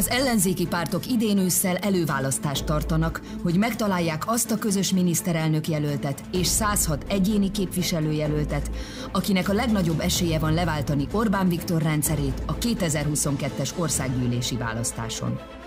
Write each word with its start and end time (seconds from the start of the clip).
Az 0.00 0.10
ellenzéki 0.10 0.66
pártok 0.66 1.06
idén 1.06 1.38
ősszel 1.38 1.76
előválasztást 1.76 2.64
tartanak, 2.64 3.20
hogy 3.42 3.56
megtalálják 3.56 4.22
azt 4.26 4.50
a 4.50 4.58
közös 4.58 4.92
miniszterelnök 4.92 5.68
jelöltet 5.68 6.22
és 6.32 6.46
106 6.46 7.04
egyéni 7.08 7.50
képviselőjelöltet, 7.50 8.70
akinek 9.12 9.48
a 9.48 9.52
legnagyobb 9.52 10.00
esélye 10.00 10.38
van 10.38 10.54
leváltani 10.54 11.06
Orbán 11.12 11.48
Viktor 11.48 11.82
rendszerét 11.82 12.42
a 12.46 12.54
2022-es 12.58 13.70
országgyűlési 13.78 14.56
választáson. 14.56 15.59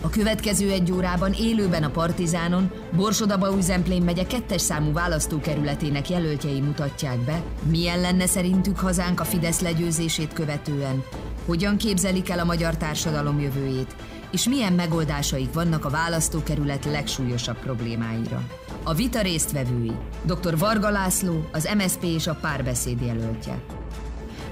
A 0.00 0.08
következő 0.08 0.70
egy 0.70 0.92
órában 0.92 1.32
élőben 1.32 1.82
a 1.82 1.90
Partizánon 1.90 2.70
Borsodaba-Újzemplén 2.96 4.02
megye 4.02 4.26
kettes 4.26 4.60
számú 4.60 4.92
választókerületének 4.92 6.10
jelöltjei 6.10 6.60
mutatják 6.60 7.18
be, 7.18 7.42
milyen 7.70 8.00
lenne 8.00 8.26
szerintük 8.26 8.78
hazánk 8.78 9.20
a 9.20 9.24
Fidesz 9.24 9.60
legyőzését 9.60 10.32
követően, 10.32 11.04
hogyan 11.46 11.76
képzelik 11.76 12.30
el 12.30 12.38
a 12.38 12.44
magyar 12.44 12.76
társadalom 12.76 13.40
jövőjét, 13.40 13.94
és 14.30 14.48
milyen 14.48 14.72
megoldásaik 14.72 15.52
vannak 15.52 15.84
a 15.84 15.90
választókerület 15.90 16.84
legsúlyosabb 16.84 17.58
problémáira. 17.58 18.42
A 18.82 18.94
vita 18.94 19.20
résztvevői 19.20 19.92
dr. 20.22 20.58
Varga 20.58 20.90
László, 20.90 21.48
az 21.52 21.68
MSP 21.76 22.02
és 22.02 22.26
a 22.26 22.34
párbeszéd 22.34 23.00
jelöltje, 23.00 23.62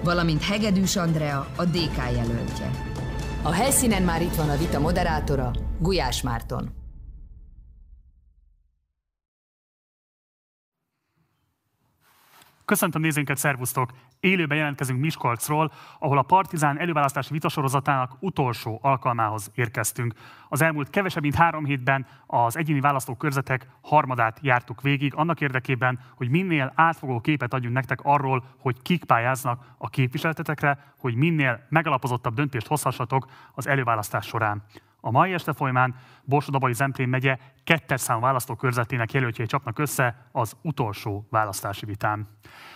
valamint 0.03 0.43
Hegedűs 0.43 0.97
Andrea, 0.97 1.49
a 1.57 1.65
DK 1.65 1.97
jelöltje. 1.97 2.96
A 3.47 3.53
helyszínen 3.53 4.03
már 4.03 4.23
itt 4.23 4.35
van 4.35 4.49
a 4.49 4.57
vita 4.57 4.79
moderátora, 4.79 5.51
Gulyás 5.79 6.23
Márton. 6.23 6.86
Köszöntöm 12.67 13.01
nézőinket, 13.03 13.37
szervusztok! 13.37 13.91
Élőben 14.21 14.57
jelentkezünk 14.57 15.01
Miskolcról, 15.01 15.73
ahol 15.99 16.19
a 16.19 16.23
Partizán 16.23 16.79
előválasztási 16.79 17.33
vitasorozatának 17.33 18.17
utolsó 18.21 18.79
alkalmához 18.83 19.51
érkeztünk. 19.55 20.15
Az 20.49 20.63
elmúlt 20.63 20.91
kevesebb, 20.91 21.23
mint 21.23 21.35
három 21.35 21.65
hétben 21.65 22.07
az 22.27 22.57
egyéni 22.57 22.81
választókörzetek 22.81 23.69
harmadát 23.81 24.39
jártuk 24.43 24.83
végig, 24.83 25.15
annak 25.15 25.41
érdekében, 25.41 25.99
hogy 26.15 26.29
minél 26.29 26.73
átfogó 26.75 27.21
képet 27.21 27.55
adjunk 27.55 27.75
nektek 27.75 28.01
arról, 28.03 28.45
hogy 28.59 28.83
kik 28.83 29.05
pályáznak 29.05 29.65
a 29.79 29.89
képviseletetekre, 29.89 30.93
hogy 30.99 31.15
minél 31.15 31.67
megalapozottabb 31.69 32.35
döntést 32.35 32.67
hozhassatok 32.67 33.31
az 33.55 33.67
előválasztás 33.67 34.27
során. 34.27 34.63
A 35.07 35.11
mai 35.11 35.33
este 35.33 35.53
folyamán 35.53 35.95
Borsod-Abai 36.25 36.73
Zemplén 36.73 37.09
megye 37.09 37.39
kettes 37.65 38.01
szám 38.01 38.21
választókörzetének 38.21 39.13
jelöltjei 39.13 39.47
csapnak 39.47 39.79
össze 39.79 40.29
az 40.33 40.57
utolsó 40.63 41.27
választási 41.31 41.87
vitán. 41.87 42.29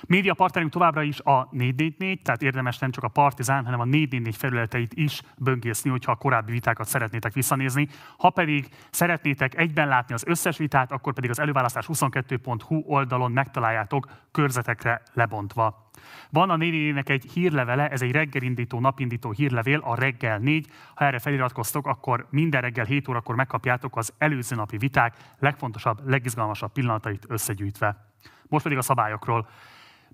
Média 0.07 0.35
partnerünk 0.35 0.73
továbbra 0.73 1.03
is 1.03 1.21
a 1.21 1.49
444, 1.51 2.23
tehát 2.23 2.43
érdemes 2.43 2.79
nem 2.79 2.91
csak 2.91 3.05
a 3.05 3.09
Partizán, 3.09 3.65
hanem 3.65 3.81
a 3.81 3.85
444 3.85 4.37
felületeit 4.37 4.93
is 4.95 5.23
böngészni, 5.39 5.91
hogyha 5.91 6.13
a 6.13 6.17
korábbi 6.17 6.53
vitákat 6.53 6.87
szeretnétek 6.87 7.33
visszanézni. 7.33 7.89
Ha 8.19 8.31
pedig 8.31 8.69
szeretnétek 8.91 9.59
egyben 9.59 9.89
látni 9.89 10.15
az 10.15 10.25
összes 10.27 10.57
vitát, 10.57 10.93
akkor 10.93 11.13
pedig 11.13 11.31
az 11.31 11.41
előválasztás22.hu 11.41 12.83
oldalon 12.87 13.33
megtaláljátok 13.33 14.07
körzetekre 14.31 15.03
lebontva. 15.13 15.90
Van 16.31 16.51
a 16.51 16.57
nénének 16.57 17.09
egy 17.09 17.31
hírlevele, 17.33 17.89
ez 17.89 18.03
egy 18.03 18.13
reggelindító, 18.13 18.81
napindító 18.81 19.31
hírlevél, 19.31 19.79
a 19.79 19.95
reggel 19.95 20.39
4. 20.39 20.67
Ha 20.95 21.05
erre 21.05 21.19
feliratkoztok, 21.19 21.87
akkor 21.87 22.27
minden 22.31 22.61
reggel 22.61 22.85
7 22.85 23.09
órakor 23.09 23.35
megkapjátok 23.35 23.97
az 23.97 24.13
előző 24.19 24.57
napi 24.57 24.77
viták 24.77 25.17
legfontosabb, 25.39 26.09
legizgalmasabb 26.09 26.73
pillanatait 26.73 27.25
összegyűjtve. 27.29 28.09
Most 28.49 28.63
pedig 28.65 28.79
a 28.79 28.83
szabályokról. 28.83 29.49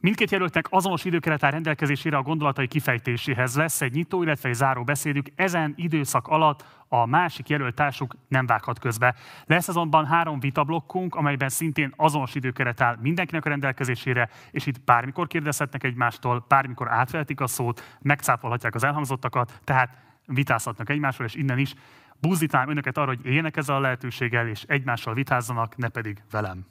Mindkét 0.07 0.31
jelöltnek 0.31 0.67
azonos 0.71 1.05
időkeret 1.05 1.43
áll 1.43 1.51
rendelkezésére 1.51 2.17
a 2.17 2.23
gondolatai 2.23 2.67
kifejtéséhez 2.67 3.57
lesz 3.57 3.81
egy 3.81 3.93
nyitó, 3.93 4.23
illetve 4.23 4.49
egy 4.49 4.55
záró 4.55 4.85
beszédük. 4.85 5.27
Ezen 5.35 5.75
időszak 5.77 6.29
alatt 6.29 6.65
a 6.89 7.07
másik 7.07 7.49
jelölt 7.49 7.75
társuk 7.75 8.17
nem 8.29 8.47
vághat 8.47 8.79
közbe. 8.79 9.15
Lesz 9.47 9.69
azonban 9.69 10.07
három 10.07 10.41
vitablokkunk, 10.41 11.15
amelyben 11.15 11.49
szintén 11.49 11.93
azonos 11.97 12.34
időkeret 12.34 12.81
áll 12.81 12.97
mindenkinek 13.00 13.45
a 13.45 13.49
rendelkezésére, 13.49 14.28
és 14.50 14.66
itt 14.66 14.81
bármikor 14.84 15.27
kérdezhetnek 15.27 15.84
egymástól, 15.84 16.45
bármikor 16.49 16.91
átvehetik 16.91 17.41
a 17.41 17.47
szót, 17.47 17.99
megcáfolhatják 18.03 18.75
az 18.75 18.84
elhangzottakat, 18.84 19.61
tehát 19.65 19.91
vitázhatnak 20.27 20.91
egymásról, 20.91 21.27
és 21.27 21.34
innen 21.34 21.59
is 21.59 21.75
buzdítám 22.21 22.69
önöket 22.69 22.99
arra, 22.99 23.06
hogy 23.06 23.27
éljenek 23.27 23.56
ezzel 23.56 23.77
a 23.77 23.81
lehetőséggel, 23.81 24.49
és 24.49 24.62
egymással 24.66 25.15
vitázzanak, 25.15 25.77
ne 25.77 25.89
pedig 25.89 26.22
velem. 26.31 26.66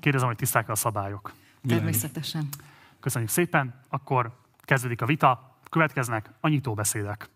Kérdezem, 0.00 0.28
hogy 0.28 0.36
tiszták 0.36 0.68
a 0.68 0.74
szabályok. 0.74 1.32
Természetesen. 1.68 2.48
Köszönjük 3.00 3.30
szépen. 3.30 3.80
Akkor 3.88 4.38
kezdődik 4.60 5.02
a 5.02 5.06
vita. 5.06 5.58
Következnek 5.70 6.30
a 6.40 6.48
nyitóbeszédek. 6.48 7.28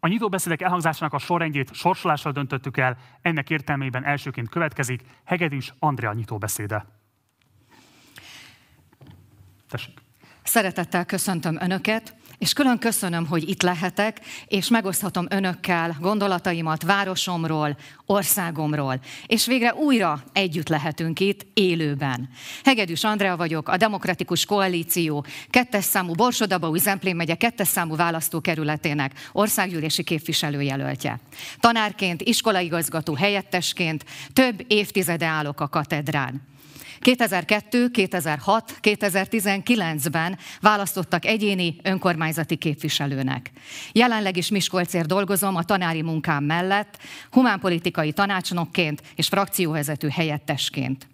A 0.00 0.08
nyitóbeszédek 0.08 0.62
elhangzásának 0.62 1.12
a 1.12 1.18
sorrendjét 1.18 1.74
sorsolással 1.74 2.32
döntöttük 2.32 2.76
el, 2.76 2.98
ennek 3.22 3.50
értelmében 3.50 4.04
elsőként 4.04 4.48
következik 4.48 5.02
Hegedűs 5.24 5.74
Andrea 5.78 6.12
nyitóbeszéde. 6.12 6.86
Tessék. 9.68 10.00
Szeretettel 10.42 11.04
köszöntöm 11.04 11.56
Önöket, 11.60 12.16
és 12.38 12.52
külön 12.52 12.78
köszönöm, 12.78 13.26
hogy 13.26 13.48
itt 13.48 13.62
lehetek, 13.62 14.20
és 14.46 14.68
megoszthatom 14.68 15.26
önökkel 15.30 15.96
gondolataimat 16.00 16.82
városomról, 16.82 17.76
országomról. 18.06 19.00
És 19.26 19.46
végre 19.46 19.74
újra 19.74 20.22
együtt 20.32 20.68
lehetünk 20.68 21.20
itt, 21.20 21.46
élőben. 21.54 22.28
Hegedűs 22.64 23.04
Andrea 23.04 23.36
vagyok, 23.36 23.68
a 23.68 23.76
Demokratikus 23.76 24.44
Koalíció 24.44 25.24
kettes 25.50 25.84
számú 25.84 26.12
Borsodaba, 26.12 26.76
Zemplén 26.78 27.16
megye 27.16 27.34
kettes 27.34 27.68
számú 27.68 27.96
választókerületének 27.96 29.12
országgyűlési 29.32 30.02
képviselőjelöltje. 30.02 31.20
Tanárként, 31.60 32.22
iskolaigazgató 32.22 33.14
helyettesként 33.14 34.04
több 34.32 34.64
évtizede 34.66 35.26
állok 35.26 35.60
a 35.60 35.68
katedrán. 35.68 36.42
2002, 37.16 37.90
2006, 37.90 38.78
2019-ben 38.82 40.38
választottak 40.60 41.24
egyéni 41.24 41.76
önkormányzati 41.82 42.56
képviselőnek. 42.56 43.50
Jelenleg 43.92 44.36
is 44.36 44.48
Miskolcért 44.48 45.06
dolgozom 45.06 45.56
a 45.56 45.62
tanári 45.62 46.02
munkám 46.02 46.44
mellett, 46.44 46.98
humánpolitikai 47.30 48.12
tanácsnokként 48.12 49.02
és 49.14 49.28
frakcióvezető 49.28 50.08
helyettesként. 50.08 51.06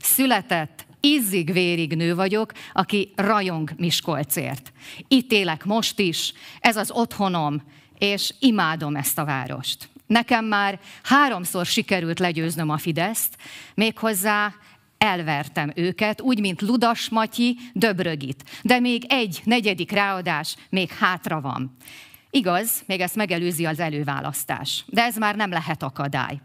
Született, 0.00 0.86
izzig-vérig 1.00 1.96
nő 1.96 2.14
vagyok, 2.14 2.52
aki 2.72 3.12
rajong 3.16 3.70
Miskolcért. 3.76 4.72
Itt 5.08 5.32
élek 5.32 5.64
most 5.64 5.98
is, 5.98 6.32
ez 6.60 6.76
az 6.76 6.90
otthonom, 6.90 7.62
és 7.98 8.34
imádom 8.38 8.96
ezt 8.96 9.18
a 9.18 9.24
várost. 9.24 9.88
Nekem 10.06 10.44
már 10.44 10.78
háromszor 11.02 11.66
sikerült 11.66 12.18
legyőznöm 12.18 12.70
a 12.70 12.78
Fideszt, 12.78 13.36
méghozzá 13.74 14.54
elvertem 14.98 15.72
őket, 15.74 16.20
úgy, 16.20 16.40
mint 16.40 16.62
Ludas 16.62 17.08
Matyi 17.08 17.58
Döbrögit. 17.72 18.44
De 18.62 18.80
még 18.80 19.04
egy 19.08 19.40
negyedik 19.44 19.90
ráadás 19.90 20.56
még 20.68 20.90
hátra 20.90 21.40
van. 21.40 21.76
Igaz, 22.30 22.82
még 22.86 23.00
ezt 23.00 23.16
megelőzi 23.16 23.64
az 23.66 23.80
előválasztás, 23.80 24.84
de 24.86 25.02
ez 25.02 25.16
már 25.16 25.36
nem 25.36 25.50
lehet 25.50 25.82
akadály. 25.82 26.40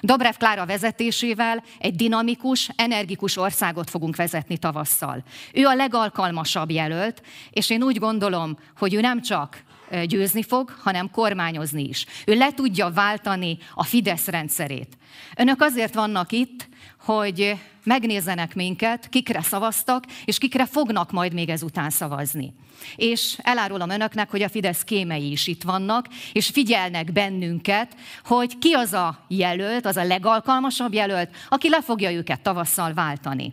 Dobrev 0.00 0.34
Klára 0.34 0.66
vezetésével 0.66 1.64
egy 1.78 1.94
dinamikus, 1.94 2.68
energikus 2.76 3.36
országot 3.36 3.90
fogunk 3.90 4.16
vezetni 4.16 4.58
tavasszal. 4.58 5.24
Ő 5.52 5.64
a 5.64 5.74
legalkalmasabb 5.74 6.70
jelölt, 6.70 7.22
és 7.50 7.70
én 7.70 7.82
úgy 7.82 7.98
gondolom, 7.98 8.58
hogy 8.78 8.94
ő 8.94 9.00
nem 9.00 9.22
csak 9.22 9.62
győzni 10.06 10.42
fog, 10.42 10.76
hanem 10.82 11.10
kormányozni 11.10 11.88
is. 11.88 12.06
Ő 12.26 12.34
le 12.34 12.52
tudja 12.52 12.90
váltani 12.90 13.58
a 13.74 13.84
Fidesz 13.84 14.26
rendszerét. 14.26 14.96
Önök 15.36 15.62
azért 15.62 15.94
vannak 15.94 16.32
itt, 16.32 16.68
hogy 17.04 17.58
megnézzenek 17.84 18.54
minket, 18.54 19.08
kikre 19.08 19.42
szavaztak, 19.42 20.04
és 20.24 20.38
kikre 20.38 20.66
fognak 20.66 21.10
majd 21.10 21.32
még 21.32 21.48
ezután 21.48 21.90
szavazni. 21.90 22.52
És 22.96 23.38
elárulom 23.42 23.90
önöknek, 23.90 24.30
hogy 24.30 24.42
a 24.42 24.48
Fidesz 24.48 24.84
kémei 24.84 25.30
is 25.30 25.46
itt 25.46 25.62
vannak, 25.62 26.06
és 26.32 26.48
figyelnek 26.48 27.12
bennünket, 27.12 27.96
hogy 28.24 28.58
ki 28.58 28.72
az 28.72 28.92
a 28.92 29.24
jelölt, 29.28 29.86
az 29.86 29.96
a 29.96 30.04
legalkalmasabb 30.04 30.92
jelölt, 30.92 31.30
aki 31.48 31.68
le 31.68 31.82
fogja 31.82 32.12
őket 32.12 32.40
tavasszal 32.40 32.92
váltani. 32.94 33.52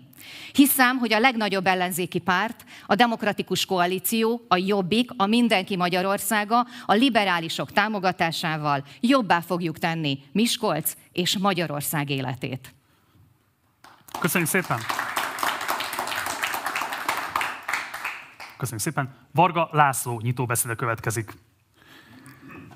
Hiszem, 0.53 0.97
hogy 0.97 1.13
a 1.13 1.19
legnagyobb 1.19 1.67
ellenzéki 1.67 2.19
párt, 2.19 2.65
a 2.85 2.95
Demokratikus 2.95 3.65
Koalíció, 3.65 4.45
a 4.47 4.57
Jobbik, 4.57 5.09
a 5.17 5.25
Mindenki 5.25 5.75
Magyarországa, 5.75 6.67
a 6.85 6.93
liberálisok 6.93 7.71
támogatásával 7.71 8.83
jobbá 8.99 9.39
fogjuk 9.39 9.77
tenni 9.77 10.19
Miskolc 10.31 10.93
és 11.11 11.37
Magyarország 11.37 12.09
életét. 12.09 12.76
Köszönjük 14.19 14.49
szépen! 14.49 14.79
Köszönjük 18.57 18.83
szépen. 18.83 19.15
Varga 19.31 19.69
László 19.71 20.19
nyitóbeszéde 20.23 20.75
következik. 20.75 21.33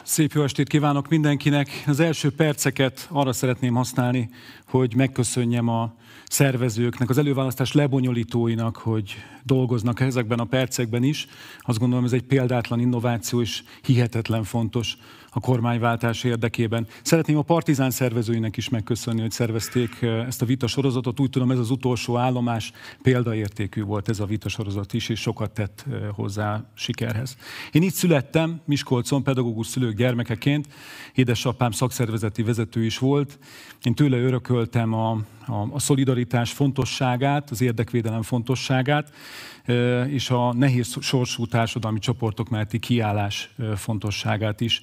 Szép 0.04 0.32
jó 0.32 0.44
estét 0.44 0.68
kívánok 0.68 1.08
mindenkinek. 1.08 1.84
Az 1.88 2.00
első 2.00 2.32
perceket 2.32 3.08
arra 3.12 3.34
szeretném 3.34 3.74
használni, 3.74 4.30
hogy 4.68 4.96
megköszönjem 4.96 5.68
a 5.68 5.96
szervezőknek, 6.28 7.10
az 7.10 7.18
előválasztás 7.18 7.72
lebonyolítóinak, 7.72 8.78
hogy 8.78 9.16
dolgoznak 9.44 10.00
ezekben 10.00 10.40
a 10.40 10.46
percekben 10.46 11.04
is. 11.04 11.28
Azt 11.60 11.80
gondolom, 11.80 12.06
ez 12.06 12.14
egy 12.14 12.24
példátlan 12.24 12.80
innováció, 12.80 13.42
és 13.42 13.64
hihetetlen 13.82 14.44
fontos 14.44 14.98
a 15.34 15.40
kormányváltás 15.40 16.24
érdekében. 16.24 16.88
Szeretném 17.02 17.38
a 17.38 17.42
Partizán 17.42 17.92
szervezőinek 17.92 18.58
is 18.58 18.70
megköszönni, 18.70 19.22
hogy 19.22 19.32
szervezték 19.32 20.02
eh, 20.02 20.28
ezt 20.28 20.42
a 20.42 20.46
vitasorozatot. 20.46 21.20
Úgy 21.20 21.30
tudom, 21.30 21.52
ez 21.52 21.58
az 21.58 21.70
utolsó 21.70 22.18
állomás 22.18 22.72
példaértékű 23.02 23.84
volt 23.84 24.10
ez 24.10 24.20
a 24.20 24.26
vitasorozat 24.26 24.94
is, 24.94 25.10
és 25.10 25.20
sokat 25.20 25.52
tett 25.52 25.86
eh, 25.92 26.00
hozzá 26.14 26.64
sikerhez. 26.74 27.38
Én 27.72 27.82
itt 27.82 27.94
születtem, 27.94 28.62
Miskolcon, 28.66 29.24
pedagógus 29.24 29.68
szülők 29.68 29.96
gyermekeként. 29.96 30.68
Édesapám 31.14 31.72
szakszervezeti 31.72 32.44
vezető 32.44 32.86
is 32.86 32.98
volt. 32.98 33.40
Én 33.84 33.94
tőle 33.94 34.18
örököltem 34.18 34.94
a, 34.94 35.12
a, 35.46 35.68
a 35.72 35.80
szolidaritás 35.80 36.52
fontosságát, 36.52 37.50
az 37.50 37.62
érdekvédelem 37.62 38.22
fontosságát, 38.22 39.14
eh, 39.64 40.14
és 40.14 40.30
a 40.30 40.54
nehéz 40.54 40.98
sorsú 41.00 41.46
társadalmi 41.46 42.00
csoportok 42.00 42.50
melletti 42.50 42.80
kiállás 42.80 43.56
fontosságát 43.76 44.62
is. 44.62 44.82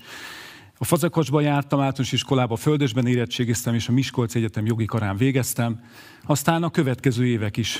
A 0.80 0.84
Fazekocsban 0.84 1.42
jártam, 1.42 1.80
általános 1.80 2.12
iskolába, 2.12 2.56
Földösben 2.56 3.06
érettségiztem, 3.06 3.74
és 3.74 3.88
a 3.88 3.92
Miskolc 3.92 4.34
Egyetem 4.34 4.66
jogi 4.66 4.84
karán 4.84 5.16
végeztem. 5.16 5.80
Aztán 6.24 6.62
a 6.62 6.70
következő 6.70 7.26
évek 7.26 7.56
is 7.56 7.78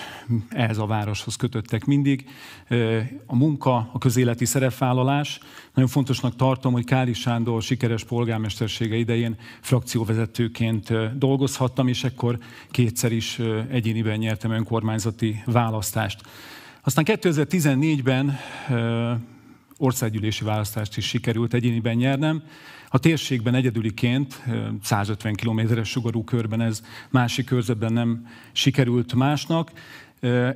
ehhez 0.49 0.79
a 0.79 0.87
városhoz 0.87 1.37
kötöttek 1.37 1.85
mindig. 1.85 2.25
A 3.27 3.37
munka, 3.37 3.91
a 3.93 3.99
közéleti 3.99 4.45
szerepvállalás. 4.45 5.41
Nagyon 5.75 5.91
fontosnak 5.91 6.37
tartom, 6.37 6.73
hogy 6.73 6.85
Káli 6.85 7.13
Sándor 7.13 7.63
sikeres 7.63 8.05
polgármestersége 8.05 8.97
idején 8.97 9.37
frakcióvezetőként 9.61 11.19
dolgozhattam, 11.19 11.89
és 11.89 12.05
ekkor 12.05 12.39
kétszer 12.71 13.13
is 13.13 13.41
egyéniben 13.71 14.19
nyertem 14.19 14.51
önkormányzati 14.51 15.43
választást. 15.47 16.21
Aztán 16.83 17.05
2014-ben 17.09 18.39
országgyűlési 19.79 20.45
választást 20.45 20.97
is 20.97 21.07
sikerült 21.07 21.55
egyéniben 21.55 21.97
nyernem. 21.97 22.43
A 22.89 22.99
térségben 22.99 23.55
egyedüliként, 23.55 24.43
150 24.83 25.35
kilométeres 25.35 25.89
sugarú 25.89 26.25
körben 26.25 26.61
ez 26.61 26.83
másik 27.11 27.47
körzetben 27.47 27.93
nem 27.93 28.27
sikerült 28.53 29.15
másnak. 29.15 29.73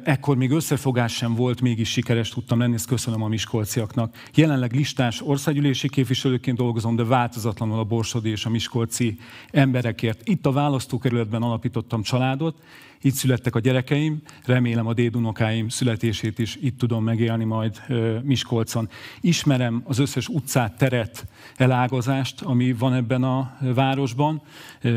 Ekkor 0.05 0.37
még 0.37 0.51
összefogás 0.51 1.15
sem 1.15 1.35
volt, 1.35 1.61
mégis 1.61 1.91
sikeres 1.91 2.29
tudtam 2.29 2.59
lenni, 2.59 2.75
ezt 2.75 2.87
köszönöm 2.87 3.23
a 3.23 3.29
miskolciaknak. 3.29 4.17
Jelenleg 4.35 4.75
listás 4.75 5.21
országgyűlési 5.21 5.89
képviselőként 5.89 6.57
dolgozom, 6.57 6.97
de 6.97 7.05
változatlanul 7.05 7.79
a 7.79 7.85
borsodi 7.85 8.31
és 8.31 8.45
a 8.45 8.51
miskolci 8.51 9.19
emberekért. 9.51 10.29
Itt 10.29 10.47
a 10.47 10.53
választókerületben 10.53 11.43
alapítottam 11.43 12.03
családot, 12.03 12.57
itt 13.01 13.15
születtek 13.15 13.55
a 13.55 13.61
gyerekeim, 13.61 14.23
remélem 14.45 14.87
a 14.87 14.93
dédunokáim 14.93 15.69
születését 15.69 16.39
is 16.39 16.57
itt 16.57 16.79
tudom 16.79 17.05
megélni 17.05 17.45
majd 17.45 17.83
Miskolcon. 18.23 18.89
Ismerem 19.21 19.83
az 19.85 19.99
összes 19.99 20.29
utcát, 20.29 20.77
teret, 20.77 21.27
elágazást, 21.57 22.41
ami 22.41 22.73
van 22.73 22.95
ebben 22.95 23.23
a 23.23 23.57
városban. 23.61 24.43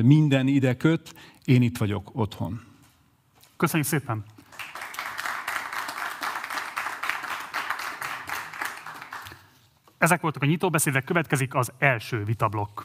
Minden 0.01 0.47
ide 0.47 0.75
köt, 0.77 1.13
én 1.45 1.61
itt 1.61 1.77
vagyok 1.77 2.09
otthon. 2.13 2.61
Köszönjük 3.57 3.87
szépen! 3.87 4.34
Ezek 10.05 10.21
voltak 10.21 10.41
a 10.41 10.45
nyitóbeszédek, 10.45 11.03
következik 11.03 11.55
az 11.55 11.71
első 11.77 12.23
vitablokk. 12.23 12.81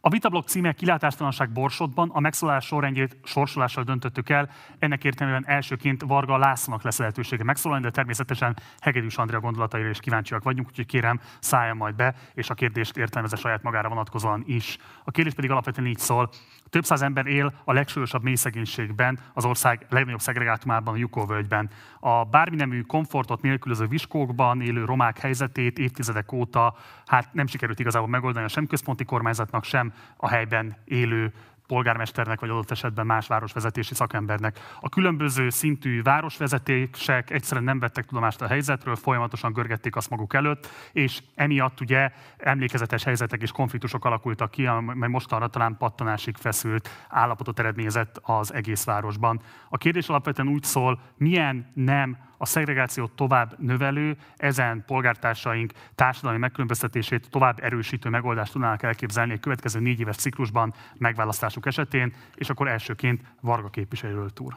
A 0.00 0.08
vitablok 0.08 0.48
címe 0.48 0.72
Kilátástalanság 0.72 1.50
Borsodban, 1.50 2.10
a 2.12 2.20
megszólalás 2.20 2.64
sorrendjét 2.64 3.16
sorsolással 3.24 3.84
döntöttük 3.84 4.28
el. 4.28 4.50
Ennek 4.78 5.04
értelmében 5.04 5.46
elsőként 5.46 6.02
Varga 6.02 6.36
Lászlónak 6.36 6.82
lesz 6.82 6.98
lehetősége 6.98 7.44
megszólalni, 7.44 7.84
de 7.84 7.90
természetesen 7.90 8.56
Hegedűs 8.80 9.16
Andrea 9.16 9.40
gondolataira 9.40 9.88
is 9.88 10.00
kíváncsiak 10.00 10.42
vagyunk, 10.42 10.68
úgyhogy 10.68 10.86
kérem, 10.86 11.20
szálljon 11.40 11.76
majd 11.76 11.94
be, 11.94 12.14
és 12.34 12.50
a 12.50 12.54
kérdést 12.54 12.96
értelmezze 12.96 13.36
saját 13.36 13.62
magára 13.62 13.88
vonatkozóan 13.88 14.42
is. 14.46 14.78
A 15.04 15.10
kérdés 15.10 15.34
pedig 15.34 15.50
alapvetően 15.50 15.88
így 15.88 15.98
szól. 15.98 16.30
Több 16.70 16.84
száz 16.84 17.02
ember 17.02 17.26
él 17.26 17.52
a 17.64 17.72
legsúlyosabb 17.72 18.22
mélyszegénységben, 18.22 19.18
az 19.34 19.44
ország 19.44 19.86
legnagyobb 19.88 20.20
szegregátumában, 20.20 20.94
a 20.94 20.96
Jukó-völgyben. 20.96 21.70
A 22.00 22.24
bárminemű 22.24 22.80
komfortot 22.80 23.42
nélkülöző 23.42 23.86
viskókban 23.86 24.60
élő 24.60 24.84
romák 24.84 25.18
helyzetét 25.18 25.78
évtizedek 25.78 26.32
óta 26.32 26.76
hát 27.06 27.32
nem 27.32 27.46
sikerült 27.46 27.78
igazából 27.78 28.08
megoldani 28.08 28.48
sem 28.48 28.66
központi 28.66 29.04
kormányzatnak, 29.04 29.64
sem 29.64 29.87
a 30.16 30.28
helyben 30.28 30.76
élő 30.84 31.32
polgármesternek, 31.68 32.40
vagy 32.40 32.50
adott 32.50 32.70
esetben 32.70 33.06
más 33.06 33.26
városvezetési 33.26 33.94
szakembernek. 33.94 34.58
A 34.80 34.88
különböző 34.88 35.50
szintű 35.50 36.02
városvezetések 36.02 37.30
egyszerűen 37.30 37.64
nem 37.64 37.78
vettek 37.78 38.04
tudomást 38.04 38.42
a 38.42 38.46
helyzetről, 38.46 38.96
folyamatosan 38.96 39.52
görgették 39.52 39.96
azt 39.96 40.10
maguk 40.10 40.34
előtt, 40.34 40.66
és 40.92 41.22
emiatt 41.34 41.80
ugye 41.80 42.10
emlékezetes 42.36 43.04
helyzetek 43.04 43.42
és 43.42 43.50
konfliktusok 43.50 44.04
alakultak 44.04 44.50
ki, 44.50 44.66
amely 44.66 45.08
mostanra 45.08 45.48
talán 45.48 45.76
pattanásig 45.76 46.36
feszült 46.36 47.06
állapotot 47.08 47.58
eredményezett 47.58 48.20
az 48.22 48.54
egész 48.54 48.84
városban. 48.84 49.40
A 49.68 49.76
kérdés 49.76 50.08
alapvetően 50.08 50.48
úgy 50.48 50.62
szól, 50.64 51.00
milyen 51.16 51.70
nem 51.74 52.27
a 52.38 52.46
szegregációt 52.46 53.10
tovább 53.10 53.54
növelő, 53.58 54.16
ezen 54.36 54.84
polgártársaink 54.86 55.72
társadalmi 55.94 56.38
megkülönböztetését 56.38 57.30
tovább 57.30 57.58
erősítő 57.62 58.08
megoldást 58.08 58.52
tudnának 58.52 58.82
elképzelni 58.82 59.32
a 59.32 59.38
következő 59.38 59.80
négy 59.80 60.00
éves 60.00 60.16
ciklusban 60.16 60.74
megválasztásuk 60.96 61.66
esetén, 61.66 62.14
és 62.34 62.50
akkor 62.50 62.68
elsőként 62.68 63.22
Varga 63.40 63.68
képviselőről 63.68 64.30
túr. 64.30 64.56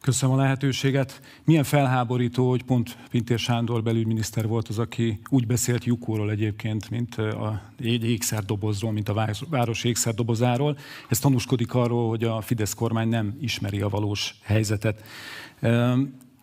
Köszönöm 0.00 0.34
a 0.34 0.38
lehetőséget. 0.38 1.20
Milyen 1.44 1.64
felháborító, 1.64 2.48
hogy 2.48 2.62
pont 2.62 2.96
Pintér 3.10 3.38
Sándor 3.38 3.82
belügyminiszter 3.82 4.46
volt 4.46 4.68
az, 4.68 4.78
aki 4.78 5.20
úgy 5.28 5.46
beszélt 5.46 5.84
Jukóról 5.84 6.30
egyébként, 6.30 6.90
mint 6.90 7.14
a 7.14 7.62
ékszerdobozról, 7.80 8.92
mint 8.92 9.08
a 9.08 9.26
város 9.48 9.84
ékszerdobozáról. 9.84 10.78
Ez 11.08 11.18
tanúskodik 11.18 11.74
arról, 11.74 12.08
hogy 12.08 12.24
a 12.24 12.40
Fidesz 12.40 12.74
kormány 12.74 13.08
nem 13.08 13.36
ismeri 13.40 13.80
a 13.80 13.88
valós 13.88 14.34
helyzetet. 14.42 15.04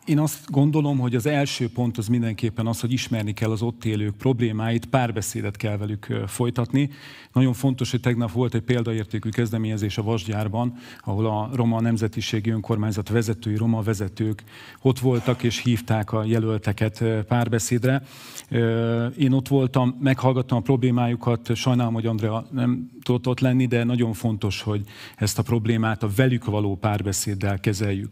Én 0.07 0.19
azt 0.19 0.51
gondolom, 0.51 0.99
hogy 0.99 1.15
az 1.15 1.25
első 1.25 1.69
pont 1.69 1.97
az 1.97 2.07
mindenképpen 2.07 2.67
az, 2.67 2.79
hogy 2.79 2.91
ismerni 2.91 3.33
kell 3.33 3.51
az 3.51 3.61
ott 3.61 3.85
élők 3.85 4.15
problémáit, 4.15 4.85
párbeszédet 4.85 5.57
kell 5.57 5.77
velük 5.77 6.13
folytatni. 6.27 6.89
Nagyon 7.33 7.53
fontos, 7.53 7.91
hogy 7.91 7.99
tegnap 7.99 8.31
volt 8.31 8.53
egy 8.53 8.61
példaértékű 8.61 9.29
kezdeményezés 9.29 9.97
a 9.97 10.03
Vasgyárban, 10.03 10.73
ahol 10.99 11.25
a 11.25 11.49
Roma 11.53 11.81
Nemzetiségi 11.81 12.49
Önkormányzat 12.49 13.09
vezetői, 13.09 13.55
roma 13.55 13.81
vezetők 13.81 14.43
ott 14.81 14.99
voltak 14.99 15.43
és 15.43 15.61
hívták 15.63 16.11
a 16.11 16.23
jelölteket 16.23 17.03
párbeszédre. 17.27 18.03
Én 19.17 19.31
ott 19.31 19.47
voltam, 19.47 19.97
meghallgattam 19.99 20.57
a 20.57 20.61
problémájukat, 20.61 21.55
sajnálom, 21.55 21.93
hogy 21.93 22.05
Andrea 22.05 22.47
nem 22.51 22.89
tudott 23.03 23.27
ott 23.27 23.39
lenni, 23.39 23.65
de 23.65 23.83
nagyon 23.83 24.13
fontos, 24.13 24.61
hogy 24.61 24.81
ezt 25.15 25.39
a 25.39 25.43
problémát 25.43 26.03
a 26.03 26.09
velük 26.15 26.45
való 26.45 26.75
párbeszéddel 26.75 27.59
kezeljük. 27.59 28.09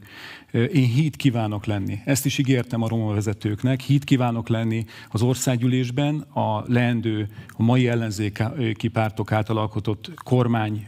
Én 0.52 0.88
híd 0.88 1.16
kívánok 1.16 1.66
lenni. 1.66 1.85
Ezt 2.06 2.26
is 2.26 2.38
ígértem 2.38 2.82
a 2.82 2.88
roma 2.88 3.14
vezetőknek. 3.14 3.82
Híd 3.82 4.04
kívánok 4.04 4.50
lenni 4.50 4.86
az 5.10 5.22
országgyűlésben, 5.22 6.20
a 6.20 6.64
leendő, 6.68 7.30
a 7.58 7.64
mai 7.64 7.88
ellenzéki 7.88 8.88
pártok 8.88 9.32
által 9.32 9.58
alkotott 9.58 10.12
kormány 10.24 10.88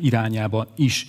irányába 0.00 0.66
is. 0.76 1.06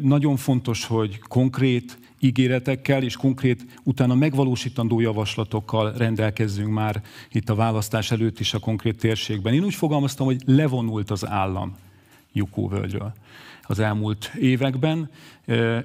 Nagyon 0.00 0.36
fontos, 0.36 0.84
hogy 0.84 1.18
konkrét 1.18 1.98
ígéretekkel 2.20 3.02
és 3.02 3.16
konkrét 3.16 3.64
utána 3.82 4.14
megvalósítandó 4.14 5.00
javaslatokkal 5.00 5.92
rendelkezzünk 5.92 6.72
már 6.72 7.02
itt 7.30 7.48
a 7.48 7.54
választás 7.54 8.10
előtt 8.10 8.40
is 8.40 8.54
a 8.54 8.58
konkrét 8.58 8.98
térségben. 8.98 9.54
Én 9.54 9.64
úgy 9.64 9.74
fogalmaztam, 9.74 10.26
hogy 10.26 10.42
levonult 10.44 11.10
az 11.10 11.26
állam 11.26 11.76
Jukóvölgyről 12.32 13.12
az 13.66 13.78
elmúlt 13.78 14.32
években. 14.40 15.10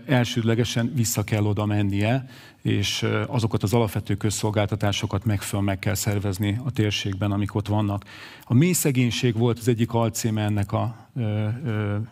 Elsődlegesen 0.05 0.91
vissza 0.95 1.23
kell 1.23 1.43
oda 1.43 1.65
mennie, 1.65 2.25
és 2.61 3.05
azokat 3.27 3.63
az 3.63 3.73
alapvető 3.73 4.15
közszolgáltatásokat 4.15 5.25
megfelelően 5.25 5.73
meg 5.73 5.79
kell 5.79 5.93
szervezni 5.93 6.59
a 6.63 6.71
térségben, 6.71 7.31
amik 7.31 7.55
ott 7.55 7.67
vannak. 7.67 8.05
A 8.43 8.53
mély 8.53 8.71
szegénység 8.71 9.37
volt 9.37 9.59
az 9.59 9.67
egyik 9.67 9.93
alcíme 9.93 10.43
ennek 10.43 10.71
a 10.71 11.09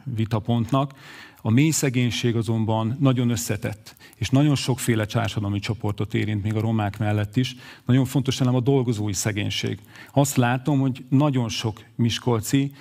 vitapontnak. 0.03 0.93
A 1.41 1.49
mély 1.49 1.69
szegénység 1.69 2.35
azonban 2.35 2.97
nagyon 2.99 3.29
összetett, 3.29 3.95
és 4.15 4.29
nagyon 4.29 4.55
sokféle 4.55 5.05
társadalmi 5.05 5.59
csoportot 5.59 6.13
érint, 6.13 6.43
még 6.43 6.55
a 6.55 6.59
romák 6.59 6.97
mellett 6.97 7.35
is. 7.35 7.55
Nagyon 7.85 8.05
fontos 8.05 8.37
nem 8.37 8.55
a 8.55 8.59
dolgozói 8.59 9.13
szegénység. 9.13 9.79
Azt 10.13 10.35
látom, 10.35 10.79
hogy 10.79 11.05
nagyon 11.09 11.49
sok 11.49 11.83
miskolci 11.95 12.71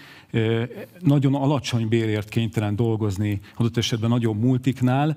nagyon 1.01 1.35
alacsony 1.35 1.89
bérért 1.89 2.29
kénytelen 2.29 2.77
dolgozni, 2.77 3.41
adott 3.57 3.77
esetben 3.77 4.11
nagyon 4.11 4.37
multiknál, 4.37 5.17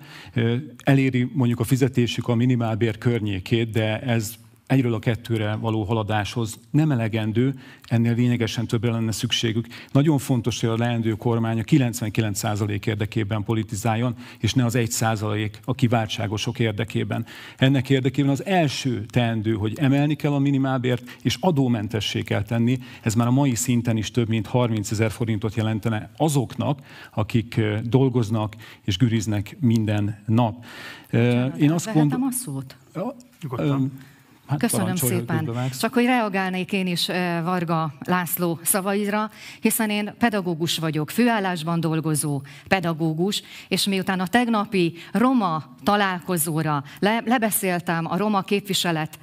eléri 0.83 1.31
mondjuk 1.33 1.59
a 1.59 1.63
fizetésük 1.63 2.27
a 2.27 2.35
minimálbér 2.35 2.97
környékét, 2.97 3.69
de 3.69 3.99
ez 3.99 4.35
egyről 4.71 4.93
a 4.93 4.99
kettőre 4.99 5.55
való 5.55 5.83
haladáshoz 5.83 6.59
nem 6.69 6.91
elegendő, 6.91 7.53
ennél 7.83 8.15
lényegesen 8.15 8.67
többre 8.67 8.91
lenne 8.91 9.11
szükségük. 9.11 9.67
Nagyon 9.91 10.17
fontos, 10.17 10.59
hogy 10.59 10.69
a 10.69 10.77
leendő 10.77 11.11
kormány 11.11 11.59
a 11.59 11.63
99% 11.63 12.85
érdekében 12.85 13.43
politizáljon, 13.43 14.15
és 14.39 14.53
ne 14.53 14.65
az 14.65 14.73
1% 14.77 15.51
a 15.65 15.73
kiváltságosok 15.73 16.59
érdekében. 16.59 17.25
Ennek 17.57 17.89
érdekében 17.89 18.31
az 18.31 18.45
első 18.45 19.05
teendő, 19.05 19.53
hogy 19.53 19.77
emelni 19.79 20.15
kell 20.15 20.31
a 20.31 20.39
minimálbért, 20.39 21.17
és 21.21 21.37
adómentessé 21.39 22.21
kell 22.21 22.43
tenni. 22.43 22.79
Ez 23.01 23.15
már 23.15 23.27
a 23.27 23.31
mai 23.31 23.55
szinten 23.55 23.97
is 23.97 24.11
több 24.11 24.27
mint 24.27 24.47
30 24.47 24.91
ezer 24.91 25.11
forintot 25.11 25.55
jelentene 25.55 26.11
azoknak, 26.17 26.79
akik 27.13 27.61
dolgoznak 27.83 28.55
és 28.83 28.97
güriznek 28.97 29.57
minden 29.59 30.23
nap. 30.25 30.65
Én 31.59 31.71
azt 31.71 31.93
gondolom... 31.93 32.27
a 32.27 32.31
szót? 32.31 32.77
Nyugodtan. 33.41 34.09
Hát 34.51 34.59
Köszönöm 34.59 34.95
szépen. 34.95 35.49
Csak 35.79 35.93
hogy 35.93 36.05
reagálnék 36.05 36.71
én 36.71 36.87
is 36.87 37.07
Varga 37.43 37.93
László 37.99 38.59
szavaira, 38.63 39.29
hiszen 39.59 39.89
én 39.89 40.13
pedagógus 40.19 40.77
vagyok, 40.77 41.09
főállásban 41.09 41.79
dolgozó 41.79 42.41
pedagógus, 42.67 43.43
és 43.67 43.85
miután 43.85 44.19
a 44.19 44.27
tegnapi 44.27 44.93
roma 45.11 45.63
találkozóra 45.83 46.83
le, 46.99 47.21
lebeszéltem 47.25 48.05
a 48.05 48.17
roma 48.17 48.41
képviselet 48.41 49.19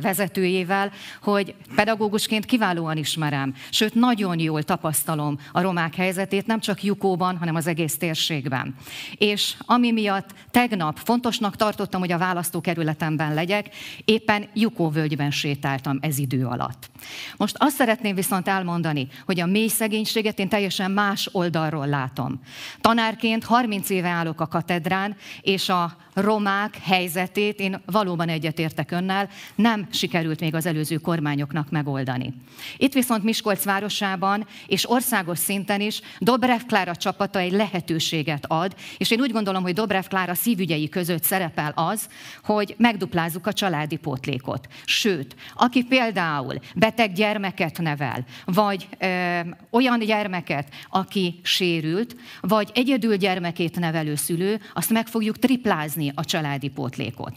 vezetőjével, 0.00 0.90
hogy 1.22 1.54
pedagógusként 1.74 2.44
kiválóan 2.44 2.96
ismerem, 2.96 3.54
sőt 3.70 3.94
nagyon 3.94 4.38
jól 4.38 4.62
tapasztalom 4.62 5.38
a 5.52 5.60
romák 5.60 5.94
helyzetét, 5.94 6.46
nem 6.46 6.60
csak 6.60 6.82
Jukóban, 6.82 7.36
hanem 7.36 7.54
az 7.54 7.66
egész 7.66 7.96
térségben. 7.96 8.74
És 9.18 9.54
ami 9.66 9.92
miatt 9.92 10.34
tegnap 10.50 10.98
fontosnak 11.04 11.56
tartottam, 11.56 12.00
hogy 12.00 12.12
a 12.12 12.18
választókerületemben 12.18 13.34
legyek, 13.34 13.68
éppen 14.04 14.48
Jukó 14.54 14.69
völgyben 14.76 15.30
sétáltam 15.30 15.98
ez 16.00 16.18
idő 16.18 16.46
alatt. 16.46 16.90
Most 17.36 17.56
azt 17.58 17.76
szeretném 17.76 18.14
viszont 18.14 18.48
elmondani, 18.48 19.08
hogy 19.26 19.40
a 19.40 19.46
mély 19.46 19.68
szegénységet 19.68 20.38
én 20.38 20.48
teljesen 20.48 20.90
más 20.90 21.28
oldalról 21.32 21.86
látom. 21.86 22.40
Tanárként 22.80 23.44
30 23.44 23.90
éve 23.90 24.08
állok 24.08 24.40
a 24.40 24.46
katedrán, 24.46 25.16
és 25.40 25.68
a 25.68 25.96
romák 26.14 26.78
helyzetét 26.82 27.60
én 27.60 27.80
valóban 27.86 28.28
egyetértek 28.28 28.90
önnel, 28.90 29.28
nem 29.54 29.88
sikerült 29.90 30.40
még 30.40 30.54
az 30.54 30.66
előző 30.66 30.96
kormányoknak 30.96 31.70
megoldani. 31.70 32.34
Itt 32.76 32.92
viszont 32.92 33.22
Miskolc 33.22 33.64
városában 33.64 34.46
és 34.66 34.90
országos 34.90 35.38
szinten 35.38 35.80
is 35.80 36.00
Dobrev 36.18 36.60
Klára 36.66 36.96
csapata 36.96 37.38
egy 37.38 37.52
lehetőséget 37.52 38.44
ad, 38.48 38.74
és 38.98 39.10
én 39.10 39.20
úgy 39.20 39.32
gondolom, 39.32 39.62
hogy 39.62 39.72
Dobrev 39.72 40.04
Klára 40.04 40.34
szívügyei 40.34 40.88
között 40.88 41.22
szerepel 41.22 41.72
az, 41.74 42.08
hogy 42.44 42.74
megduplázzuk 42.78 43.46
a 43.46 43.52
családi 43.52 43.96
pótlékot. 43.96 44.49
Sőt, 44.84 45.36
aki 45.54 45.84
például 45.84 46.54
beteg 46.74 47.12
gyermeket 47.12 47.78
nevel, 47.78 48.24
vagy 48.44 48.88
ö, 48.98 49.40
olyan 49.70 49.98
gyermeket, 49.98 50.68
aki 50.90 51.40
sérült, 51.42 52.16
vagy 52.40 52.70
egyedül 52.74 53.16
gyermekét 53.16 53.78
nevelő 53.78 54.14
szülő, 54.14 54.60
azt 54.74 54.90
meg 54.90 55.06
fogjuk 55.06 55.38
triplázni 55.38 56.12
a 56.14 56.24
családi 56.24 56.68
pótlékot. 56.68 57.32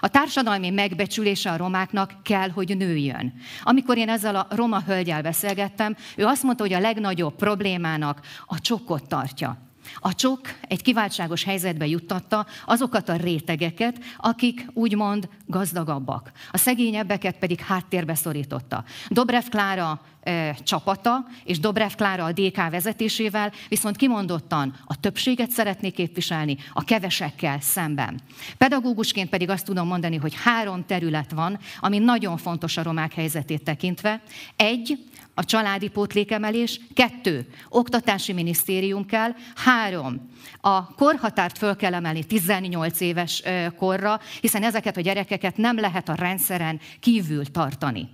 A 0.00 0.08
társadalmi 0.08 0.70
megbecsülése 0.70 1.50
a 1.50 1.56
romáknak 1.56 2.22
kell, 2.22 2.50
hogy 2.50 2.76
nőjön. 2.76 3.32
Amikor 3.62 3.96
én 3.96 4.08
ezzel 4.08 4.36
a 4.36 4.46
roma 4.50 4.82
hölgyel 4.86 5.22
beszélgettem, 5.22 5.96
ő 6.16 6.24
azt 6.24 6.42
mondta, 6.42 6.62
hogy 6.62 6.72
a 6.72 6.80
legnagyobb 6.80 7.34
problémának 7.34 8.20
a 8.46 8.60
csokkot 8.60 9.08
tartja. 9.08 9.69
A 9.98 10.14
csok 10.14 10.40
egy 10.68 10.82
kiváltságos 10.82 11.44
helyzetbe 11.44 11.86
juttatta 11.86 12.46
azokat 12.66 13.08
a 13.08 13.16
rétegeket, 13.16 13.98
akik 14.16 14.66
úgymond 14.72 15.28
gazdagabbak. 15.46 16.32
A 16.50 16.56
szegényebbeket 16.56 17.38
pedig 17.38 17.60
háttérbe 17.60 18.14
szorította. 18.14 18.84
Dobrev 19.08 19.44
Klára 19.48 20.00
e, 20.22 20.54
csapata 20.54 21.26
és 21.44 21.58
Dobrev 21.58 21.90
Klára 21.90 22.24
a 22.24 22.32
DK 22.32 22.70
vezetésével 22.70 23.52
viszont 23.68 23.96
kimondottan 23.96 24.74
a 24.84 25.00
többséget 25.00 25.50
szeretné 25.50 25.90
képviselni 25.90 26.56
a 26.72 26.84
kevesekkel 26.84 27.60
szemben. 27.60 28.20
Pedagógusként 28.58 29.28
pedig 29.28 29.50
azt 29.50 29.64
tudom 29.64 29.86
mondani, 29.86 30.16
hogy 30.16 30.34
három 30.44 30.84
terület 30.86 31.32
van, 31.32 31.58
ami 31.80 31.98
nagyon 31.98 32.36
fontos 32.36 32.76
a 32.76 32.82
romák 32.82 33.12
helyzetét 33.12 33.64
tekintve. 33.64 34.22
Egy, 34.56 35.09
a 35.40 35.44
családi 35.44 35.88
pótlékemelés, 35.88 36.80
kettő, 36.94 37.46
oktatási 37.68 38.32
minisztérium 38.32 39.06
kell, 39.06 39.30
három, 39.54 40.30
a 40.60 40.94
korhatárt 40.94 41.58
föl 41.58 41.76
kell 41.76 41.94
emelni 41.94 42.24
18 42.24 43.00
éves 43.00 43.42
korra, 43.76 44.20
hiszen 44.40 44.62
ezeket 44.62 44.96
a 44.96 45.00
gyerekeket 45.00 45.56
nem 45.56 45.78
lehet 45.78 46.08
a 46.08 46.14
rendszeren 46.14 46.80
kívül 47.00 47.44
tartani. 47.44 48.08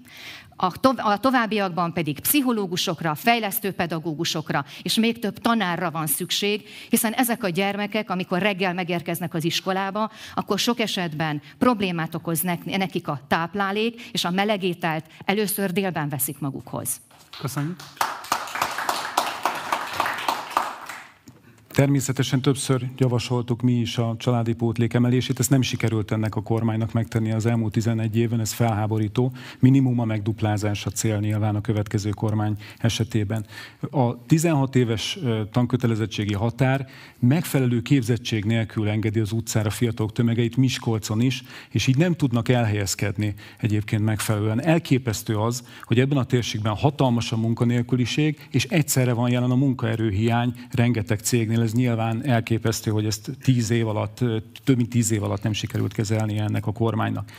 A 0.97 1.21
továbbiakban 1.21 1.93
pedig 1.93 2.21
pszichológusokra, 2.21 3.15
fejlesztő 3.15 3.73
pedagógusokra 3.73 4.65
és 4.83 4.95
még 4.95 5.19
több 5.19 5.39
tanárra 5.39 5.91
van 5.91 6.07
szükség, 6.07 6.69
hiszen 6.89 7.13
ezek 7.13 7.45
a 7.45 7.49
gyermekek, 7.49 8.11
amikor 8.11 8.39
reggel 8.39 8.75
megérkeznek 8.75 9.35
az 9.35 9.45
iskolába, 9.45 10.11
akkor 10.35 10.59
sok 10.59 10.81
esetben 10.81 11.43
problémát 11.59 12.15
okoz 12.15 12.41
nekik 12.65 13.09
a 13.09 13.21
táplálék, 13.29 14.03
és 14.13 14.25
a 14.25 14.31
melegételt 14.31 15.05
először 15.25 15.73
délben 15.73 16.09
veszik 16.09 16.39
magukhoz. 16.39 17.01
Köszönjük. 17.41 17.77
Természetesen 21.77 22.41
többször 22.41 22.87
javasoltuk 22.97 23.63
mi 23.63 23.73
is 23.73 23.99
a 23.99 24.15
családi 24.19 24.53
pótlék 24.53 24.95
emelését, 24.95 25.39
ezt 25.39 25.51
nem 25.51 25.63
sikerült 25.63 26.11
ennek 26.11 26.37
a 26.37 26.43
kormánynak 26.43 26.93
megtenni 26.93 27.33
az 27.33 27.47
elmúlt 27.47 27.73
11 27.73 28.17
évben, 28.17 28.41
ez 28.41 28.53
felháborító. 28.53 29.33
Minimum 29.59 30.01
a 30.01 30.05
megduplázás 30.05 30.87
a 30.87 30.91
cél 30.91 31.19
nyilván 31.19 31.57
a 31.57 31.61
következő 31.61 32.11
kormány 32.11 32.57
esetében. 32.79 33.47
A 33.91 34.27
16 34.27 34.77
éves 34.77 35.19
tankötelezettségi 35.53 36.35
határ 36.35 36.87
megfelelő 37.19 37.83
képzettség 37.83 38.45
nélkül 38.45 38.89
engedi 38.89 39.21
az 39.21 39.33
utcára 39.33 39.71
fiatalok 39.71 40.13
tömegeit 40.13 40.57
Miskolcon 40.57 41.21
is, 41.21 41.43
és 41.71 41.87
így 41.87 41.97
nem 41.97 42.15
tudnak 42.15 42.49
elhelyezkedni 42.49 43.35
egyébként 43.59 44.05
megfelelően. 44.05 44.63
Elképesztő 44.63 45.37
az, 45.37 45.63
hogy 45.83 46.01
ebben 46.01 46.19
a 46.19 46.25
térségben 46.25 46.75
hatalmas 46.75 47.33
a 47.33 47.37
munkanélküliség, 47.37 48.49
és 48.51 48.65
egyszerre 48.65 49.13
van 49.13 49.31
jelen 49.31 49.51
a 49.51 49.57
munkaerőhiány 49.57 50.55
rengeteg 50.71 51.19
cégnél 51.19 51.65
ez 51.67 51.73
nyilván 51.73 52.27
elképesztő, 52.27 52.91
hogy 52.91 53.07
ezt 53.07 53.31
tíz 53.43 53.71
év 53.71 53.89
alatt, 53.89 54.19
több 54.65 54.77
mint 54.77 54.89
tíz 54.89 55.11
év 55.11 55.23
alatt 55.23 55.43
nem 55.43 55.53
sikerült 55.53 55.93
kezelni 55.93 56.39
ennek 56.39 56.67
a 56.67 56.73
kormánynak. 56.73 57.31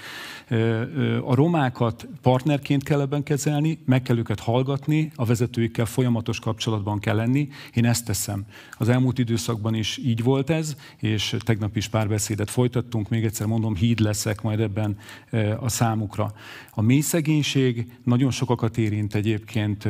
A 1.24 1.36
romákat 1.36 2.08
partnerként 2.22 2.84
kell 2.84 3.02
ebben 3.02 3.24
kezelni, 3.24 3.80
meg 3.86 4.02
kell 4.02 4.18
őket 4.18 4.40
hallgatni, 4.40 5.12
a 5.16 5.26
vezetőikkel 5.26 5.86
folyamatos 5.86 6.40
kapcsolatban 6.40 7.00
kell 7.00 7.16
lenni. 7.16 7.50
Én 7.74 7.86
ezt 7.86 8.06
teszem. 8.06 8.46
Az 8.78 8.90
elmúlt 8.90 9.20
időszakban 9.20 9.74
is 9.74 9.98
így 9.98 10.24
volt 10.24 10.50
ez, 10.50 10.76
és 10.98 11.36
tegnap 11.40 11.76
is 11.76 11.88
pár 11.88 12.08
beszédet 12.08 12.50
folytattunk, 12.50 13.10
még 13.10 13.26
egyszer 13.26 13.48
mondom, 13.48 13.76
híd 13.76 14.00
leszek 14.00 14.42
majd 14.42 14.60
ebben 14.60 14.98
a 15.60 15.70
számukra. 15.70 16.34
A 16.72 16.82
mély 16.82 17.02
szegénység 17.02 17.92
nagyon 18.04 18.32
sokakat 18.32 18.78
érint 18.78 19.16
egyébként 19.16 19.88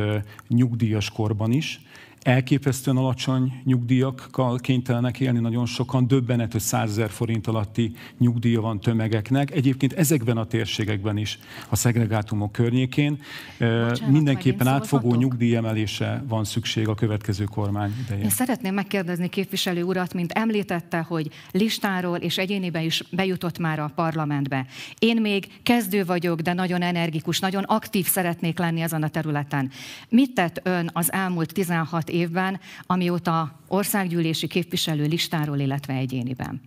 nyugdíjas 0.47 1.09
korban 1.09 1.51
is, 1.51 1.81
elképesztően 2.27 2.97
alacsony 2.97 3.61
nyugdíjakkal 3.63 4.57
kénytelenek 4.57 5.19
élni 5.19 5.39
nagyon 5.39 5.65
sokan, 5.65 6.07
döbbenet, 6.07 6.51
hogy 6.51 6.61
100 6.61 6.89
ezer 6.89 7.09
forint 7.09 7.47
alatti 7.47 7.95
nyugdíja 8.17 8.61
van 8.61 8.79
tömegeknek. 8.79 9.51
Egyébként 9.51 9.93
ezekben 9.93 10.37
a 10.37 10.45
térségekben 10.45 11.17
is, 11.17 11.39
a 11.69 11.75
szegregátumok 11.75 12.51
környékén 12.51 13.19
Bocsánat, 13.59 14.07
mindenképpen 14.07 14.67
átfogó 14.67 15.15
nyugdíjemelése 15.15 16.23
van 16.27 16.43
szükség 16.43 16.87
a 16.87 16.95
következő 16.95 17.43
kormány 17.43 17.93
idején. 18.05 18.23
Én 18.23 18.29
szeretném 18.29 18.73
megkérdezni 18.73 19.29
képviselő 19.29 19.83
urat, 19.83 20.13
mint 20.13 20.31
említette, 20.31 20.99
hogy 20.99 21.29
listáról 21.51 22.17
és 22.17 22.37
egyéniben 22.37 22.83
is 22.83 23.03
bejutott 23.11 23.59
már 23.59 23.79
a 23.79 23.91
parlamentbe. 23.95 24.65
Én 24.99 25.21
még 25.21 25.47
kezdő 25.63 26.05
vagyok, 26.05 26.41
de 26.41 26.53
nagyon 26.53 26.81
energikus, 26.81 27.39
nagyon 27.39 27.63
aktív 27.63 28.05
szeretnék 28.05 28.59
lenni 28.59 28.81
ezen 28.81 29.03
a 29.03 29.09
területen. 29.09 29.71
Mit 30.09 30.33
tett 30.33 30.61
ön 30.63 30.89
az 30.93 31.11
elmúlt 31.11 31.53
16 31.53 32.15
évben, 32.17 32.59
amióta 32.85 33.59
országgyűlési 33.67 34.47
képviselő 34.47 35.05
listáról, 35.05 35.59
illetve 35.59 35.93
egyéniben. 35.93 36.61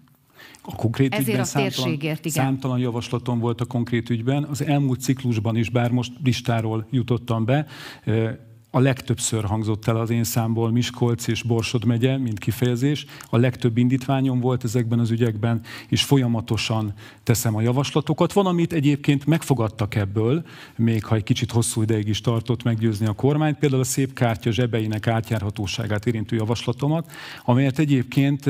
A 0.63 0.75
konkrét 0.75 1.13
Ezért 1.13 1.29
ügyben 1.29 1.41
a 1.41 1.45
számtalan, 1.45 1.93
igen. 1.93 2.19
számtalan 2.23 2.79
javaslatom 2.79 3.39
volt 3.39 3.61
a 3.61 3.65
konkrét 3.65 4.11
ügyben. 4.11 4.45
Az 4.45 4.65
elmúlt 4.65 5.01
ciklusban 5.01 5.57
is, 5.57 5.71
bár 5.71 5.91
most 5.91 6.13
listáról 6.25 6.87
jutottam 6.91 7.45
be, 7.45 7.67
a 8.71 8.79
legtöbbször 8.79 9.45
hangzott 9.45 9.87
el 9.87 9.97
az 9.97 10.11
én 10.11 10.25
számból 10.25 10.71
Miskolc 10.71 11.27
és 11.27 11.43
Borsod 11.43 11.85
megye, 11.85 12.19
mint 12.19 12.39
kifejezés. 12.39 13.07
A 13.31 13.37
legtöbb 13.37 13.77
indítványom 13.77 14.41
volt 14.41 14.65
ezekben 14.65 14.99
az 14.99 15.11
ügyekben, 15.11 15.61
és 15.89 16.05
folyamatosan 16.05 16.93
teszem 17.23 17.57
a 17.57 17.61
javaslatokat. 17.61 18.33
Van, 18.33 18.47
amit 18.47 18.73
egyébként 18.73 19.27
megfogadtak 19.27 19.95
ebből, 19.95 20.45
még 20.77 21.05
ha 21.05 21.15
egy 21.15 21.23
kicsit 21.23 21.51
hosszú 21.51 21.83
ideig 21.83 22.09
is 22.09 22.21
tartott 22.21 22.63
meggyőzni 22.63 23.07
a 23.07 23.13
kormányt, 23.13 23.59
például 23.59 23.81
a 23.81 23.85
szép 23.85 24.13
kártya 24.13 24.51
zsebeinek 24.51 25.07
átjárhatóságát 25.07 26.07
érintő 26.07 26.37
javaslatomat, 26.37 27.11
amelyet 27.45 27.79
egyébként 27.79 28.45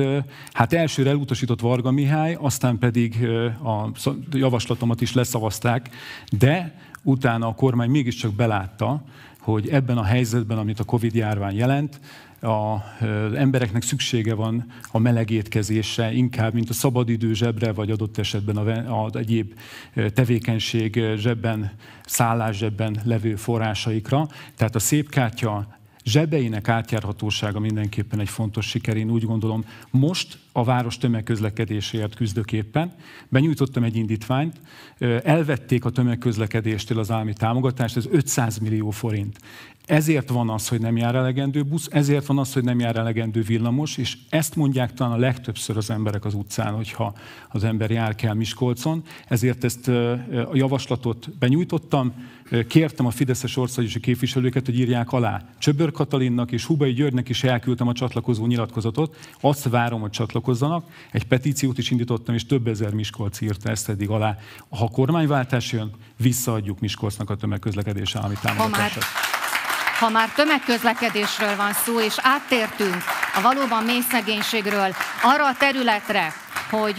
hát 0.53 0.73
elsőre 0.73 1.11
elutasított 1.11 1.61
Varga 1.61 1.91
Mihály, 1.91 2.37
aztán 2.41 2.79
pedig 2.79 3.29
a 3.65 3.91
javaslatomat 4.33 5.01
is 5.01 5.13
leszavazták, 5.13 5.89
de 6.39 6.75
utána 7.03 7.47
a 7.47 7.55
kormány 7.55 7.91
mégiscsak 7.91 8.35
belátta, 8.35 9.03
hogy 9.41 9.69
ebben 9.69 9.99
a 9.99 10.05
helyzetben, 10.05 10.59
amit 10.59 10.81
a 10.81 10.85
Covid 10.85 11.15
járvány 11.15 11.57
jelent, 11.57 12.01
az 12.41 13.33
embereknek 13.35 13.83
szüksége 13.83 14.35
van 14.35 14.67
a 14.91 14.99
meleg 14.99 15.31
étkezésre, 15.31 16.13
inkább, 16.13 16.55
mint 16.55 16.71
a 16.71 16.73
szabadidő 16.73 17.35
zsebre, 17.35 17.73
vagy 17.73 17.91
adott 17.91 18.19
esetben 18.19 18.57
az 18.87 19.17
egyéb 19.17 19.55
tevékenység 20.15 21.01
zsebben, 21.17 21.71
szállás 22.07 22.57
zsebben 22.57 23.01
levő 23.05 23.37
forrásaikra. 23.37 24.29
Tehát 24.57 24.75
a 24.75 24.79
szép 24.79 25.09
kártya 25.09 25.79
zsebeinek 26.05 26.69
átjárhatósága 26.69 27.59
mindenképpen 27.59 28.21
egy 28.21 28.29
fontos 28.29 28.67
siker. 28.67 28.97
Én 28.97 29.11
úgy 29.11 29.25
gondolom, 29.25 29.65
most 29.91 30.39
a 30.53 30.65
város 30.65 30.99
tömegközlekedéséért 30.99 32.15
küzdök 32.15 32.53
éppen. 32.53 32.93
Benyújtottam 33.29 33.83
egy 33.83 33.97
indítványt, 33.97 34.61
elvették 35.25 35.85
a 35.85 35.91
tömegközlekedéstől 35.91 36.99
az 36.99 37.11
állami 37.11 37.33
támogatást, 37.33 37.97
ez 37.97 38.07
500 38.11 38.59
millió 38.59 38.91
forint. 38.91 39.39
Ezért 39.87 40.29
van 40.29 40.51
az, 40.51 40.69
hogy 40.69 40.81
nem 40.81 40.97
jár 40.97 41.15
elegendő 41.15 41.63
busz, 41.63 41.89
ezért 41.91 42.27
van 42.27 42.39
az, 42.39 42.53
hogy 42.53 42.65
nem 42.65 42.79
jár 42.79 42.97
elegendő 42.97 43.43
villamos, 43.43 43.97
és 43.97 44.17
ezt 44.29 44.57
mondják 44.57 44.93
talán 44.93 45.13
a 45.13 45.17
legtöbbször 45.17 45.77
az 45.77 45.91
emberek 45.91 46.25
az 46.25 46.35
utcán, 46.35 46.75
hogyha 46.75 47.15
az 47.49 47.65
ember 47.65 47.91
jár 47.91 48.15
kell 48.15 48.35
Miskolcon. 48.35 49.03
Ezért 49.29 49.65
ezt 49.65 49.89
a 49.89 50.51
javaslatot 50.53 51.39
benyújtottam, 51.39 52.15
kértem 52.69 53.07
a 53.07 53.11
Fideszes 53.11 53.57
országgyűlési 53.57 54.01
képviselőket, 54.01 54.67
hogy 54.67 54.79
írják 54.79 55.13
alá. 55.13 55.43
Csöbör 55.59 55.93
Katalinnak 55.93 56.53
és 56.53 56.65
Hubai 56.65 56.93
Györgynek 56.93 57.29
is 57.29 57.45
elküldtem 57.45 57.89
a 57.89 57.93
csatlakozó 57.93 58.47
nyilatkozatot, 58.47 59.17
azt 59.41 59.69
várom, 59.69 60.01
hogy 60.01 60.11
csatlakozzanak. 60.11 60.85
Egy 61.11 61.25
petíciót 61.25 61.79
is 61.79 61.91
indítottam, 61.91 62.35
és 62.35 62.47
több 62.47 62.67
ezer 62.67 62.93
Miskolc 62.93 63.41
írta 63.41 63.71
ezt 63.71 63.89
eddig 63.89 64.09
alá. 64.09 64.37
Ha 64.69 64.89
kormányváltás 64.89 65.73
jön, 65.73 65.91
visszaadjuk 66.17 66.81
Miskolcnak 66.81 67.31
a 67.31 67.37
tömegközlekedés 67.37 68.15
állami 68.15 68.35
támogatását. 68.43 69.05
Ha 69.99 70.09
már 70.09 70.33
tömegközlekedésről 70.33 71.57
van 71.57 71.73
szó, 71.73 72.01
és 72.01 72.15
áttértünk 72.17 72.97
a 73.35 73.41
valóban 73.43 73.85
mély 73.85 74.01
szegénységről 74.11 74.95
arra 75.23 75.47
a 75.47 75.57
területre, 75.59 76.33
hogy 76.71 76.95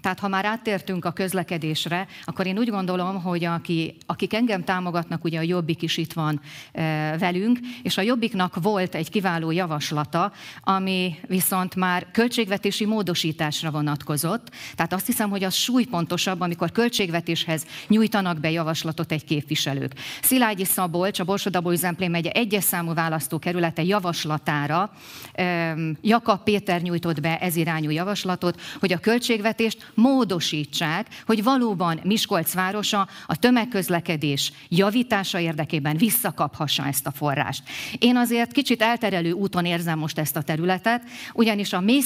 tehát 0.00 0.18
ha 0.18 0.28
már 0.28 0.44
áttértünk 0.44 1.04
a 1.04 1.10
közlekedésre, 1.10 2.06
akkor 2.24 2.46
én 2.46 2.58
úgy 2.58 2.70
gondolom, 2.70 3.22
hogy 3.22 3.44
aki, 3.44 3.96
akik 4.06 4.34
engem 4.34 4.64
támogatnak, 4.64 5.24
ugye 5.24 5.38
a 5.38 5.42
Jobbik 5.42 5.82
is 5.82 5.96
itt 5.96 6.12
van 6.12 6.40
e, 6.72 7.18
velünk, 7.18 7.58
és 7.82 7.96
a 7.96 8.02
Jobbiknak 8.02 8.62
volt 8.62 8.94
egy 8.94 9.10
kiváló 9.10 9.50
javaslata, 9.50 10.32
ami 10.62 11.14
viszont 11.26 11.74
már 11.74 12.06
költségvetési 12.12 12.84
módosításra 12.84 13.70
vonatkozott. 13.70 14.50
Tehát 14.74 14.92
azt 14.92 15.06
hiszem, 15.06 15.30
hogy 15.30 15.44
az 15.44 15.54
súlypontosabb, 15.54 16.40
amikor 16.40 16.72
költségvetéshez 16.72 17.66
nyújtanak 17.88 18.40
be 18.40 18.50
javaslatot 18.50 19.12
egy 19.12 19.24
képviselők. 19.24 19.92
Szilágyi 20.22 20.64
Szabolcs, 20.64 21.20
a 21.20 21.24
Borsodabó 21.24 21.74
Zemplén 21.74 22.10
megye 22.10 22.30
egyes 22.30 22.64
számú 22.64 22.94
választókerülete 22.94 23.82
javaslatára 23.82 24.90
e, 25.32 25.74
Jakab 26.00 26.42
Péter 26.42 26.82
nyújtott 26.82 27.20
be 27.20 27.38
ez 27.38 27.56
irányú 27.56 27.90
javaslatot, 27.90 28.60
hogy 28.80 28.92
a 28.92 28.98
költségvetést 28.98 29.89
módosítsák, 29.94 31.06
hogy 31.26 31.42
valóban 31.42 32.00
Miskolc 32.02 32.52
városa 32.52 33.08
a 33.26 33.36
tömegközlekedés 33.36 34.52
javítása 34.68 35.38
érdekében 35.38 35.96
visszakaphassa 35.96 36.86
ezt 36.86 37.06
a 37.06 37.10
forrást. 37.10 37.62
Én 37.98 38.16
azért 38.16 38.52
kicsit 38.52 38.82
elterelő 38.82 39.32
úton 39.32 39.64
érzem 39.64 39.98
most 39.98 40.18
ezt 40.18 40.36
a 40.36 40.42
területet, 40.42 41.02
ugyanis 41.34 41.72
a 41.72 41.80
mély 41.80 42.02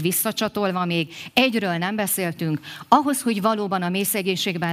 visszacsatolva 0.00 0.84
még 0.84 1.14
egyről 1.32 1.76
nem 1.76 1.96
beszéltünk, 1.96 2.60
ahhoz, 2.88 3.22
hogy 3.22 3.40
valóban 3.40 3.82
a 3.82 3.88
mély 3.88 4.04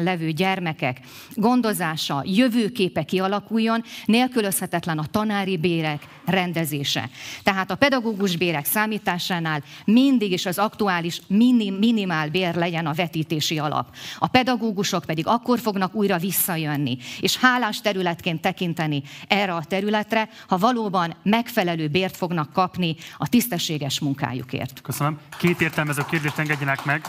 levő 0.03 0.31
gyermekek 0.31 0.99
gondozása, 1.33 2.23
jövőképe 2.25 3.03
kialakuljon, 3.03 3.83
nélkülözhetetlen 4.05 4.97
a 4.97 5.05
tanári 5.11 5.57
bérek 5.57 6.07
rendezése. 6.25 7.09
Tehát 7.43 7.71
a 7.71 7.75
pedagógus 7.75 8.35
bérek 8.37 8.65
számításánál 8.65 9.63
mindig 9.85 10.31
is 10.31 10.45
az 10.45 10.57
aktuális 10.57 11.21
minim, 11.27 11.75
minimál 11.75 12.29
bér 12.31 12.55
legyen 12.55 12.85
a 12.85 12.93
vetítési 12.93 13.59
alap. 13.59 13.95
A 14.19 14.27
pedagógusok 14.27 15.05
pedig 15.05 15.27
akkor 15.27 15.59
fognak 15.59 15.95
újra 15.95 16.17
visszajönni, 16.17 16.97
és 17.19 17.37
hálás 17.37 17.81
területként 17.81 18.41
tekinteni 18.41 19.03
erre 19.27 19.53
a 19.53 19.63
területre, 19.63 20.29
ha 20.47 20.57
valóban 20.57 21.15
megfelelő 21.23 21.87
bért 21.87 22.17
fognak 22.17 22.53
kapni 22.53 22.95
a 23.17 23.29
tisztességes 23.29 23.99
munkájukért. 23.99 24.81
Köszönöm. 24.81 25.19
Két 25.37 25.61
értelmező 25.61 26.01
kérdést 26.09 26.37
engedjenek 26.37 26.85
meg 26.85 27.01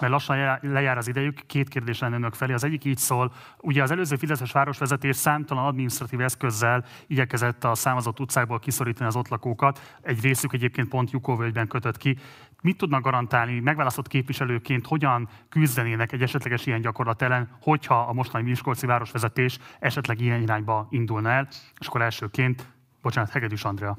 mert 0.00 0.12
lassan 0.12 0.58
lejár 0.62 0.98
az 0.98 1.08
idejük, 1.08 1.46
két 1.46 1.68
kérdés 1.68 1.98
lenne 1.98 2.16
önök 2.16 2.34
felé. 2.34 2.52
Az 2.52 2.64
egyik 2.64 2.84
így 2.84 2.98
szól, 2.98 3.32
ugye 3.60 3.82
az 3.82 3.90
előző 3.90 4.16
Fideszes 4.16 4.52
városvezetés 4.52 5.16
számtalan 5.16 5.64
adminisztratív 5.64 6.20
eszközzel 6.20 6.84
igyekezett 7.06 7.64
a 7.64 7.74
számozott 7.74 8.20
utcákból 8.20 8.58
kiszorítani 8.58 9.08
az 9.08 9.16
ott 9.16 9.28
lakókat. 9.28 9.98
Egy 10.02 10.20
részük 10.20 10.52
egyébként 10.52 10.88
pont 10.88 11.10
Jukovölgyben 11.10 11.66
kötött 11.66 11.96
ki. 11.96 12.18
Mit 12.64 12.76
tudnak 12.76 13.02
garantálni 13.02 13.60
megválasztott 13.60 14.08
képviselőként, 14.08 14.86
hogyan 14.86 15.28
küzdenének 15.48 16.12
egy 16.12 16.22
esetleges 16.22 16.66
ilyen 16.66 16.80
gyakorlat 16.80 17.22
ellen, 17.22 17.48
hogyha 17.60 18.00
a 18.00 18.12
mostani 18.12 18.48
Miskolci 18.48 18.86
városvezetés 18.86 19.58
esetleg 19.78 20.20
ilyen 20.20 20.42
irányba 20.42 20.86
indulna 20.90 21.30
el? 21.30 21.48
És 21.78 21.86
akkor 21.86 22.02
elsőként, 22.02 22.66
bocsánat, 23.02 23.30
Hegedűs 23.30 23.64
Andrea. 23.64 23.98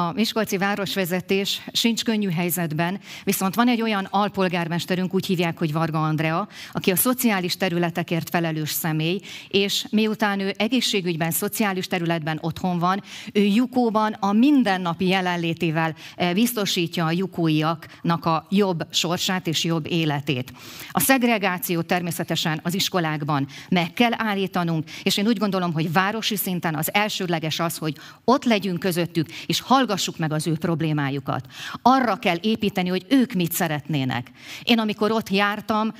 A 0.00 0.12
Miskolci 0.12 0.56
városvezetés 0.56 1.62
sincs 1.72 2.04
könnyű 2.04 2.30
helyzetben, 2.30 3.00
viszont 3.24 3.54
van 3.54 3.68
egy 3.68 3.82
olyan 3.82 4.08
alpolgármesterünk, 4.10 5.14
úgy 5.14 5.26
hívják, 5.26 5.58
hogy 5.58 5.72
Varga 5.72 6.02
Andrea, 6.02 6.48
aki 6.72 6.90
a 6.90 6.96
szociális 6.96 7.56
területekért 7.56 8.30
felelős 8.30 8.70
személy, 8.70 9.20
és 9.48 9.86
miután 9.90 10.40
ő 10.40 10.54
egészségügyben, 10.56 11.30
szociális 11.30 11.86
területben 11.86 12.38
otthon 12.42 12.78
van, 12.78 13.02
ő 13.32 13.40
Jukóban 13.40 14.12
a 14.12 14.32
mindennapi 14.32 15.06
jelenlétével 15.06 15.94
eh, 16.16 16.32
biztosítja 16.32 17.04
a 17.04 17.10
jukóiaknak 17.10 18.24
a 18.24 18.46
jobb 18.50 18.86
sorsát 18.90 19.46
és 19.46 19.64
jobb 19.64 19.86
életét. 19.86 20.52
A 20.90 21.00
szegregáció 21.00 21.80
természetesen 21.80 22.60
az 22.62 22.74
iskolákban 22.74 23.46
meg 23.68 23.92
kell 23.92 24.12
állítanunk, 24.16 24.90
és 25.02 25.16
én 25.16 25.26
úgy 25.26 25.38
gondolom, 25.38 25.72
hogy 25.72 25.92
városi 25.92 26.36
szinten 26.36 26.74
az 26.74 26.94
elsődleges 26.94 27.60
az, 27.60 27.76
hogy 27.76 27.96
ott 28.24 28.44
legyünk 28.44 28.78
közöttük, 28.78 29.28
és 29.46 29.60
hallgassuk 29.90 30.18
meg 30.18 30.32
az 30.32 30.46
ő 30.46 30.56
problémájukat. 30.56 31.46
Arra 31.82 32.16
kell 32.16 32.36
építeni, 32.40 32.88
hogy 32.88 33.06
ők 33.08 33.32
mit 33.32 33.52
szeretnének. 33.52 34.30
Én 34.62 34.78
amikor 34.78 35.10
ott 35.10 35.28
jártam, 35.28 35.92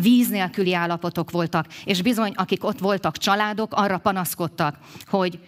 víz 0.00 0.28
nélküli 0.28 0.74
állapotok 0.74 1.30
voltak, 1.30 1.66
és 1.84 2.02
bizony, 2.02 2.32
akik 2.34 2.64
ott 2.64 2.78
voltak 2.78 3.16
családok, 3.16 3.72
arra 3.74 3.98
panaszkodtak, 3.98 4.78
hogy 5.06 5.38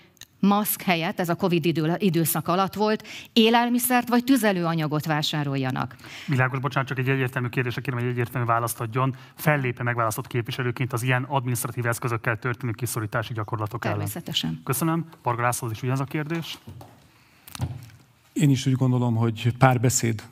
maszk 0.40 0.83
helyett, 0.83 1.20
ez 1.20 1.28
a 1.28 1.35
Covid 1.35 1.64
idő, 1.64 1.94
időszak 1.98 2.48
alatt 2.48 2.74
volt, 2.74 3.06
élelmiszert 3.33 4.09
vagy 4.09 4.24
tüzelőanyagot 4.24 5.06
vásároljanak. 5.06 5.96
Világos, 6.26 6.59
bocsánat, 6.59 6.88
csak 6.88 6.98
egy 6.98 7.09
egyértelmű 7.09 7.48
kérdésre 7.48 7.80
kérem, 7.80 8.00
hogy 8.00 8.09
egyértelmű 8.09 8.46
választ 8.46 8.80
adjon. 8.80 9.16
Fellépe 9.35 9.83
megválasztott 9.83 10.26
képviselőként 10.26 10.92
az 10.92 11.02
ilyen 11.02 11.26
administratív 11.28 11.87
eszközökkel 11.87 12.37
történő 12.38 12.72
kiszorítási 12.72 13.33
gyakorlatok 13.33 13.80
Természetesen. 13.80 14.50
ellen. 14.50 14.62
Köszönöm. 14.64 15.06
Pargalászhoz 15.22 15.70
is 15.70 15.83
ugyanaz 15.83 16.00
a 16.00 16.04
kérdés. 16.04 16.59
Én 18.33 18.51
is 18.51 18.66
úgy 18.66 18.73
gondolom, 18.73 19.14
hogy 19.16 19.53
párbeszéd 19.59 20.23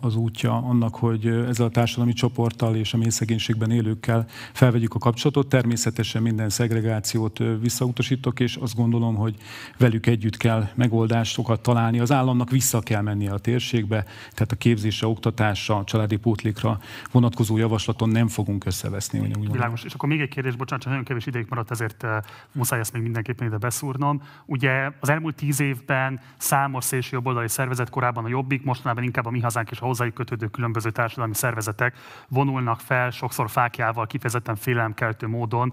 az 0.00 0.16
útja 0.16 0.56
annak, 0.56 0.94
hogy 0.94 1.26
ezzel 1.26 1.66
a 1.66 1.70
társadalmi 1.70 2.12
csoporttal 2.12 2.76
és 2.76 2.94
a 2.94 2.96
mélyszegénységben 2.96 3.70
élőkkel 3.70 4.26
felvegyük 4.52 4.94
a 4.94 4.98
kapcsolatot. 4.98 5.48
Természetesen 5.48 6.22
minden 6.22 6.48
szegregációt 6.48 7.38
visszautasítok, 7.60 8.40
és 8.40 8.56
azt 8.56 8.74
gondolom, 8.74 9.14
hogy 9.14 9.34
velük 9.78 10.06
együtt 10.06 10.36
kell 10.36 10.68
megoldásokat 10.74 11.60
találni. 11.60 12.00
Az 12.00 12.12
államnak 12.12 12.50
vissza 12.50 12.80
kell 12.80 13.02
mennie 13.02 13.32
a 13.32 13.38
térségbe, 13.38 14.04
tehát 14.30 14.52
a 14.52 14.56
képzésre, 14.56 15.06
oktatásra, 15.06 15.82
családi 15.84 16.16
pótlékra 16.16 16.78
vonatkozó 17.10 17.56
javaslaton 17.56 18.08
nem 18.08 18.28
fogunk 18.28 18.64
összeveszni. 18.64 19.18
Úgy 19.18 19.50
Világos. 19.52 19.84
És 19.84 19.94
akkor 19.94 20.08
még 20.08 20.20
egy 20.20 20.28
kérdés, 20.28 20.56
bocsánat, 20.56 20.82
csak 20.82 20.90
nagyon 20.90 21.06
kevés 21.06 21.26
ideig 21.26 21.46
maradt, 21.48 21.70
ezért 21.70 22.06
muszáj 22.52 22.78
ezt 22.78 22.92
még 22.92 23.02
mindenképpen 23.02 23.46
ide 23.46 23.56
beszúrnom. 23.56 24.22
Ugye 24.46 24.90
az 25.00 25.08
elmúlt 25.08 25.34
tíz 25.34 25.60
évben 25.60 26.20
számos 26.36 26.84
szélső 26.84 27.08
jobboldali 27.12 27.48
szervezet, 27.48 27.90
korábban 27.90 28.24
a 28.24 28.28
Jobbik, 28.28 28.64
mostanában 28.64 29.04
inkább 29.04 29.26
a 29.26 29.30
Mi 29.30 29.40
hozzánk 29.58 29.70
és 29.70 29.80
a 29.80 29.86
hozzájuk 29.86 30.14
kötődő 30.14 30.46
különböző 30.46 30.90
társadalmi 30.90 31.34
szervezetek 31.34 31.96
vonulnak 32.28 32.80
fel, 32.80 33.10
sokszor 33.10 33.50
fákjával, 33.50 34.06
kifejezetten 34.06 34.56
félelemkeltő 34.56 35.26
módon, 35.26 35.72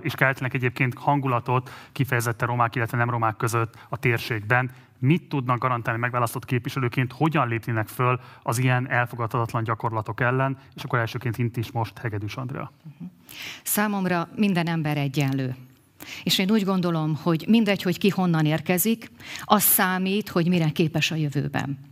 és 0.00 0.14
keltenek 0.14 0.54
egyébként 0.54 0.94
hangulatot 0.94 1.70
kifejezetten 1.92 2.48
romák, 2.48 2.74
illetve 2.74 2.96
nem 2.96 3.10
romák 3.10 3.36
között 3.36 3.74
a 3.88 3.96
térségben 3.96 4.70
mit 4.98 5.28
tudnak 5.28 5.58
garantálni 5.58 6.00
megválasztott 6.00 6.44
képviselőként, 6.44 7.12
hogyan 7.12 7.48
lépnének 7.48 7.88
föl 7.88 8.20
az 8.42 8.58
ilyen 8.58 8.90
elfogadhatatlan 8.90 9.62
gyakorlatok 9.62 10.20
ellen, 10.20 10.58
és 10.74 10.84
akkor 10.84 10.98
elsőként 10.98 11.38
int 11.38 11.56
is 11.56 11.70
most 11.70 11.98
Hegedűs 11.98 12.36
Andrea. 12.36 12.72
Számomra 13.62 14.28
minden 14.36 14.66
ember 14.66 14.96
egyenlő. 14.96 15.56
És 16.22 16.38
én 16.38 16.50
úgy 16.50 16.64
gondolom, 16.64 17.18
hogy 17.22 17.44
mindegy, 17.48 17.82
hogy 17.82 17.98
ki 17.98 18.08
honnan 18.08 18.46
érkezik, 18.46 19.10
az 19.44 19.62
számít, 19.62 20.28
hogy 20.28 20.48
mire 20.48 20.68
képes 20.68 21.10
a 21.10 21.14
jövőben. 21.14 21.91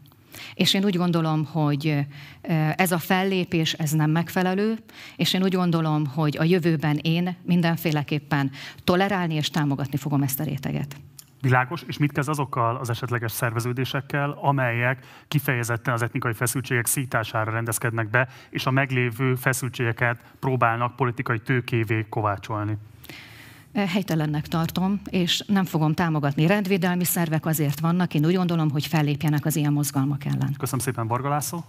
És 0.54 0.74
én 0.74 0.84
úgy 0.84 0.96
gondolom, 0.96 1.44
hogy 1.44 2.06
ez 2.76 2.92
a 2.92 2.98
fellépés, 2.98 3.72
ez 3.72 3.90
nem 3.90 4.10
megfelelő, 4.10 4.78
és 5.16 5.32
én 5.32 5.42
úgy 5.42 5.54
gondolom, 5.54 6.06
hogy 6.06 6.36
a 6.36 6.44
jövőben 6.44 6.98
én 7.02 7.36
mindenféleképpen 7.42 8.50
tolerálni 8.84 9.34
és 9.34 9.50
támogatni 9.50 9.96
fogom 9.96 10.22
ezt 10.22 10.40
a 10.40 10.44
réteget. 10.44 10.96
Világos, 11.42 11.82
és 11.86 11.98
mit 11.98 12.12
kezd 12.12 12.28
azokkal 12.28 12.76
az 12.76 12.90
esetleges 12.90 13.32
szerveződésekkel, 13.32 14.38
amelyek 14.40 15.06
kifejezetten 15.28 15.94
az 15.94 16.02
etnikai 16.02 16.32
feszültségek 16.32 16.86
szítására 16.86 17.50
rendezkednek 17.50 18.10
be, 18.10 18.28
és 18.50 18.66
a 18.66 18.70
meglévő 18.70 19.34
feszültségeket 19.34 20.20
próbálnak 20.40 20.96
politikai 20.96 21.38
tőkévé 21.38 22.06
kovácsolni? 22.08 22.76
Helytelennek 23.74 24.46
tartom, 24.46 25.00
és 25.10 25.44
nem 25.46 25.64
fogom 25.64 25.94
támogatni. 25.94 26.46
Rendvédelmi 26.46 27.04
szervek 27.04 27.46
azért 27.46 27.80
vannak, 27.80 28.14
én 28.14 28.26
úgy 28.26 28.34
gondolom, 28.34 28.70
hogy 28.70 28.86
fellépjenek 28.86 29.46
az 29.46 29.56
ilyen 29.56 29.72
mozgalmak 29.72 30.24
ellen. 30.24 30.54
Köszönöm 30.58 30.84
szépen, 30.84 31.06
László. 31.28 31.64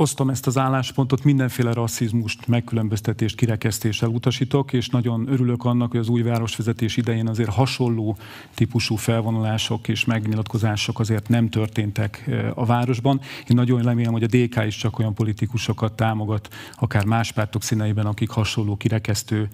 Osztom 0.00 0.30
ezt 0.30 0.46
az 0.46 0.58
álláspontot, 0.58 1.24
mindenféle 1.24 1.72
rasszizmust, 1.72 2.46
megkülönböztetést, 2.46 3.36
kirekesztéssel 3.36 4.08
utasítok, 4.08 4.72
és 4.72 4.88
nagyon 4.88 5.26
örülök 5.28 5.64
annak, 5.64 5.90
hogy 5.90 6.00
az 6.00 6.08
új 6.08 6.22
városvezetés 6.22 6.96
idején 6.96 7.28
azért 7.28 7.48
hasonló 7.48 8.16
típusú 8.54 8.96
felvonulások 8.96 9.88
és 9.88 10.04
megnyilatkozások 10.04 10.98
azért 10.98 11.28
nem 11.28 11.48
történtek 11.48 12.30
a 12.54 12.64
városban. 12.64 13.20
Én 13.48 13.56
nagyon 13.56 13.82
remélem, 13.82 14.12
hogy 14.12 14.22
a 14.22 14.26
DK 14.26 14.64
is 14.66 14.76
csak 14.76 14.98
olyan 14.98 15.14
politikusokat 15.14 15.92
támogat, 15.92 16.48
akár 16.74 17.04
más 17.04 17.32
pártok 17.32 17.62
színeiben, 17.62 18.06
akik 18.06 18.30
hasonló 18.30 18.76
kirekesztő 18.76 19.48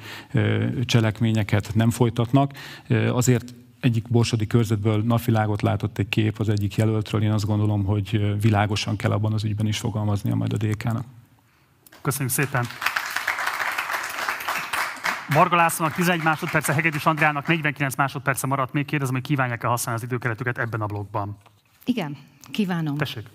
cselekményeket 0.85 1.71
nem 1.75 1.91
folytatnak. 1.91 2.53
Azért 3.11 3.55
egyik 3.81 4.09
borsodi 4.09 4.47
körzetből 4.47 5.03
napvilágot 5.03 5.63
látott 5.63 5.99
egy 5.99 6.09
kép 6.09 6.39
az 6.39 6.49
egyik 6.49 6.75
jelöltről. 6.75 7.23
Én 7.23 7.33
azt 7.33 7.47
gondolom, 7.47 7.85
hogy 7.85 8.41
világosan 8.41 8.97
kell 8.97 9.11
abban 9.11 9.33
az 9.33 9.45
ügyben 9.45 9.67
is 9.67 9.79
fogalmaznia 9.79 10.35
majd 10.35 10.53
a 10.53 10.57
DK-nak. 10.57 11.05
Köszönjük 12.01 12.33
szépen! 12.33 12.65
Marga 15.29 15.57
Lászlónak 15.57 15.95
11 15.95 16.23
másodperce, 16.23 16.73
Hegedűs 16.73 17.07
Andrának 17.07 17.47
49 17.47 17.97
másodperce 17.97 18.47
maradt. 18.47 18.73
Még 18.73 18.85
kérdezem, 18.85 19.15
hogy 19.15 19.25
kívánják-e 19.25 19.67
használni 19.67 20.01
az 20.01 20.07
időkeretüket 20.07 20.59
ebben 20.59 20.81
a 20.81 20.87
blogban? 20.87 21.37
Igen, 21.85 22.17
kívánom. 22.51 22.97
Tessék 22.97 23.29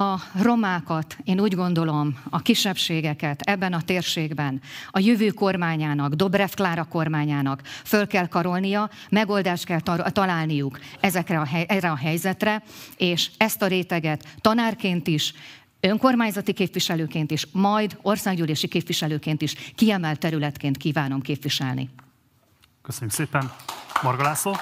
a 0.00 0.20
romákat, 0.42 1.16
én 1.24 1.40
úgy 1.40 1.54
gondolom, 1.54 2.18
a 2.30 2.42
kisebbségeket 2.42 3.40
ebben 3.40 3.72
a 3.72 3.82
térségben 3.82 4.60
a 4.90 4.98
jövő 4.98 5.28
kormányának, 5.30 6.14
Dobrev 6.14 6.50
Klára 6.50 6.84
kormányának 6.84 7.62
föl 7.64 8.06
kell 8.06 8.26
karolnia, 8.26 8.90
megoldást 9.10 9.64
kell 9.64 9.80
találniuk 10.10 10.78
ezekre 11.00 11.40
a, 11.40 11.48
erre 11.66 11.90
a 11.90 11.96
helyzetre, 11.96 12.62
és 12.96 13.30
ezt 13.36 13.62
a 13.62 13.66
réteget 13.66 14.34
tanárként 14.40 15.06
is, 15.06 15.34
önkormányzati 15.80 16.52
képviselőként 16.52 17.30
is, 17.30 17.46
majd 17.52 17.98
országgyűlési 18.02 18.68
képviselőként 18.68 19.42
is 19.42 19.54
kiemelt 19.74 20.18
területként 20.18 20.76
kívánom 20.76 21.20
képviselni. 21.20 21.88
Köszönjük 22.82 23.12
szépen. 23.12 23.52
Marga 24.02 24.22
László. 24.22 24.56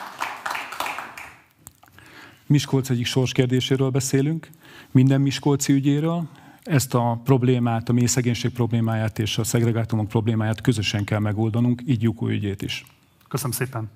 Miskolc 2.46 2.90
egyik 2.90 3.06
sorskérdéséről 3.06 3.90
beszélünk 3.90 4.48
minden 4.90 5.20
Miskolci 5.20 5.72
ügyéről. 5.72 6.28
Ezt 6.62 6.94
a 6.94 7.20
problémát, 7.24 7.88
a 7.88 7.92
mély 7.92 8.06
szegénység 8.06 8.50
problémáját 8.50 9.18
és 9.18 9.38
a 9.38 9.44
szegregátumok 9.44 10.08
problémáját 10.08 10.60
közösen 10.60 11.04
kell 11.04 11.18
megoldanunk, 11.18 11.82
így 11.86 12.02
Jukó 12.02 12.28
ügyét 12.28 12.62
is. 12.62 12.84
Köszönöm 13.28 13.52
szépen. 13.52 13.90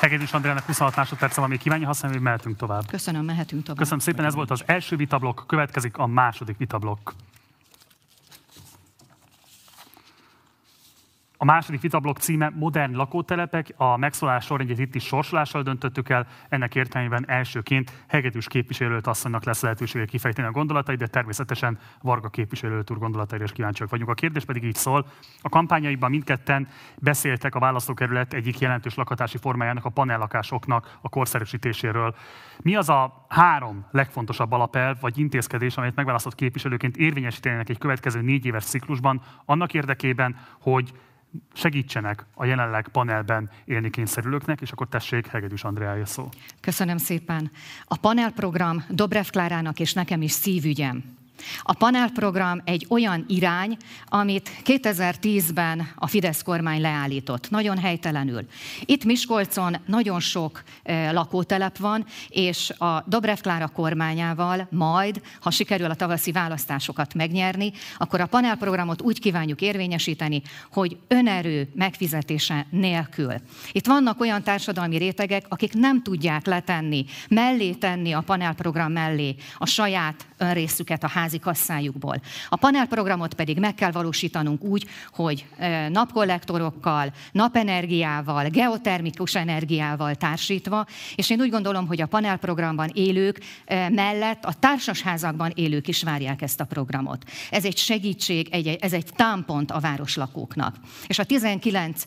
Hegedűs 0.00 0.32
Andrának 0.32 0.64
26 0.64 0.96
másodperc 0.96 1.36
van, 1.36 1.48
még 1.48 1.58
kívánja 1.58 1.86
használni, 1.86 2.16
hogy 2.16 2.26
mehetünk 2.26 2.56
tovább. 2.56 2.86
Köszönöm, 2.86 3.24
mehetünk 3.24 3.62
tovább. 3.62 3.78
Köszönöm 3.78 3.98
szépen, 3.98 4.24
ez 4.24 4.34
volt 4.34 4.50
az 4.50 4.62
első 4.66 4.96
vitablok, 4.96 5.44
következik 5.46 5.96
a 5.96 6.06
második 6.06 6.56
vitablok. 6.56 7.14
A 11.38 11.44
második 11.44 11.80
vitablok 11.80 12.18
címe 12.18 12.52
Modern 12.54 12.96
lakótelepek, 12.96 13.74
a 13.76 13.96
megszólás 13.96 14.44
sorrendjét 14.44 14.78
itt 14.78 14.94
is 14.94 15.04
sorsolással 15.04 15.62
döntöttük 15.62 16.08
el, 16.08 16.26
ennek 16.48 16.74
értelmében 16.74 17.28
elsőként 17.28 18.04
Hegedűs 18.08 18.46
képviselőt 18.46 19.06
asszonynak 19.06 19.44
lesz 19.44 19.62
lehetősége 19.62 20.04
kifejteni 20.04 20.48
a 20.48 20.50
gondolatait, 20.50 20.98
de 20.98 21.06
természetesen 21.06 21.78
Varga 22.02 22.28
képviselőt 22.28 22.90
úr 22.90 22.98
gondolatai 22.98 23.42
is 23.42 23.52
kíváncsiak 23.52 23.90
vagyunk. 23.90 24.10
A 24.10 24.14
kérdés 24.14 24.44
pedig 24.44 24.64
így 24.64 24.74
szól, 24.74 25.06
a 25.40 25.48
kampányaiban 25.48 26.10
mindketten 26.10 26.68
beszéltek 26.98 27.54
a 27.54 27.58
választókerület 27.58 28.32
egyik 28.32 28.58
jelentős 28.58 28.94
lakatási 28.94 29.38
formájának 29.38 29.84
a 29.84 29.90
panellakásoknak 29.90 30.98
a 31.00 31.08
korszerűsítéséről. 31.08 32.14
Mi 32.62 32.76
az 32.76 32.88
a 32.88 33.26
három 33.28 33.86
legfontosabb 33.90 34.52
alapelv 34.52 35.00
vagy 35.00 35.18
intézkedés, 35.18 35.76
amelyet 35.76 35.96
megválasztott 35.96 36.34
képviselőként 36.34 36.96
érvényesítenének 36.96 37.68
egy 37.68 37.78
következő 37.78 38.20
négy 38.20 38.46
éves 38.46 38.64
ciklusban, 38.64 39.22
annak 39.44 39.74
érdekében, 39.74 40.36
hogy 40.60 40.92
segítsenek 41.52 42.24
a 42.34 42.44
jelenleg 42.44 42.88
panelben 42.88 43.50
élni 43.64 43.90
kényszerülőknek, 43.90 44.60
és 44.60 44.70
akkor 44.70 44.88
tessék, 44.88 45.26
Hegedűs 45.26 45.64
Andreája 45.64 46.06
szó. 46.06 46.28
Köszönöm 46.60 46.96
szépen. 46.96 47.50
A 47.84 47.96
panelprogram 47.96 48.84
Dobrev 48.88 49.26
Klárának 49.26 49.80
és 49.80 49.92
nekem 49.92 50.22
is 50.22 50.32
szívügyem. 50.32 51.16
A 51.62 51.72
panelprogram 51.72 52.60
egy 52.64 52.86
olyan 52.88 53.24
irány, 53.28 53.76
amit 54.04 54.50
2010-ben 54.64 55.88
a 55.94 56.06
Fidesz 56.06 56.42
kormány 56.42 56.80
leállított, 56.80 57.50
nagyon 57.50 57.78
helytelenül. 57.78 58.46
Itt 58.84 59.04
Miskolcon 59.04 59.76
nagyon 59.86 60.20
sok 60.20 60.62
lakótelep 61.12 61.78
van, 61.78 62.04
és 62.28 62.70
a 62.70 63.04
Dobrev 63.06 63.38
Klára 63.38 63.68
kormányával 63.68 64.68
majd, 64.70 65.20
ha 65.40 65.50
sikerül 65.50 65.90
a 65.90 65.94
tavaszi 65.94 66.32
választásokat 66.32 67.14
megnyerni, 67.14 67.72
akkor 67.96 68.20
a 68.20 68.26
panelprogramot 68.26 69.02
úgy 69.02 69.20
kívánjuk 69.20 69.60
érvényesíteni, 69.60 70.42
hogy 70.72 70.96
önerő 71.08 71.68
megfizetése 71.74 72.66
nélkül. 72.70 73.34
Itt 73.72 73.86
vannak 73.86 74.20
olyan 74.20 74.42
társadalmi 74.42 74.96
rétegek, 74.96 75.44
akik 75.48 75.72
nem 75.72 76.02
tudják 76.02 76.46
letenni, 76.46 77.04
mellé 77.28 77.72
tenni 77.72 78.12
a 78.12 78.20
panelprogram 78.20 78.92
mellé 78.92 79.34
a 79.58 79.66
saját 79.66 80.26
önrészüket 80.38 81.04
a 81.04 81.08
ház 81.08 81.26
házi 81.26 81.38
kasszájukból. 81.38 82.20
A 82.48 82.56
panelprogramot 82.56 83.34
pedig 83.34 83.58
meg 83.58 83.74
kell 83.74 83.90
valósítanunk 83.90 84.62
úgy, 84.62 84.86
hogy 85.12 85.46
napkollektorokkal, 85.88 87.12
napenergiával, 87.32 88.48
geotermikus 88.48 89.34
energiával 89.34 90.14
társítva, 90.14 90.86
és 91.14 91.30
én 91.30 91.40
úgy 91.40 91.50
gondolom, 91.50 91.86
hogy 91.86 92.00
a 92.00 92.06
panelprogramban 92.06 92.90
élők 92.94 93.40
mellett 93.90 94.44
a 94.44 94.52
társasházakban 94.52 95.52
élők 95.54 95.88
is 95.88 96.02
várják 96.02 96.42
ezt 96.42 96.60
a 96.60 96.64
programot. 96.64 97.24
Ez 97.50 97.64
egy 97.64 97.76
segítség, 97.76 98.48
ez 98.80 98.92
egy 98.92 99.06
támpont 99.16 99.70
a 99.70 99.80
városlakóknak. 99.80 100.76
És 101.06 101.18
a 101.18 101.24
19 101.24 102.04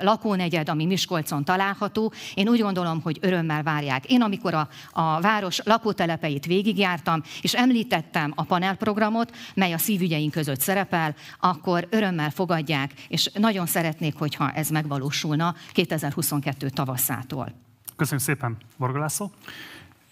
lakónegyed, 0.00 0.68
ami 0.68 0.86
Miskolcon 0.86 1.44
található, 1.44 2.12
én 2.34 2.48
úgy 2.48 2.60
gondolom, 2.60 3.00
hogy 3.02 3.18
örömmel 3.20 3.62
várják. 3.62 4.04
Én 4.10 4.22
amikor 4.22 4.54
a, 4.54 4.68
a 4.92 5.20
város 5.20 5.60
lakótelepeit 5.64 6.46
végigjártam, 6.46 7.22
és 7.40 7.51
említettem 7.54 8.32
a 8.34 8.44
panelprogramot, 8.44 9.36
mely 9.54 9.72
a 9.72 9.78
szívügyeink 9.78 10.32
között 10.32 10.60
szerepel, 10.60 11.14
akkor 11.40 11.86
örömmel 11.90 12.30
fogadják, 12.30 12.92
és 13.08 13.30
nagyon 13.34 13.66
szeretnék, 13.66 14.14
hogyha 14.14 14.50
ez 14.50 14.68
megvalósulna 14.68 15.54
2022 15.72 16.68
tavaszától. 16.68 17.52
Köszönjük 17.96 18.26
szépen, 18.26 18.56
Borgalászó. 18.76 19.30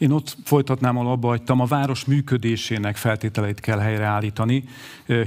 Én 0.00 0.10
ott 0.10 0.36
folytatnám, 0.44 0.96
ahol 0.96 1.10
abba 1.10 1.28
hagytam, 1.28 1.60
a 1.60 1.64
város 1.64 2.04
működésének 2.04 2.96
feltételeit 2.96 3.60
kell 3.60 3.78
helyreállítani, 3.78 4.64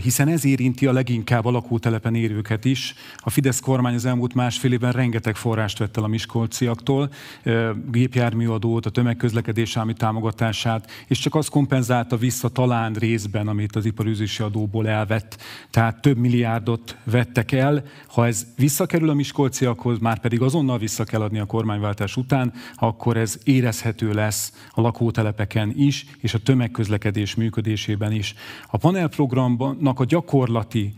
hiszen 0.01 0.27
ez 0.27 0.45
érinti 0.45 0.85
a 0.85 0.91
leginkább 0.91 1.45
a 1.45 1.51
lakótelepen 1.51 2.15
érőket 2.15 2.65
is. 2.65 2.95
A 3.17 3.29
Fidesz 3.29 3.59
kormány 3.59 3.93
az 3.93 4.05
elmúlt 4.05 4.33
másfél 4.33 4.71
évben 4.71 4.91
rengeteg 4.91 5.35
forrást 5.35 5.77
vett 5.77 5.97
el 5.97 6.03
a 6.03 6.07
miskolciaktól, 6.07 7.09
gépjárműadót, 7.91 8.85
a 8.85 8.89
tömegközlekedés 8.89 9.77
állami 9.77 9.93
támogatását, 9.93 10.91
és 11.07 11.19
csak 11.19 11.35
az 11.35 11.47
kompenzálta 11.47 12.17
vissza 12.17 12.49
talán 12.49 12.93
részben, 12.93 13.47
amit 13.47 13.75
az 13.75 13.85
iparűzési 13.85 14.43
adóból 14.43 14.87
elvett. 14.87 15.41
Tehát 15.69 16.01
több 16.01 16.17
milliárdot 16.17 16.97
vettek 17.03 17.51
el. 17.51 17.83
Ha 18.07 18.27
ez 18.27 18.45
visszakerül 18.55 19.09
a 19.09 19.13
miskolciakhoz, 19.13 19.99
már 19.99 20.19
pedig 20.19 20.41
azonnal 20.41 20.77
vissza 20.77 21.03
kell 21.03 21.21
adni 21.21 21.39
a 21.39 21.45
kormányváltás 21.45 22.15
után, 22.15 22.53
akkor 22.75 23.17
ez 23.17 23.37
érezhető 23.43 24.13
lesz 24.13 24.53
a 24.71 24.81
lakótelepeken 24.81 25.73
is, 25.75 26.05
és 26.19 26.33
a 26.33 26.39
tömegközlekedés 26.39 27.35
működésében 27.35 28.11
is. 28.11 28.33
A 28.67 28.77
panelprogramnak 28.77 29.99
a 29.99 30.05
gyakorlati 30.05 30.93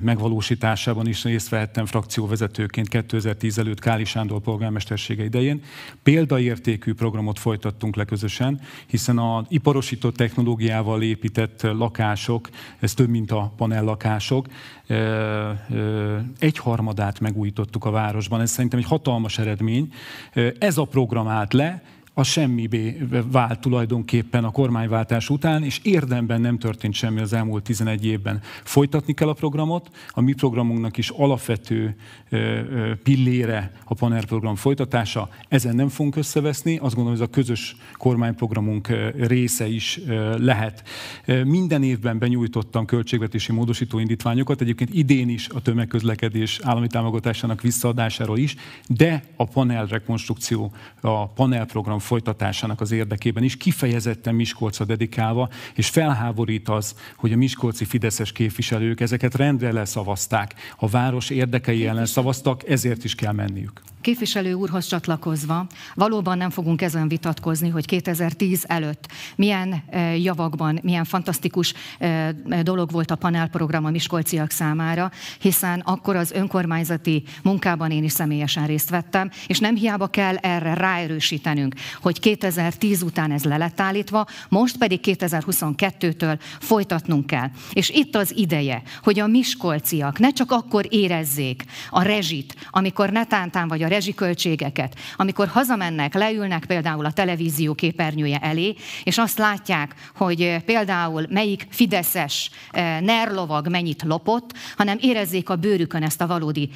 megvalósításában 0.00 1.06
is 1.06 1.24
részt 1.24 1.48
vehettem 1.48 1.86
frakcióvezetőként 1.86 2.88
2010 2.88 3.58
előtt 3.58 3.80
Káli 3.80 4.04
Sándor 4.04 4.40
polgármestersége 4.40 5.24
idején. 5.24 5.62
Példaértékű 6.02 6.94
programot 6.94 7.38
folytattunk 7.38 7.96
le 7.96 8.04
közösen, 8.04 8.60
hiszen 8.86 9.18
az 9.18 9.44
iparosított 9.48 10.16
technológiával 10.16 11.02
épített 11.02 11.62
lakások, 11.62 12.48
ez 12.78 12.94
több, 12.94 13.08
mint 13.08 13.30
a 13.30 13.52
panellakások, 13.56 14.46
egyharmadát 16.38 17.20
megújítottuk 17.20 17.84
a 17.84 17.90
városban. 17.90 18.40
Ez 18.40 18.50
szerintem 18.50 18.78
egy 18.78 18.84
hatalmas 18.84 19.38
eredmény. 19.38 19.92
Ez 20.58 20.78
a 20.78 20.84
program 20.84 21.28
állt 21.28 21.52
le, 21.52 21.82
a 22.14 22.22
semmibe 22.22 22.94
vált 23.30 23.60
tulajdonképpen 23.60 24.44
a 24.44 24.50
kormányváltás 24.50 25.30
után, 25.30 25.64
és 25.64 25.80
érdemben 25.82 26.40
nem 26.40 26.58
történt 26.58 26.94
semmi 26.94 27.20
az 27.20 27.32
elmúlt 27.32 27.62
11 27.62 28.06
évben. 28.06 28.40
Folytatni 28.64 29.14
kell 29.14 29.28
a 29.28 29.32
programot, 29.32 29.90
a 30.10 30.20
mi 30.20 30.32
programunknak 30.32 30.96
is 30.96 31.08
alapvető 31.08 31.96
pillére 33.02 33.72
a 33.84 33.94
PANER 33.94 34.24
program 34.24 34.54
folytatása, 34.54 35.28
ezen 35.48 35.74
nem 35.74 35.88
fogunk 35.88 36.16
összeveszni, 36.16 36.76
azt 36.76 36.94
gondolom, 36.94 37.10
hogy 37.10 37.20
ez 37.20 37.28
a 37.28 37.30
közös 37.30 37.76
kormányprogramunk 37.96 38.88
része 39.16 39.68
is 39.68 40.00
lehet. 40.36 40.88
Minden 41.44 41.82
évben 41.82 42.18
benyújtottam 42.18 42.84
költségvetési 42.84 43.52
módosító 43.52 43.98
indítványokat, 43.98 44.60
egyébként 44.60 44.94
idén 44.94 45.28
is 45.28 45.48
a 45.48 45.62
tömegközlekedés 45.62 46.58
állami 46.62 46.86
támogatásának 46.86 47.60
visszaadásáról 47.60 48.38
is, 48.38 48.56
de 48.86 49.22
a 49.36 49.44
panel 49.44 49.86
rekonstrukció, 49.86 50.72
a 51.00 51.26
panel 51.28 51.66
program 51.66 52.00
folytatásának 52.02 52.80
az 52.80 52.90
érdekében 52.90 53.42
is, 53.42 53.56
kifejezetten 53.56 54.34
Miskolcra 54.34 54.84
dedikálva, 54.84 55.48
és 55.74 55.88
felháborít 55.88 56.68
az, 56.68 56.94
hogy 57.16 57.32
a 57.32 57.36
miskolci 57.36 57.84
fideszes 57.84 58.32
képviselők 58.32 59.00
ezeket 59.00 59.34
rendre 59.34 59.72
leszavazták. 59.72 60.54
A 60.76 60.88
város 60.88 61.30
érdekei 61.30 61.86
ellen 61.86 62.06
szavaztak, 62.06 62.68
ezért 62.68 63.04
is 63.04 63.14
kell 63.14 63.32
menniük. 63.32 63.80
Képviselő 64.02 64.52
úrhoz 64.52 64.86
csatlakozva, 64.86 65.66
valóban 65.94 66.36
nem 66.36 66.50
fogunk 66.50 66.82
ezen 66.82 67.08
vitatkozni, 67.08 67.68
hogy 67.68 67.86
2010 67.86 68.64
előtt 68.66 69.08
milyen 69.36 69.82
eh, 69.90 70.22
javakban, 70.22 70.78
milyen 70.82 71.04
fantasztikus 71.04 71.74
eh, 71.98 72.28
dolog 72.62 72.90
volt 72.90 73.10
a 73.10 73.16
panelprogram 73.16 73.84
a 73.84 73.90
miskolciak 73.90 74.50
számára, 74.50 75.10
hiszen 75.40 75.80
akkor 75.80 76.16
az 76.16 76.30
önkormányzati 76.30 77.22
munkában 77.42 77.90
én 77.90 78.04
is 78.04 78.12
személyesen 78.12 78.66
részt 78.66 78.90
vettem, 78.90 79.30
és 79.46 79.58
nem 79.58 79.74
hiába 79.74 80.06
kell 80.06 80.36
erre 80.36 80.74
ráerősítenünk, 80.74 81.74
hogy 82.00 82.20
2010 82.20 83.02
után 83.02 83.30
ez 83.32 83.44
le 83.44 83.56
lett 83.56 83.80
állítva, 83.80 84.26
most 84.48 84.76
pedig 84.78 85.00
2022-től 85.02 86.38
folytatnunk 86.60 87.26
kell. 87.26 87.48
És 87.72 87.90
itt 87.90 88.16
az 88.16 88.36
ideje, 88.36 88.82
hogy 89.02 89.20
a 89.20 89.26
miskolciak 89.26 90.18
ne 90.18 90.30
csak 90.30 90.50
akkor 90.50 90.86
érezzék 90.88 91.64
a 91.90 92.02
rezsit, 92.02 92.54
amikor 92.70 93.10
netántán 93.10 93.68
vagy 93.68 93.82
a 93.82 93.90
rezsiköltségeket, 93.92 94.96
amikor 95.16 95.48
hazamennek, 95.48 96.14
leülnek 96.14 96.64
például 96.64 97.04
a 97.04 97.12
televízió 97.12 97.74
képernyője 97.74 98.38
elé, 98.38 98.74
és 99.04 99.18
azt 99.18 99.38
látják, 99.38 99.94
hogy 100.16 100.56
például 100.64 101.26
melyik 101.30 101.66
fideszes 101.70 102.50
nerlovag 103.00 103.68
mennyit 103.68 104.02
lopott, 104.02 104.52
hanem 104.76 104.98
érezzék 105.00 105.48
a 105.48 105.56
bőrükön 105.56 106.02
ezt 106.02 106.20
a 106.20 106.26
valódi 106.26 106.70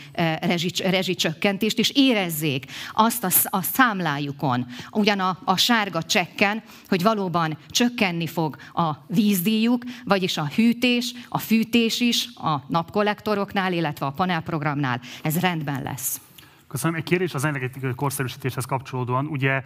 rezsicsökkentést, 0.85 1.79
és 1.79 1.91
érezzék 1.95 2.65
azt 2.93 3.25
a, 3.25 3.29
a 3.43 3.63
számlájukon, 3.63 4.67
ugyan 4.91 5.21
a, 5.21 5.39
a 5.45 5.57
sárga 5.57 6.03
csekken, 6.03 6.63
hogy 6.89 7.03
valóban 7.03 7.59
csökkenni 7.69 8.27
fog 8.27 8.57
a 8.75 8.91
vízdíjuk, 9.07 9.85
vagyis 10.05 10.37
a 10.37 10.51
hűtés, 10.55 11.13
a 11.29 11.39
fűtés 11.39 12.01
is 12.01 12.29
a 12.35 12.65
napkollektoroknál, 12.69 13.73
illetve 13.73 14.07
a 14.07 14.11
panelprogramnál. 14.11 15.01
Ez 15.23 15.39
rendben 15.41 15.83
lesz. 15.83 16.21
Köszönöm. 16.69 16.97
Egy 16.97 17.03
kérdés 17.03 17.35
az 17.35 17.45
energetikai 17.45 17.95
korszerűsítéshez 17.95 18.65
kapcsolódóan. 18.65 19.27
Ugye 19.27 19.63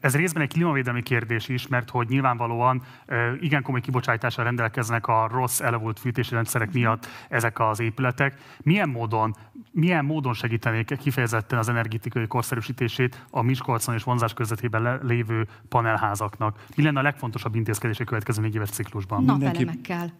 ez 0.00 0.16
részben 0.16 0.42
egy 0.42 0.52
klímavédelmi 0.52 1.02
kérdés 1.02 1.48
is, 1.48 1.68
mert 1.68 1.90
hogy 1.90 2.08
nyilvánvalóan 2.08 2.82
igen 3.40 3.62
komoly 3.62 3.80
kibocsátással 3.80 4.44
rendelkeznek 4.44 5.06
a 5.06 5.28
rossz 5.30 5.60
elavult 5.60 5.98
fűtési 5.98 6.34
rendszerek 6.34 6.72
miatt 6.72 7.06
ezek 7.28 7.60
az 7.60 7.80
épületek. 7.80 8.34
Milyen 8.62 8.88
módon, 8.88 9.36
milyen 9.70 10.04
módon 10.04 10.34
segítenék 10.34 10.96
kifejezetten 10.98 11.58
az 11.58 11.68
energetikai 11.68 12.26
korszerűsítését 12.26 13.26
a 13.30 13.42
Miskolcon 13.42 13.94
és 13.94 14.02
vonzás 14.02 14.34
közvetében 14.34 15.00
lévő 15.02 15.46
panelházaknak? 15.68 16.64
Mi 16.76 16.82
lenne 16.82 16.98
a 16.98 17.02
legfontosabb 17.02 17.54
intézkedés 17.54 18.00
a 18.00 18.04
következő 18.04 18.42
négy 18.42 18.54
éves 18.54 18.70
ciklusban? 18.70 19.24
Napelemekkel. 19.24 20.12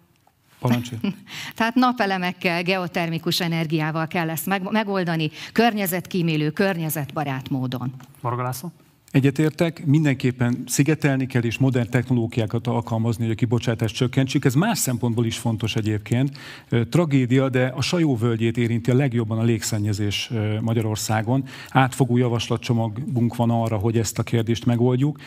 Parancsolj. 0.63 1.01
Tehát 1.57 1.75
napelemekkel, 1.75 2.63
geotermikus 2.63 3.41
energiával 3.41 4.07
kell 4.07 4.31
ezt 4.31 4.71
megoldani, 4.71 5.31
környezetkímélő, 5.53 6.51
környezetbarát 6.51 7.49
módon. 7.51 7.95
Marga 8.21 8.43
László? 8.43 8.73
Egyetértek, 9.13 9.87
mindenképpen 9.87 10.63
szigetelni 10.67 11.27
kell 11.27 11.43
és 11.43 11.59
modern 11.59 11.91
technológiákat 11.91 12.67
alkalmazni, 12.67 13.23
hogy 13.23 13.33
a 13.33 13.37
kibocsátást 13.37 13.95
csökkentsük. 13.95 14.45
Ez 14.45 14.55
más 14.55 14.79
szempontból 14.79 15.27
is 15.27 15.39
fontos 15.39 15.77
egyébként. 15.77 16.39
Tragédia, 16.91 17.49
de 17.49 17.67
a 17.77 17.81
sajóvölgyét 17.81 18.57
érinti 18.57 18.91
a 18.91 18.95
legjobban 18.95 19.39
a 19.39 19.43
légszennyezés 19.43 20.31
Magyarországon. 20.61 21.45
Átfogó 21.69 22.17
javaslatcsomagunk 22.17 23.37
van 23.37 23.51
arra, 23.51 23.77
hogy 23.77 23.99
ezt 23.99 24.19
a 24.19 24.23
kérdést 24.23 24.67
megoldjuk. 24.67 25.19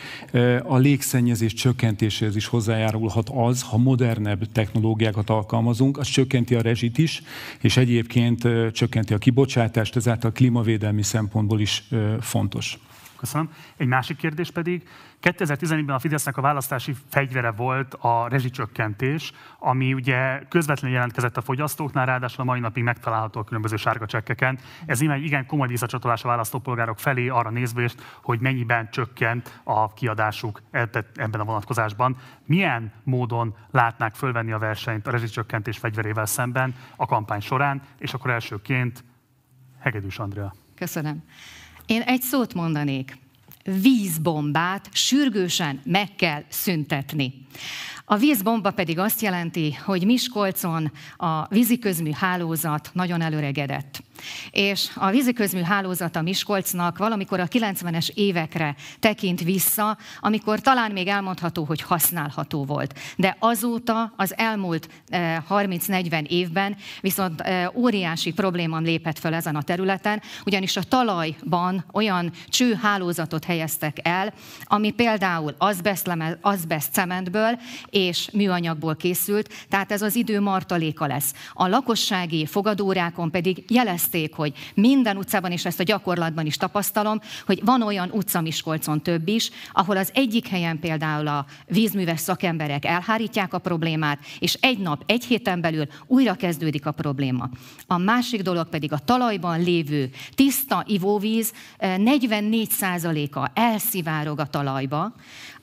A 0.62 0.76
légszennyezés 0.76 1.52
csökkentéséhez 1.52 2.36
is 2.36 2.46
hozzájárulhat 2.46 3.30
az, 3.34 3.62
ha 3.62 3.76
modernebb 3.76 4.52
technológiákat 4.52 5.30
alkalmazunk, 5.30 5.98
az 5.98 6.06
csökkenti 6.06 6.54
a 6.54 6.60
rezsit 6.60 6.98
is, 6.98 7.22
és 7.60 7.76
egyébként 7.76 8.48
csökkenti 8.72 9.14
a 9.14 9.18
kibocsátást, 9.18 9.96
ezáltal 9.96 10.32
klímavédelmi 10.32 11.02
szempontból 11.02 11.60
is 11.60 11.88
fontos. 12.20 12.78
Köszönöm. 13.26 13.50
Egy 13.76 13.86
másik 13.86 14.16
kérdés 14.16 14.50
pedig, 14.50 14.88
2014-ben 15.22 15.94
a 15.94 15.98
Fidesznek 15.98 16.36
a 16.36 16.40
választási 16.40 16.94
fegyvere 17.08 17.50
volt 17.50 17.94
a 17.94 18.28
rezsicsökkentés, 18.28 19.32
ami 19.58 19.94
ugye 19.94 20.42
közvetlenül 20.48 20.96
jelentkezett 20.96 21.36
a 21.36 21.40
fogyasztóknál, 21.40 22.06
ráadásul 22.06 22.40
a 22.40 22.44
mai 22.44 22.60
napig 22.60 22.82
megtalálható 22.82 23.40
a 23.40 23.44
különböző 23.44 23.76
sárga 23.76 24.06
csekkeken. 24.06 24.58
Ez 24.86 25.00
egy 25.00 25.24
igen 25.24 25.46
komoly 25.46 25.68
visszacsatolás 25.68 26.24
a 26.24 26.28
választópolgárok 26.28 26.98
felé 26.98 27.28
arra 27.28 27.50
nézvést, 27.50 28.02
hogy 28.22 28.40
mennyiben 28.40 28.90
csökkent 28.90 29.60
a 29.64 29.92
kiadásuk 29.92 30.62
ebben 30.70 31.40
a 31.40 31.44
vonatkozásban. 31.44 32.16
Milyen 32.44 32.92
módon 33.02 33.54
látnák 33.70 34.14
fölvenni 34.14 34.52
a 34.52 34.58
versenyt 34.58 35.06
a 35.06 35.10
rezsicsökkentés 35.10 35.78
fegyverével 35.78 36.26
szemben 36.26 36.74
a 36.96 37.06
kampány 37.06 37.40
során, 37.40 37.82
és 37.98 38.14
akkor 38.14 38.30
elsőként 38.30 39.04
Hegedűs 39.78 40.18
Andrea. 40.18 40.54
Köszönöm. 40.74 41.22
Én 41.86 42.00
egy 42.00 42.22
szót 42.22 42.54
mondanék. 42.54 43.18
Vízbombát 43.82 44.88
sürgősen 44.92 45.80
meg 45.84 46.14
kell 46.16 46.44
szüntetni. 46.48 47.46
A 48.08 48.16
vízbomba 48.16 48.70
pedig 48.70 48.98
azt 48.98 49.20
jelenti, 49.20 49.72
hogy 49.84 50.04
Miskolcon 50.04 50.92
a 51.16 51.46
víziközmű 51.48 52.10
hálózat 52.10 52.90
nagyon 52.92 53.20
előregedett. 53.20 54.02
És 54.50 54.88
a 54.94 55.10
víziközmű 55.10 55.60
a 56.12 56.20
Miskolcnak 56.22 56.98
valamikor 56.98 57.40
a 57.40 57.46
90-es 57.46 58.08
évekre 58.14 58.74
tekint 59.00 59.42
vissza, 59.42 59.98
amikor 60.20 60.60
talán 60.60 60.90
még 60.90 61.06
elmondható, 61.06 61.64
hogy 61.64 61.80
használható 61.80 62.64
volt. 62.64 62.98
De 63.16 63.36
azóta, 63.38 64.12
az 64.16 64.36
elmúlt 64.36 64.88
30-40 65.10 66.12
eh, 66.12 66.22
évben 66.28 66.76
viszont 67.00 67.40
eh, 67.40 67.76
óriási 67.76 68.32
probléma 68.32 68.78
lépett 68.78 69.18
fel 69.18 69.34
ezen 69.34 69.56
a 69.56 69.62
területen, 69.62 70.22
ugyanis 70.44 70.76
a 70.76 70.82
talajban 70.82 71.84
olyan 71.92 72.32
csőhálózatot 72.48 73.44
helyeztek 73.44 73.98
el, 74.02 74.34
ami 74.64 74.90
például 74.90 75.54
azbest 76.40 76.92
cementből 76.92 77.58
és 77.96 78.28
műanyagból 78.32 78.96
készült, 78.96 79.52
tehát 79.68 79.92
ez 79.92 80.02
az 80.02 80.14
idő 80.14 80.40
martaléka 80.40 81.06
lesz. 81.06 81.34
A 81.52 81.68
lakossági 81.68 82.46
fogadórákon 82.46 83.30
pedig 83.30 83.64
jelez 83.68 83.94
érezték, 83.96 84.34
hogy 84.34 84.52
minden 84.74 85.16
utcában, 85.16 85.52
és 85.52 85.64
ezt 85.64 85.80
a 85.80 85.82
gyakorlatban 85.82 86.46
is 86.46 86.56
tapasztalom, 86.56 87.20
hogy 87.46 87.64
van 87.64 87.82
olyan 87.82 88.10
utca 88.10 88.40
Miskolcon 88.40 89.02
több 89.02 89.28
is, 89.28 89.50
ahol 89.72 89.96
az 89.96 90.10
egyik 90.14 90.46
helyen 90.46 90.78
például 90.78 91.28
a 91.28 91.46
vízműves 91.66 92.20
szakemberek 92.20 92.84
elhárítják 92.84 93.54
a 93.54 93.58
problémát, 93.58 94.18
és 94.38 94.54
egy 94.60 94.78
nap, 94.78 95.02
egy 95.06 95.24
héten 95.24 95.60
belül 95.60 95.86
újra 96.06 96.34
kezdődik 96.34 96.86
a 96.86 96.90
probléma. 96.90 97.50
A 97.86 97.98
másik 97.98 98.42
dolog 98.42 98.68
pedig 98.68 98.92
a 98.92 98.98
talajban 98.98 99.62
lévő 99.62 100.10
tiszta 100.34 100.84
ivóvíz 100.86 101.52
44%-a 101.80 103.50
eh, 103.54 103.70
elszivárog 103.70 104.38
a 104.38 104.46
talajba, 104.46 105.12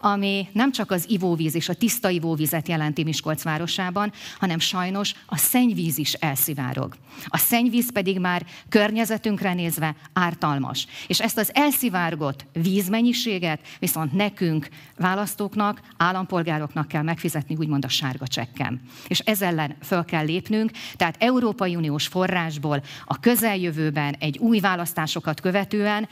ami 0.05 0.47
nem 0.51 0.71
csak 0.71 0.91
az 0.91 1.05
ivóvíz 1.09 1.55
és 1.55 1.69
a 1.69 1.73
tiszta 1.73 2.09
ivóvizet 2.09 2.67
jelenti 2.67 3.03
Miskolc 3.03 3.43
városában, 3.43 4.11
hanem 4.39 4.59
sajnos 4.59 5.13
a 5.25 5.37
szennyvíz 5.37 5.97
is 5.97 6.13
elszivárog. 6.13 6.95
A 7.27 7.37
szennyvíz 7.37 7.91
pedig 7.91 8.19
már 8.19 8.45
környezetünkre 8.69 9.53
nézve 9.53 9.95
ártalmas. 10.13 10.87
És 11.07 11.19
ezt 11.19 11.37
az 11.37 11.51
elszivárgott 11.53 12.45
vízmennyiséget 12.53 13.59
viszont 13.79 14.13
nekünk, 14.13 14.67
választóknak, 14.97 15.81
állampolgároknak 15.97 16.87
kell 16.87 17.03
megfizetni, 17.03 17.55
úgymond 17.55 17.85
a 17.85 17.89
sárga 17.89 18.27
csekkem. 18.27 18.81
És 19.07 19.19
ez 19.19 19.41
ellen 19.41 19.75
föl 19.81 20.05
kell 20.05 20.25
lépnünk, 20.25 20.71
tehát 20.95 21.15
Európai 21.19 21.75
Uniós 21.75 22.07
forrásból 22.07 22.83
a 23.05 23.19
közeljövőben 23.19 24.15
egy 24.19 24.37
új 24.37 24.59
választásokat 24.59 25.41
követően 25.41 26.09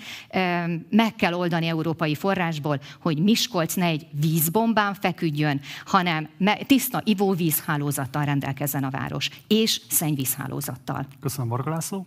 meg 0.89 1.15
kell 1.15 1.33
oldani 1.33 1.67
európai 1.67 2.15
forrásból, 2.15 2.81
hogy 2.99 3.17
Miskolc 3.17 3.79
ne 3.81 3.87
egy 3.87 4.07
vízbombán 4.11 4.93
feküdjön, 4.93 5.61
hanem 5.85 6.29
tiszta 6.67 7.01
ivóvízhálózattal 7.03 8.25
rendelkezzen 8.25 8.83
a 8.83 8.89
város, 8.89 9.29
és 9.47 9.81
szennyvízhálózattal. 9.89 11.05
Köszönöm, 11.19 11.49
Varga 11.49 11.69
László. 11.69 12.05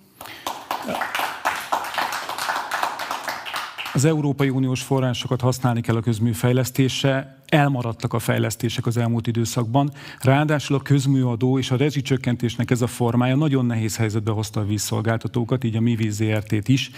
Az 3.92 4.04
Európai 4.04 4.48
Uniós 4.48 4.82
forrásokat 4.82 5.40
használni 5.40 5.80
kell 5.80 5.96
a 5.96 6.00
közműfejlesztésre, 6.00 7.42
elmaradtak 7.54 8.12
a 8.12 8.18
fejlesztések 8.18 8.86
az 8.86 8.96
elmúlt 8.96 9.26
időszakban. 9.26 9.90
Ráadásul 10.20 10.76
a 10.76 10.80
közműadó 10.80 11.58
és 11.58 11.70
a 11.70 11.76
rezsicsökkentésnek 11.76 12.70
ez 12.70 12.82
a 12.82 12.86
formája 12.86 13.36
nagyon 13.36 13.66
nehéz 13.66 13.96
helyzetbe 13.96 14.30
hozta 14.30 14.60
a 14.60 14.64
vízszolgáltatókat, 14.64 15.64
így 15.64 15.76
a 15.76 15.80
mi 15.80 15.94
víz 15.94 16.14
ZRT-t 16.14 16.68
is. 16.68 16.90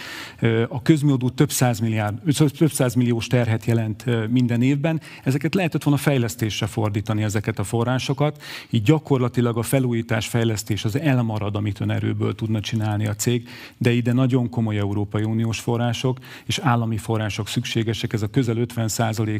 A 0.67 0.81
közműadó 0.81 1.29
több 1.29 1.51
száz, 1.51 1.79
milliárd, 1.79 2.17
több 2.57 2.71
száz 2.71 2.93
milliós 2.93 3.27
terhet 3.27 3.65
jelent 3.65 4.29
minden 4.29 4.61
évben. 4.61 5.01
Ezeket 5.23 5.55
lehetett 5.55 5.83
volna 5.83 5.99
fejlesztésre 5.99 6.65
fordítani 6.65 7.23
ezeket 7.23 7.59
a 7.59 7.63
forrásokat, 7.63 8.43
így 8.69 8.83
gyakorlatilag 8.83 9.57
a 9.57 9.61
felújítás, 9.61 10.27
fejlesztés 10.27 10.85
az 10.85 10.99
elmarad, 10.99 11.55
amit 11.55 11.79
önerőből 11.79 12.35
tudna 12.35 12.59
csinálni 12.59 13.07
a 13.07 13.15
cég, 13.15 13.49
de 13.77 13.91
ide 13.91 14.13
nagyon 14.13 14.49
komoly 14.49 14.77
Európai 14.77 15.23
Uniós 15.23 15.59
források 15.59 16.17
és 16.45 16.57
állami 16.57 16.97
források 16.97 17.47
szükségesek. 17.47 18.13
Ez 18.13 18.21
a 18.21 18.27
közel 18.27 18.57
50 18.57 18.89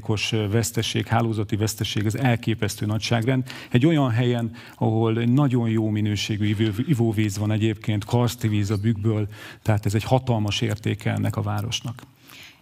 os 0.07 0.33
veszteség, 0.51 1.06
hálózati 1.07 1.55
veszteség, 1.55 2.05
ez 2.05 2.15
elképesztő 2.15 2.85
nagyságrend. 2.85 3.43
Egy 3.69 3.85
olyan 3.85 4.09
helyen, 4.09 4.51
ahol 4.75 5.13
nagyon 5.13 5.69
jó 5.69 5.89
minőségű 5.89 6.55
ivóvíz 6.87 7.37
van 7.37 7.51
egyébként, 7.51 8.05
karszti 8.05 8.47
víz 8.47 8.71
a 8.71 8.77
bükkből, 8.77 9.27
tehát 9.61 9.85
ez 9.85 9.95
egy 9.95 10.03
hatalmas 10.03 10.61
értéke 10.61 11.11
ennek 11.11 11.35
a 11.35 11.41
városnak. 11.41 12.01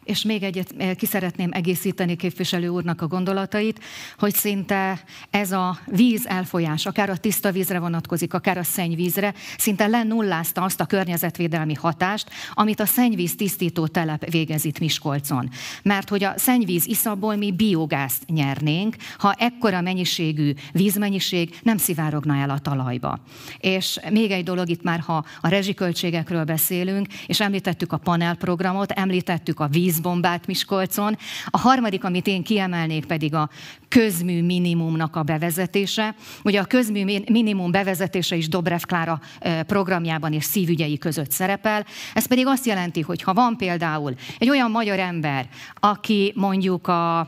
És 0.05 0.23
még 0.23 0.43
egyet 0.43 0.73
eh, 0.77 0.95
ki 0.95 1.05
szeretném 1.05 1.49
egészíteni 1.51 2.15
képviselő 2.15 2.67
úrnak 2.67 3.01
a 3.01 3.07
gondolatait, 3.07 3.79
hogy 4.17 4.33
szinte 4.33 5.03
ez 5.29 5.51
a 5.51 5.79
víz 5.85 6.25
elfolyás, 6.25 6.85
akár 6.85 7.09
a 7.09 7.17
tiszta 7.17 7.51
vízre 7.51 7.79
vonatkozik, 7.79 8.33
akár 8.33 8.57
a 8.57 8.63
szennyvízre, 8.63 9.33
szinte 9.57 9.87
lenullázta 9.87 10.61
azt 10.61 10.81
a 10.81 10.85
környezetvédelmi 10.85 11.73
hatást, 11.73 12.29
amit 12.53 12.79
a 12.79 12.85
szennyvíz 12.85 13.35
tisztító 13.35 13.87
telep 13.87 14.29
végez 14.29 14.65
itt 14.65 14.79
Miskolcon. 14.79 15.49
Mert 15.83 16.09
hogy 16.09 16.23
a 16.23 16.33
szennyvíz 16.37 16.85
iszabból 16.85 17.35
mi 17.35 17.51
biogázt 17.51 18.25
nyernénk, 18.27 18.95
ha 19.17 19.33
ekkora 19.33 19.81
mennyiségű 19.81 20.53
vízmennyiség 20.71 21.59
nem 21.63 21.77
szivárogna 21.77 22.35
el 22.35 22.49
a 22.49 22.59
talajba. 22.59 23.19
És 23.57 23.99
még 24.09 24.31
egy 24.31 24.43
dolog 24.43 24.69
itt 24.69 24.83
már, 24.83 24.99
ha 24.99 25.25
a 25.41 25.47
rezsiköltségekről 25.47 26.43
beszélünk, 26.43 27.07
és 27.25 27.39
említettük 27.39 27.91
a 27.93 27.97
panelprogramot, 27.97 28.91
említettük 28.91 29.59
a 29.59 29.67
víz 29.67 29.94
vízbombát 29.95 30.47
Miskolcon. 30.47 31.17
A 31.45 31.57
harmadik, 31.57 32.03
amit 32.03 32.27
én 32.27 32.43
kiemelnék 32.43 33.05
pedig 33.05 33.33
a 33.33 33.49
közmű 33.87 34.43
minimumnak 34.43 35.15
a 35.15 35.23
bevezetése. 35.23 36.15
Ugye 36.43 36.59
a 36.59 36.65
közmű 36.65 37.19
minimum 37.29 37.71
bevezetése 37.71 38.35
is 38.35 38.47
Dobrev 38.47 38.81
Klára 38.81 39.21
programjában 39.67 40.33
és 40.33 40.43
szívügyei 40.43 40.97
között 40.97 41.31
szerepel. 41.31 41.85
Ez 42.13 42.25
pedig 42.25 42.47
azt 42.47 42.65
jelenti, 42.65 43.01
hogy 43.01 43.21
ha 43.21 43.33
van 43.33 43.57
például 43.57 44.13
egy 44.37 44.49
olyan 44.49 44.71
magyar 44.71 44.99
ember, 44.99 45.49
aki 45.79 46.33
mondjuk 46.35 46.87
a, 46.87 47.19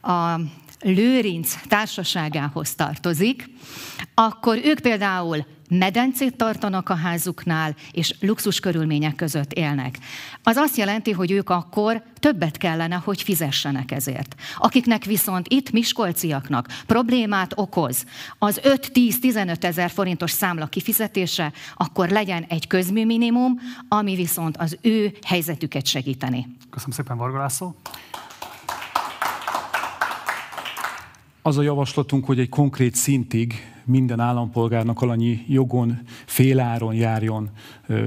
a 0.00 0.40
Lőrinc 0.80 1.54
társaságához 1.68 2.74
tartozik, 2.74 3.50
akkor 4.14 4.58
ők 4.64 4.80
például 4.80 5.46
medencét 5.68 6.36
tartanak 6.36 6.88
a 6.88 6.94
házuknál, 6.94 7.74
és 7.92 8.14
luxus 8.20 8.60
körülmények 8.60 9.14
között 9.14 9.52
élnek. 9.52 9.98
Az 10.42 10.56
azt 10.56 10.76
jelenti, 10.76 11.12
hogy 11.12 11.30
ők 11.30 11.50
akkor 11.50 12.02
többet 12.18 12.56
kellene, 12.56 12.94
hogy 12.94 13.22
fizessenek 13.22 13.90
ezért. 13.90 14.34
Akiknek 14.58 15.04
viszont 15.04 15.48
itt 15.48 15.70
miskolciaknak 15.70 16.66
problémát 16.86 17.52
okoz 17.54 18.04
az 18.38 18.60
5-10-15 18.62 19.62
ezer 19.62 19.90
forintos 19.90 20.30
számla 20.30 20.66
kifizetése, 20.66 21.52
akkor 21.74 22.08
legyen 22.08 22.44
egy 22.48 22.66
közműminimum, 22.66 23.60
ami 23.88 24.14
viszont 24.14 24.56
az 24.56 24.78
ő 24.80 25.16
helyzetüket 25.26 25.86
segíteni. 25.86 26.46
Köszönöm 26.70 26.94
szépen, 26.94 27.16
Varga 27.16 27.38
László. 27.38 27.76
Az 31.48 31.58
a 31.58 31.62
javaslatunk, 31.62 32.24
hogy 32.24 32.38
egy 32.38 32.48
konkrét 32.48 32.94
szintig 32.94 33.54
minden 33.84 34.20
állampolgárnak 34.20 35.02
alanyi 35.02 35.44
jogon, 35.46 36.00
féláron 36.26 36.94
járjon 36.94 37.50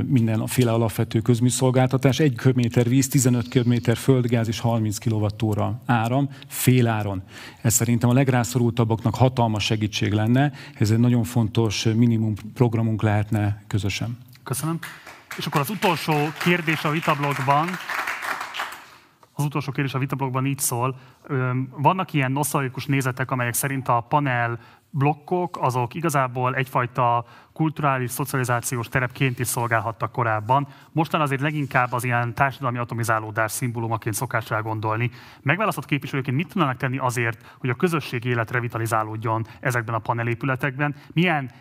minden 0.05 0.39
a 0.39 0.47
féle 0.47 0.71
alapvető 0.71 1.19
közműszolgáltatás. 1.19 2.19
Egy 2.19 2.35
köbméter 2.35 2.89
víz, 2.89 3.07
15 3.07 3.47
köbméter 3.47 3.97
földgáz 3.97 4.47
és 4.47 4.59
30 4.59 4.97
kWh 4.97 5.63
áram 5.85 6.29
féláron. 6.47 7.21
Ez 7.61 7.73
szerintem 7.73 8.09
a 8.09 8.13
legrászorultabbaknak 8.13 9.15
hatalmas 9.15 9.63
segítség 9.63 10.11
lenne. 10.11 10.51
Ez 10.79 10.91
egy 10.91 10.99
nagyon 10.99 11.23
fontos 11.23 11.83
minimum 11.83 12.33
programunk 12.53 13.01
lehetne 13.01 13.63
közösen. 13.67 14.17
Köszönöm. 14.43 14.79
És 15.37 15.45
akkor 15.45 15.61
az 15.61 15.69
utolsó 15.69 16.13
kérdés 16.43 16.83
a 16.83 16.89
vitablogban 16.89 17.69
az 19.33 19.43
utolsó 19.43 19.71
kérdés 19.71 19.93
a 19.93 19.99
vitablogban 19.99 20.45
így 20.45 20.59
szól. 20.59 20.95
Vannak 21.69 22.13
ilyen 22.13 22.31
nosztalikus 22.31 22.85
nézetek, 22.85 23.31
amelyek 23.31 23.53
szerint 23.53 23.87
a 23.87 24.05
panel 24.09 24.59
blokkok, 24.89 25.57
azok 25.61 25.93
igazából 25.93 26.55
egyfajta 26.55 27.25
kulturális, 27.53 28.11
szocializációs 28.11 28.87
terepként 28.87 29.39
is 29.39 29.47
szolgálhattak 29.47 30.11
korábban. 30.11 30.67
Mostan 30.91 31.21
azért 31.21 31.41
leginkább 31.41 31.91
az 31.91 32.03
ilyen 32.03 32.33
társadalmi 32.33 32.77
atomizálódás 32.77 33.51
szimbólumaként 33.51 34.15
szokás 34.15 34.49
rá 34.49 34.59
gondolni. 34.59 35.11
Megválasztott 35.41 35.85
képviselőként 35.85 36.37
mit 36.37 36.47
tudnának 36.47 36.77
tenni 36.77 36.97
azért, 36.97 37.55
hogy 37.59 37.69
a 37.69 37.75
közösség 37.75 38.25
élet 38.25 38.51
revitalizálódjon 38.51 39.45
ezekben 39.59 39.95
a 39.95 39.99
panelépületekben? 39.99 40.95
Milyen 41.13 41.51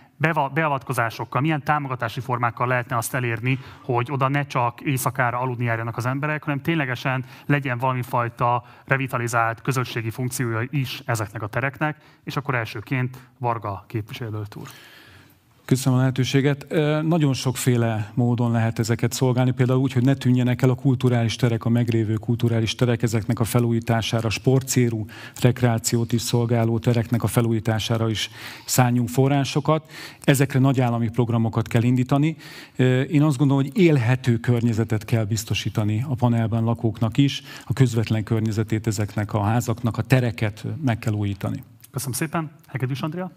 beavatkozásokkal, 0.53 1.41
milyen 1.41 1.63
támogatási 1.63 2.21
formákkal 2.21 2.67
lehetne 2.67 2.97
azt 2.97 3.15
elérni, 3.15 3.59
hogy 3.83 4.09
oda 4.11 4.29
ne 4.29 4.47
csak 4.47 4.81
éjszakára 4.81 5.39
aludni 5.39 5.65
járjanak 5.65 5.97
az 5.97 6.07
emberek, 6.07 6.45
hanem 6.45 6.63
ténylegesen 6.63 7.25
legyen 7.47 7.79
valami 7.79 8.03
fajta 8.03 8.65
revitalizált 8.85 9.61
közösségi 9.61 10.11
funkciója 10.11 10.67
is 10.71 11.03
ezeknek 11.05 11.43
a 11.43 11.47
tereknek, 11.47 11.97
és 12.25 12.37
akkor 12.37 12.55
elsőként 12.55 13.19
Varga 13.39 13.85
képviselőt 13.87 14.57
úr. 14.57 14.69
Köszönöm 15.71 15.99
a 15.99 16.01
lehetőséget. 16.01 16.67
Nagyon 17.03 17.35
sokféle 17.35 18.13
módon 18.15 18.51
lehet 18.51 18.79
ezeket 18.79 19.13
szolgálni, 19.13 19.51
például 19.51 19.79
úgy, 19.79 19.93
hogy 19.93 20.05
ne 20.05 20.15
tűnjenek 20.15 20.63
el 20.63 20.71
a 20.71 20.75
kulturális 20.75 21.37
terek, 21.37 21.65
a 21.65 21.69
meglévő 21.69 22.15
kulturális 22.15 22.75
terek, 22.75 23.03
ezeknek 23.03 23.41
a 23.41 23.45
felújítására, 23.45 24.31
sportcélú 24.31 25.05
rekreációt 25.41 26.13
is 26.13 26.23
szolgáló 26.23 26.79
tereknek 26.79 27.23
a 27.23 27.27
felújítására 27.27 28.09
is 28.09 28.31
szálljunk 28.65 29.09
forrásokat. 29.09 29.91
Ezekre 30.23 30.59
nagy 30.59 30.81
állami 30.81 31.09
programokat 31.09 31.69
kell 31.69 31.83
indítani. 31.83 32.37
Én 33.11 33.23
azt 33.23 33.39
gondolom, 33.39 33.63
hogy 33.63 33.77
élhető 33.77 34.37
környezetet 34.37 35.05
kell 35.05 35.25
biztosítani 35.25 36.05
a 36.09 36.15
panelben 36.15 36.65
lakóknak 36.65 37.17
is, 37.17 37.43
a 37.65 37.73
közvetlen 37.73 38.25
környezetét 38.25 38.87
ezeknek 38.87 39.35
a 39.35 39.43
házaknak, 39.43 39.97
a 39.99 40.03
tereket 40.03 40.65
meg 40.85 40.99
kell 40.99 41.13
újítani. 41.13 41.63
Köszönöm 41.91 42.15
szépen. 42.15 42.51
Hegedűs 42.67 43.01
Andrea. 43.01 43.31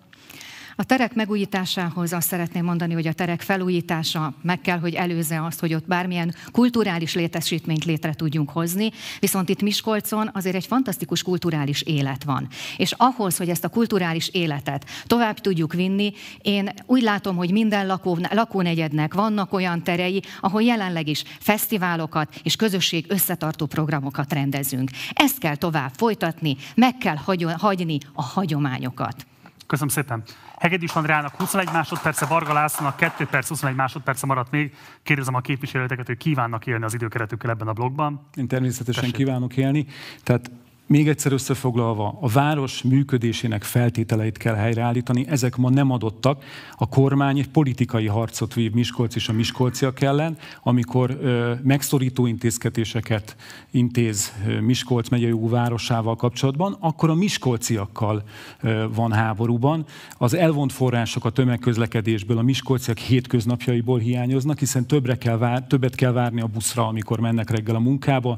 A 0.76 0.84
terek 0.84 1.14
megújításához 1.14 2.14
azt 2.14 2.28
szeretném 2.28 2.66
mondani, 2.66 2.94
hogy 2.94 3.08
a 3.08 3.14
terek 3.14 3.42
felújítása 3.42 4.34
meg 4.42 4.62
kell, 4.62 4.80
hogy 4.80 4.94
előzze 4.94 5.46
azt, 5.46 5.60
hogy 5.60 5.74
ott 5.74 5.88
bármilyen 5.88 6.36
kulturális 6.52 7.14
létesítményt 7.14 7.86
létre 7.86 8.14
tudjunk 8.14 8.50
hozni, 8.50 8.92
viszont 9.20 9.50
itt 9.50 9.62
Miskolcon 9.62 10.30
azért 10.34 10.56
egy 10.56 10.66
fantasztikus 10.66 11.24
kulturális 11.24 11.82
élet 11.82 12.24
van. 12.24 12.48
És 12.78 12.92
ahhoz, 12.98 13.38
hogy 13.38 13.50
ezt 13.50 13.64
a 13.64 13.70
kulturális 13.70 14.28
életet 14.28 14.86
tovább 15.08 15.40
tudjuk 15.40 15.74
vinni, 15.74 16.14
én 16.42 16.70
úgy 16.86 17.02
látom, 17.02 17.36
hogy 17.36 17.52
minden 17.52 17.88
lakó, 17.88 18.18
lakónegyednek 18.30 19.14
vannak 19.14 19.54
olyan 19.54 19.84
terei, 19.84 20.22
ahol 20.40 20.62
jelenleg 20.62 21.08
is 21.08 21.24
fesztiválokat 21.40 22.40
és 22.44 22.56
közösség 22.56 23.06
összetartó 23.08 23.66
programokat 23.66 24.34
rendezünk. 24.34 24.90
Ezt 25.14 25.38
kell 25.38 25.56
tovább 25.56 25.92
folytatni, 25.96 26.58
meg 26.76 26.98
kell 26.98 27.18
hagyni 27.58 27.98
a 28.14 28.22
hagyományokat. 28.22 29.26
Köszönöm 29.68 29.94
szépen. 29.94 30.24
Hegedűs 30.64 30.96
Andrának 30.96 31.36
21 31.36 31.70
másodperce, 31.72 32.26
Varga 32.26 32.54
Lászlónak 32.54 32.96
2 32.96 33.26
perc, 33.26 33.48
21 33.48 33.76
másodperce 33.76 34.26
maradt 34.26 34.52
még. 34.52 34.74
Kérdezem 35.04 35.34
a 35.34 35.40
képviselőteket, 35.40 36.08
hogy 36.08 36.18
kívánnak 36.18 36.68
élni 36.68 36.84
az 36.84 36.94
időkeretükkel 36.94 37.50
ebben 37.50 37.68
a 37.68 37.74
blogban. 37.74 38.28
Én 38.36 38.48
természetesen 38.48 39.04
Tessék. 39.04 39.18
kívánok 39.18 39.58
élni. 39.58 39.86
Tehát 40.24 40.52
még 40.88 41.08
egyszer 41.08 41.32
összefoglalva, 41.32 42.18
a 42.22 42.28
város 42.28 42.82
működésének 42.82 43.64
feltételeit 43.64 44.38
kell 44.38 44.56
helyreállítani, 44.56 45.26
ezek 45.30 45.56
ma 45.56 45.70
nem 45.70 45.92
adottak. 45.92 46.44
A 46.76 46.90
kormány 46.90 47.38
egy 47.38 47.50
politikai 47.50 48.08
harcot 48.08 48.54
vív 48.54 48.72
Miskolc 48.72 49.16
és 49.16 49.30
a 49.30 49.34
miskolciak 49.34 50.02
ellen, 50.02 50.38
amikor 50.64 51.18
ö, 51.22 51.54
megszorító 51.64 52.26
intézkedéseket 52.26 53.36
intéz 53.72 54.34
Miskolc 54.62 55.10
megyei 55.10 55.36
városával 55.40 56.16
kapcsolatban, 56.16 56.78
akkor 56.80 57.10
a 57.10 57.16
miskolciakkal 57.16 58.24
ö, 58.62 58.86
van 58.96 59.12
háborúban. 59.12 59.86
Az 60.18 60.34
elvont 60.34 60.72
források 60.72 61.26
a 61.26 61.30
tömegközlekedésből, 61.30 62.38
a 62.38 62.42
miskolciak 62.42 62.98
hétköznapjaiból 62.98 64.00
hiányoznak, 64.00 64.60
hiszen 64.60 64.88
többre 64.88 65.18
kell 65.18 65.38
vár, 65.38 65.68
többet 65.68 65.96
kell 65.96 66.12
várni 66.12 66.42
a 66.42 66.48
buszra, 66.48 66.88
amikor 66.88 67.20
mennek 67.20 67.50
reggel 67.50 67.76
a 67.76 67.80
munkába, 67.80 68.38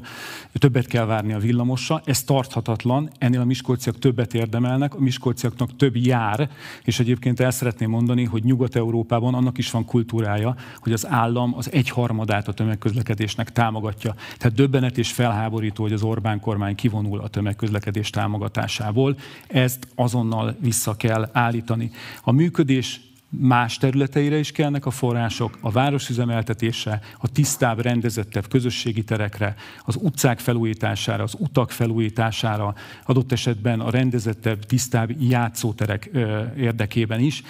többet 0.52 0.86
kell 0.86 1.04
várni 1.04 1.32
a 1.32 1.38
villamosra. 1.38 2.00
Ez 2.04 2.22
tart 2.22 2.35
tarthatatlan, 2.36 3.10
ennél 3.18 3.40
a 3.40 3.44
miskolciak 3.44 3.98
többet 3.98 4.34
érdemelnek, 4.34 4.94
a 4.94 4.98
miskolciaknak 4.98 5.76
több 5.76 5.96
jár, 5.96 6.50
és 6.84 6.98
egyébként 6.98 7.40
el 7.40 7.50
szeretném 7.50 7.90
mondani, 7.90 8.24
hogy 8.24 8.44
Nyugat-Európában 8.44 9.34
annak 9.34 9.58
is 9.58 9.70
van 9.70 9.84
kultúrája, 9.84 10.56
hogy 10.78 10.92
az 10.92 11.06
állam 11.06 11.54
az 11.56 11.72
egyharmadát 11.72 12.48
a 12.48 12.52
tömegközlekedésnek 12.52 13.52
támogatja. 13.52 14.14
Tehát 14.38 14.56
döbbenet 14.56 14.98
és 14.98 15.12
felháborító, 15.12 15.82
hogy 15.82 15.92
az 15.92 16.02
Orbán 16.02 16.40
kormány 16.40 16.74
kivonul 16.74 17.20
a 17.20 17.28
tömegközlekedés 17.28 18.10
támogatásából. 18.10 19.16
Ezt 19.46 19.88
azonnal 19.94 20.56
vissza 20.60 20.96
kell 20.96 21.28
állítani. 21.32 21.90
A 22.22 22.32
működés 22.32 23.00
más 23.38 23.78
területeire 23.78 24.38
is 24.38 24.52
kellnek 24.52 24.86
a 24.86 24.90
források, 24.90 25.58
a 25.60 25.70
városüzemeltetése, 25.70 27.00
a 27.18 27.28
tisztább, 27.28 27.80
rendezettebb 27.80 28.48
közösségi 28.48 29.04
terekre, 29.04 29.54
az 29.84 29.96
utcák 30.00 30.38
felújítására, 30.38 31.22
az 31.22 31.34
utak 31.38 31.70
felújítására, 31.70 32.74
adott 33.04 33.32
esetben 33.32 33.80
a 33.80 33.90
rendezettebb, 33.90 34.64
tisztább 34.64 35.10
játszóterek 35.20 36.10
érdekében 36.58 37.20
is. 37.20 37.42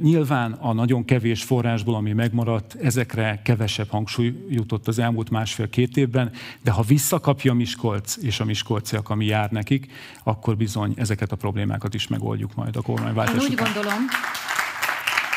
Nyilván 0.00 0.52
a 0.52 0.72
nagyon 0.72 1.04
kevés 1.04 1.42
forrásból, 1.42 1.94
ami 1.94 2.12
megmaradt, 2.12 2.76
ezekre 2.82 3.40
kevesebb 3.44 3.88
hangsúly 3.88 4.46
jutott 4.48 4.88
az 4.88 4.98
elmúlt 4.98 5.30
másfél-két 5.30 5.96
évben, 5.96 6.30
de 6.62 6.70
ha 6.70 6.82
visszakapja 6.82 7.52
Miskolc 7.52 8.16
és 8.16 8.40
a 8.40 8.44
miskolciak, 8.44 9.08
ami 9.08 9.24
jár 9.24 9.50
nekik, 9.50 9.92
akkor 10.22 10.56
bizony 10.56 10.92
ezeket 10.96 11.32
a 11.32 11.36
problémákat 11.36 11.94
is 11.94 12.08
megoldjuk 12.08 12.54
majd 12.54 12.76
a 12.76 12.82
kormányváltás 12.82 13.34
Én 13.34 13.50
úgy 13.50 13.54
gondolom, 13.54 13.98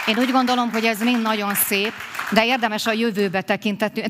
én 0.08 0.18
úgy 0.18 0.32
gondolom, 0.32 0.72
hogy 0.72 0.86
ez 0.86 1.02
mind 1.04 1.22
nagyon 1.22 1.54
szép, 1.54 1.92
de 2.32 2.46
érdemes 2.46 2.86
a 2.86 2.92
jövőbe 2.92 3.42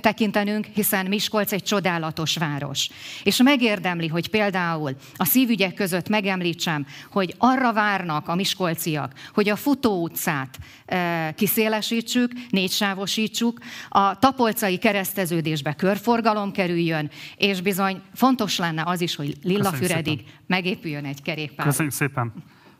tekintenünk, 0.01 0.65
hiszen 0.73 1.05
Miskolc 1.05 1.51
egy 1.51 1.63
csodálatos 1.63 2.37
város. 2.37 2.89
És 3.23 3.41
megérdemli, 3.41 4.07
hogy 4.07 4.29
például 4.29 4.95
a 5.15 5.25
szívügyek 5.25 5.73
között 5.73 6.09
megemlítsem, 6.09 6.85
hogy 7.11 7.35
arra 7.37 7.73
várnak 7.73 8.27
a 8.27 8.35
miskolciak, 8.35 9.13
hogy 9.33 9.49
a 9.49 9.55
Futó 9.55 10.01
utcát 10.01 10.57
e, 10.85 11.33
kiszélesítsük, 11.33 12.31
négysávosítsuk, 12.49 13.59
a 13.89 14.19
tapolcai 14.19 14.77
kereszteződésbe 14.77 15.73
körforgalom 15.73 16.51
kerüljön, 16.51 17.09
és 17.37 17.61
bizony 17.61 18.01
fontos 18.13 18.57
lenne 18.57 18.83
az 18.85 19.01
is, 19.01 19.15
hogy 19.15 19.33
Lillafüredig 19.43 20.23
megépüljön 20.47 21.05
egy 21.05 21.21
kerékpár. 21.21 21.65
Köszönjük 21.65 21.93
szépen! 21.93 22.33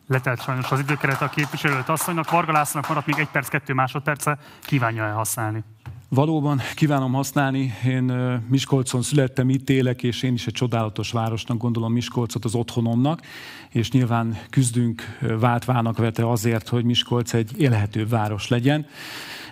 Letelt 0.08 0.42
sajnos 0.42 0.72
az 0.72 0.80
időkeret 0.80 1.22
a 1.22 1.30
képviselőt 1.30 1.90
asszonynak. 1.90 2.30
Varga 2.30 2.52
Lászlónak 2.52 2.90
maradt 2.90 3.06
még 3.06 3.20
egy 3.20 3.30
perc, 3.30 3.48
kettő 3.48 3.74
másodperce. 3.74 4.38
Kívánja-e 4.64 5.12
használni? 5.12 5.64
Valóban 6.10 6.62
kívánom 6.76 7.14
használni. 7.14 7.74
Én 7.86 8.04
Miskolcon 8.48 9.02
születtem, 9.02 9.50
itt 9.50 9.70
élek, 9.70 10.04
és 10.04 10.24
én 10.24 10.34
is 10.34 10.48
egy 10.48 10.54
csodálatos 10.54 11.12
városnak 11.12 11.58
gondolom 11.58 11.94
Miskolcot 11.94 12.46
az 12.46 12.56
otthonomnak, 12.56 13.22
és 13.70 13.92
nyilván 13.92 14.38
küzdünk 14.50 15.18
váltvának 15.40 15.98
vete 15.98 16.30
azért, 16.30 16.68
hogy 16.68 16.84
Miskolc 16.84 17.34
egy 17.34 17.52
élhető 17.58 18.08
város 18.08 18.48
legyen. 18.48 18.86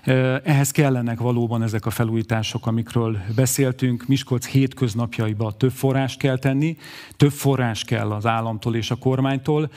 Ehhez 0.04 0.72
kellenek 0.72 1.20
valóban 1.20 1.64
ezek 1.64 1.86
a 1.86 1.90
felújítások, 1.90 2.68
amikről 2.68 3.18
beszéltünk. 3.36 4.08
Miskolc 4.08 4.48
hétköznapjaiba 4.48 5.52
több 5.52 5.72
forrás 5.72 6.18
kell 6.18 6.38
tenni, 6.38 6.78
több 7.18 7.32
forrás 7.32 7.84
kell 7.84 8.12
az 8.12 8.26
államtól 8.26 8.76
és 8.76 8.92
a 8.92 8.96
kormánytól. 8.96 9.72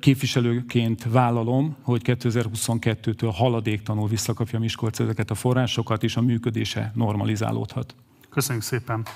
Képviselőként 0.00 1.06
vállalom, 1.10 1.76
hogy 1.82 2.02
2022-től 2.04 3.30
haladéktanul 3.34 4.08
visszakapja 4.08 4.58
Miskolc 4.58 5.00
ezeket 5.00 5.30
a 5.30 5.34
forrásokat, 5.34 6.02
és 6.02 6.16
a 6.16 6.20
működése 6.20 6.92
normalizálódhat. 6.94 7.94
Köszönjük 8.30 8.64
szépen! 8.64 9.06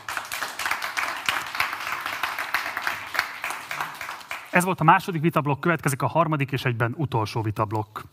Ez 4.50 4.64
volt 4.64 4.80
a 4.80 4.84
második 4.84 5.20
vitablok, 5.20 5.60
következik 5.60 6.02
a 6.02 6.06
harmadik 6.06 6.52
és 6.52 6.64
egyben 6.64 6.94
utolsó 6.96 7.42
vitablok. 7.42 8.04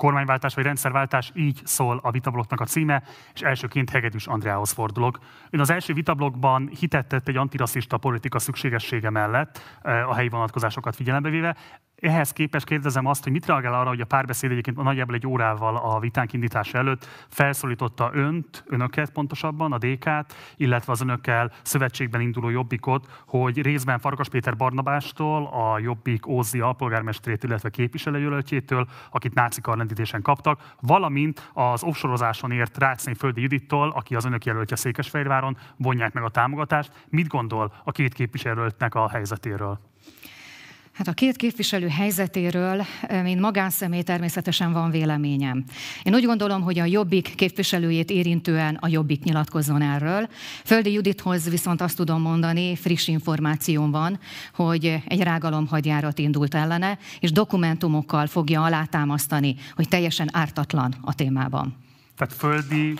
Kormányváltás 0.00 0.54
vagy 0.54 0.64
rendszerváltás, 0.64 1.30
így 1.34 1.60
szól 1.64 2.00
a 2.02 2.10
vitabloknak 2.10 2.60
a 2.60 2.64
címe, 2.64 3.02
és 3.34 3.40
elsőként 3.40 3.90
Hegedűs 3.90 4.26
Andreához 4.26 4.70
fordulok. 4.70 5.18
Ön 5.50 5.60
az 5.60 5.70
első 5.70 5.92
vitablokban 5.94 6.70
hitet 6.78 7.06
tett 7.06 7.28
egy 7.28 7.36
antirasszista 7.36 7.96
politika 7.96 8.38
szükségessége 8.38 9.10
mellett 9.10 9.78
eh, 9.82 10.08
a 10.08 10.14
helyi 10.14 10.28
vonatkozásokat 10.28 10.96
figyelembe 10.96 11.28
véve. 11.28 11.56
Ehhez 12.00 12.32
képest 12.32 12.66
kérdezem 12.66 13.06
azt, 13.06 13.22
hogy 13.22 13.32
mit 13.32 13.46
reagál 13.46 13.74
arra, 13.74 13.88
hogy 13.88 14.00
a 14.00 14.04
párbeszéd 14.04 14.50
egyébként 14.50 14.82
nagyjából 14.82 15.14
egy 15.14 15.26
órával 15.26 15.76
a 15.76 15.98
vitánk 15.98 16.32
indítása 16.32 16.78
előtt 16.78 17.06
felszólította 17.28 18.10
önt, 18.12 18.64
önöket 18.66 19.10
pontosabban, 19.10 19.72
a 19.72 19.78
DK-t, 19.78 20.34
illetve 20.56 20.92
az 20.92 21.00
önökkel 21.00 21.52
szövetségben 21.62 22.20
induló 22.20 22.48
Jobbikot, 22.48 23.22
hogy 23.26 23.62
részben 23.62 23.98
Farkas 23.98 24.28
Péter 24.28 24.56
Barnabástól, 24.56 25.46
a 25.46 25.78
Jobbik 25.78 26.26
Ózzi 26.26 26.60
alpolgármesterét, 26.60 27.44
illetve 27.44 27.70
képviselőjelöltjétől, 27.70 28.88
akit 29.10 29.34
náci 29.34 29.60
karlendítésen 29.60 30.22
kaptak, 30.22 30.74
valamint 30.80 31.50
az 31.52 31.82
offsorozáson 31.82 32.50
ért 32.50 32.78
Rácné 32.78 33.12
Földi 33.12 33.40
Judittól, 33.40 33.90
aki 33.90 34.14
az 34.14 34.24
önök 34.24 34.44
jelöltje 34.44 34.76
Székesfehérváron, 34.76 35.56
vonják 35.76 36.12
meg 36.12 36.22
a 36.22 36.28
támogatást. 36.28 36.92
Mit 37.08 37.28
gondol 37.28 37.72
a 37.84 37.92
két 37.92 38.14
képviselőtnek 38.14 38.94
a 38.94 39.08
helyzetéről? 39.08 39.80
Hát 40.92 41.08
a 41.08 41.12
két 41.12 41.36
képviselő 41.36 41.88
helyzetéről, 41.88 42.84
mint 43.22 43.40
magánszemély 43.40 44.02
természetesen 44.02 44.72
van 44.72 44.90
véleményem. 44.90 45.64
Én 46.02 46.14
úgy 46.14 46.24
gondolom, 46.24 46.62
hogy 46.62 46.78
a 46.78 46.84
Jobbik 46.84 47.34
képviselőjét 47.34 48.10
érintően 48.10 48.74
a 48.74 48.88
Jobbik 48.88 49.22
nyilatkozzon 49.22 49.82
erről. 49.82 50.28
Földi 50.64 50.92
Judithoz 50.92 51.50
viszont 51.50 51.80
azt 51.80 51.96
tudom 51.96 52.20
mondani, 52.20 52.76
friss 52.76 53.08
információm 53.08 53.90
van, 53.90 54.18
hogy 54.54 55.02
egy 55.06 55.20
rágalomhagyjárat 55.20 56.18
indult 56.18 56.54
ellene, 56.54 56.98
és 57.20 57.32
dokumentumokkal 57.32 58.26
fogja 58.26 58.62
alátámasztani, 58.62 59.54
hogy 59.74 59.88
teljesen 59.88 60.28
ártatlan 60.32 60.94
a 61.00 61.14
témában. 61.14 61.76
Tehát 62.16 62.34
Földi 62.34 62.94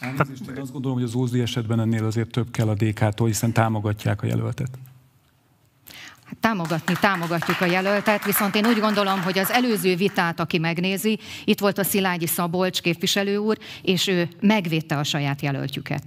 Elnézést, 0.00 0.48
én 0.48 0.60
azt 0.60 0.72
gondolom, 0.72 0.96
hogy 0.96 1.06
az 1.06 1.14
Ózdi 1.14 1.40
esetben 1.40 1.80
ennél 1.80 2.04
azért 2.04 2.30
több 2.30 2.50
kell 2.50 2.68
a 2.68 2.74
DK-tól, 2.74 3.26
hiszen 3.26 3.52
támogatják 3.52 4.22
a 4.22 4.26
jelöltet. 4.26 4.70
Hát 6.24 6.36
támogatni, 6.40 6.94
támogatjuk 7.00 7.60
a 7.60 7.64
jelöltet, 7.64 8.24
viszont 8.24 8.54
én 8.54 8.66
úgy 8.66 8.80
gondolom, 8.80 9.22
hogy 9.22 9.38
az 9.38 9.50
előző 9.50 9.96
vitát, 9.96 10.40
aki 10.40 10.58
megnézi, 10.58 11.18
itt 11.44 11.60
volt 11.60 11.78
a 11.78 11.84
Szilágyi 11.84 12.26
Szabolcs 12.26 12.80
képviselő 12.80 13.36
úr, 13.36 13.58
és 13.82 14.06
ő 14.06 14.28
megvédte 14.40 14.98
a 14.98 15.04
saját 15.04 15.42
jelöltjüket. 15.42 16.02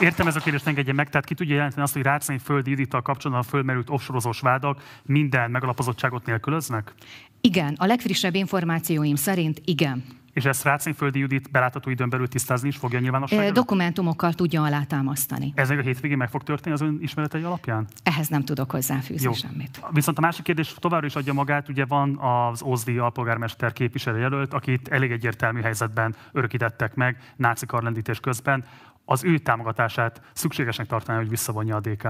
Értem 0.00 0.26
ez 0.26 0.36
a 0.36 0.40
kérdést, 0.40 0.66
engedje 0.66 0.92
meg, 0.92 1.08
tehát 1.08 1.26
ki 1.26 1.34
tudja 1.34 1.54
jelenteni 1.54 1.82
azt, 1.82 1.92
hogy 1.92 2.02
Rácnai 2.02 2.38
földi 2.38 2.70
Judittal 2.70 3.02
kapcsolatban 3.02 3.46
fölmerült 3.46 3.90
offsorozós 3.90 4.40
vádak 4.40 4.82
minden 5.02 5.50
megalapozottságot 5.50 6.26
nélkülöznek? 6.26 6.92
Igen, 7.40 7.74
a 7.78 7.86
legfrissebb 7.86 8.34
információim 8.34 9.14
szerint 9.14 9.60
igen. 9.64 10.04
És 10.36 10.44
ezt 10.44 10.64
Rácnyi 10.64 10.92
Földi 10.92 11.18
Judit 11.18 11.50
belátható 11.50 11.90
időn 11.90 12.08
belül 12.08 12.28
tisztázni 12.28 12.68
is 12.68 12.76
fogja 12.76 12.98
nyilvánosságra? 12.98 13.50
Dokumentumokkal 13.50 14.32
tudja 14.32 14.62
alátámasztani. 14.62 15.52
Ez 15.54 15.70
a 15.70 15.74
hétvégén 15.80 16.16
meg 16.16 16.30
fog 16.30 16.42
történni 16.42 16.74
az 16.74 16.80
ön 16.80 16.98
ismeretei 17.00 17.42
alapján? 17.42 17.86
Ehhez 18.02 18.28
nem 18.28 18.44
tudok 18.44 18.70
hozzáfűzni 18.70 19.24
Jó. 19.24 19.32
semmit. 19.32 19.80
Viszont 19.90 20.18
a 20.18 20.20
másik 20.20 20.44
kérdés 20.44 20.74
továbbra 20.78 21.06
is 21.06 21.14
adja 21.14 21.32
magát, 21.32 21.68
ugye 21.68 21.84
van 21.84 22.18
az 22.18 22.62
Ózdi 22.62 22.98
alpolgármester 22.98 23.72
képviselőjelölt, 23.72 24.52
akit 24.52 24.88
elég 24.88 25.10
egyértelmű 25.10 25.60
helyzetben 25.60 26.14
örökítettek 26.32 26.94
meg 26.94 27.32
náci 27.36 27.66
karlendítés 27.66 28.20
közben. 28.20 28.64
Az 29.08 29.24
ő 29.24 29.38
támogatását 29.38 30.20
szükségesnek 30.32 30.86
tartaná, 30.86 31.18
hogy 31.18 31.28
visszavonja 31.28 31.76
a 31.76 31.80
DK. 31.80 32.04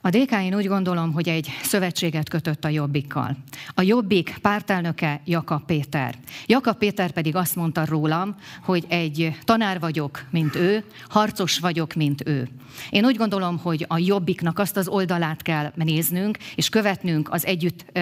A 0.00 0.10
DK 0.10 0.32
én 0.32 0.54
úgy 0.54 0.66
gondolom, 0.66 1.12
hogy 1.12 1.28
egy 1.28 1.50
szövetséget 1.62 2.28
kötött 2.28 2.64
a 2.64 2.68
Jobbikkal. 2.68 3.36
A 3.74 3.82
Jobbik 3.82 4.38
pártelnöke 4.42 5.20
Jakab 5.24 5.64
Péter. 5.64 6.14
Jakab 6.46 6.78
Péter 6.78 7.10
pedig 7.10 7.36
azt 7.36 7.56
mondta 7.56 7.84
rólam, 7.84 8.36
hogy 8.64 8.84
egy 8.88 9.38
tanár 9.44 9.80
vagyok, 9.80 10.24
mint 10.30 10.54
ő, 10.54 10.84
harcos 11.08 11.58
vagyok, 11.58 11.94
mint 11.94 12.28
ő. 12.28 12.48
Én 12.90 13.04
úgy 13.04 13.16
gondolom, 13.16 13.58
hogy 13.58 13.84
a 13.88 13.98
Jobbiknak 13.98 14.58
azt 14.58 14.76
az 14.76 14.88
oldalát 14.88 15.42
kell 15.42 15.72
néznünk, 15.74 16.38
és 16.54 16.68
követnünk 16.68 17.32
az 17.32 17.46
együtt 17.46 17.98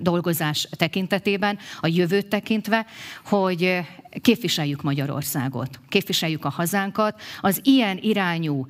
dolgozás 0.00 0.68
tekintetében, 0.70 1.58
a 1.80 1.86
jövőt 1.86 2.26
tekintve, 2.26 2.86
hogy 3.24 3.80
képviseljük 4.20 4.82
Magyarországot, 4.82 5.80
képviseljük 5.88 6.44
a 6.44 6.48
hazánkat. 6.48 7.20
Az 7.40 7.60
ilyen 7.64 7.98
irányú 8.00 8.66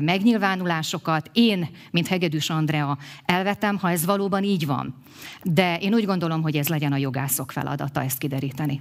megnyilvánulásokat 0.00 1.30
én, 1.32 1.68
mint 1.90 2.06
Hegedűs 2.06 2.50
Andrea 2.50 2.98
elvetem, 3.24 3.78
ha 3.78 3.90
ez 3.90 4.04
valóban 4.04 4.42
így 4.42 4.66
van. 4.66 4.94
De 5.42 5.78
én 5.78 5.94
úgy 5.94 6.04
gondolom, 6.04 6.42
hogy 6.42 6.56
ez 6.56 6.68
legyen 6.68 6.92
a 6.92 6.96
jogászok 6.96 7.52
feladata 7.52 8.02
ezt 8.02 8.18
kideríteni. 8.18 8.80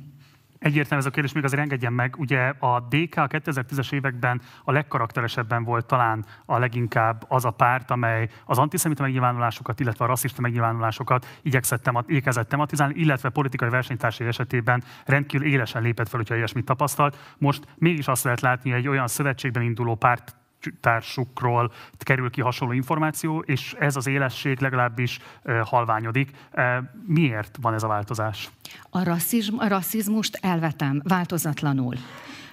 Egyértelmű 0.61 1.03
ez 1.03 1.09
a 1.09 1.13
kérdés, 1.13 1.33
még 1.33 1.43
azért 1.43 1.61
engedjen 1.61 1.93
meg. 1.93 2.15
Ugye 2.17 2.53
a 2.59 2.79
DK 2.79 3.17
a 3.17 3.27
2010-es 3.27 3.93
években 3.93 4.41
a 4.63 4.71
legkarakteresebben 4.71 5.63
volt 5.63 5.85
talán 5.85 6.25
a 6.45 6.57
leginkább 6.57 7.25
az 7.27 7.45
a 7.45 7.51
párt, 7.51 7.91
amely 7.91 8.29
az 8.45 8.57
antiszemita 8.57 9.01
megnyilvánulásokat, 9.01 9.79
illetve 9.79 10.05
a 10.05 10.07
rasszista 10.07 10.41
megnyilvánulásokat 10.41 11.39
igyekezett, 11.41 11.83
temat, 11.83 12.09
igyekezett 12.09 12.49
tematizálni, 12.49 12.93
illetve 12.97 13.29
politikai 13.29 13.69
versenytársai 13.69 14.27
esetében 14.27 14.83
rendkívül 15.05 15.47
élesen 15.47 15.81
lépett 15.81 16.09
fel, 16.09 16.19
hogyha 16.19 16.35
ilyesmit 16.35 16.65
tapasztalt. 16.65 17.35
Most 17.37 17.67
mégis 17.75 18.07
azt 18.07 18.23
lehet 18.23 18.41
látni, 18.41 18.69
hogy 18.69 18.79
egy 18.79 18.87
olyan 18.87 19.07
szövetségben 19.07 19.63
induló 19.63 19.95
párt 19.95 20.35
társukról 20.81 21.71
kerül 21.97 22.29
ki 22.29 22.41
hasonló 22.41 22.73
információ, 22.73 23.39
és 23.39 23.75
ez 23.79 23.95
az 23.95 24.07
élesség 24.07 24.59
legalábbis 24.59 25.19
halványodik. 25.63 26.29
Miért 27.05 27.57
van 27.61 27.73
ez 27.73 27.83
a 27.83 27.87
változás? 27.87 28.49
A, 28.89 29.03
rasszizm, 29.03 29.57
a 29.57 29.67
rasszizmust 29.67 30.37
elvetem 30.41 31.01
változatlanul 31.03 31.95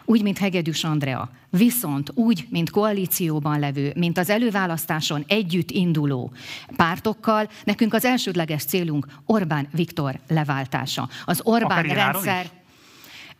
úgy, 0.04 0.22
mint 0.22 0.38
Hegedűs 0.38 0.84
Andrea, 0.84 1.30
viszont 1.50 2.10
úgy, 2.14 2.46
mint 2.50 2.70
koalícióban 2.70 3.58
levő, 3.58 3.92
mint 3.96 4.18
az 4.18 4.30
előválasztáson 4.30 5.24
együtt 5.26 5.70
induló 5.70 6.32
pártokkal, 6.76 7.48
nekünk 7.64 7.94
az 7.94 8.04
elsődleges 8.04 8.64
célunk 8.64 9.06
Orbán 9.26 9.68
Viktor 9.72 10.18
leváltása. 10.28 11.08
Az 11.24 11.40
Orbán 11.44 11.82
rendszer... 11.82 12.44
Is? 12.44 12.50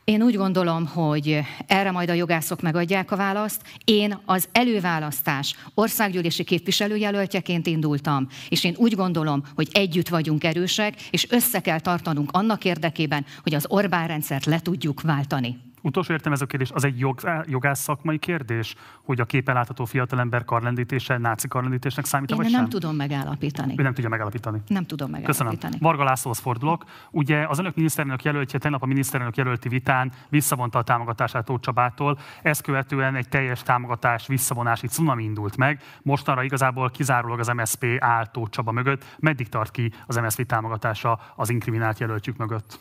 Én 0.08 0.22
úgy 0.22 0.36
gondolom, 0.36 0.86
hogy 0.86 1.40
erre 1.66 1.90
majd 1.90 2.10
a 2.10 2.12
jogászok 2.12 2.60
megadják 2.60 3.10
a 3.10 3.16
választ. 3.16 3.62
Én 3.84 4.18
az 4.24 4.48
előválasztás 4.52 5.54
országgyűlési 5.74 6.44
képviselőjelöltjeként 6.44 7.66
indultam, 7.66 8.26
és 8.48 8.64
én 8.64 8.74
úgy 8.76 8.94
gondolom, 8.94 9.42
hogy 9.54 9.68
együtt 9.72 10.08
vagyunk 10.08 10.44
erősek, 10.44 10.94
és 11.10 11.30
össze 11.30 11.60
kell 11.60 11.80
tartanunk 11.80 12.30
annak 12.32 12.64
érdekében, 12.64 13.26
hogy 13.42 13.54
az 13.54 13.66
Orbán 13.68 14.06
rendszert 14.06 14.44
le 14.44 14.60
tudjuk 14.60 15.00
váltani. 15.00 15.67
Utolsó 15.82 16.12
értem 16.12 16.32
ez 16.32 16.40
a 16.40 16.46
kérdés, 16.46 16.70
az 16.70 16.84
egy 16.84 16.98
jog, 16.98 17.20
jogász 17.46 17.80
szakmai 17.80 18.18
kérdés, 18.18 18.74
hogy 19.02 19.20
a 19.20 19.24
képen 19.24 19.54
látható 19.54 19.84
fiatalember 19.84 20.44
karlendítése 20.44 21.18
náci 21.18 21.48
karlendítésnek 21.48 22.04
számít, 22.04 22.30
Én 22.30 22.36
vagy 22.36 22.50
nem 22.50 22.60
sem? 22.60 22.68
tudom 22.68 22.96
megállapítani. 22.96 23.74
Ő 23.76 23.82
nem 23.82 23.94
tudja 23.94 24.10
megállapítani. 24.10 24.62
Nem 24.66 24.84
tudom 24.84 25.10
megállapítani. 25.10 25.56
Köszönöm. 25.56 25.78
Varga 25.80 26.04
Lászlóhoz 26.04 26.38
fordulok. 26.38 26.84
Ugye 27.10 27.46
az 27.46 27.58
önök 27.58 27.74
miniszterelnök 27.74 28.22
jelöltje 28.22 28.58
tegnap 28.58 28.82
a 28.82 28.86
miniszterelnök 28.86 29.36
jelölti 29.36 29.68
vitán 29.68 30.12
visszavonta 30.28 30.78
a 30.78 30.82
támogatását 30.82 31.44
Tóth 31.44 31.62
Csabától. 31.62 32.18
Ezt 32.42 32.62
követően 32.62 33.14
egy 33.14 33.28
teljes 33.28 33.62
támogatás 33.62 34.26
visszavonási 34.26 34.86
cunami 34.86 35.22
indult 35.22 35.56
meg. 35.56 35.82
Mostanra 36.02 36.42
igazából 36.42 36.90
kizárólag 36.90 37.38
az 37.38 37.48
MSP 37.48 37.86
áll 37.98 38.26
Tóth 38.26 38.50
Csaba 38.50 38.72
mögött. 38.72 39.04
Meddig 39.18 39.48
tart 39.48 39.70
ki 39.70 39.92
az 40.06 40.16
MSZP 40.16 40.46
támogatása 40.46 41.20
az 41.36 41.50
inkriminált 41.50 41.98
jelöltjük 41.98 42.36
mögött? 42.36 42.78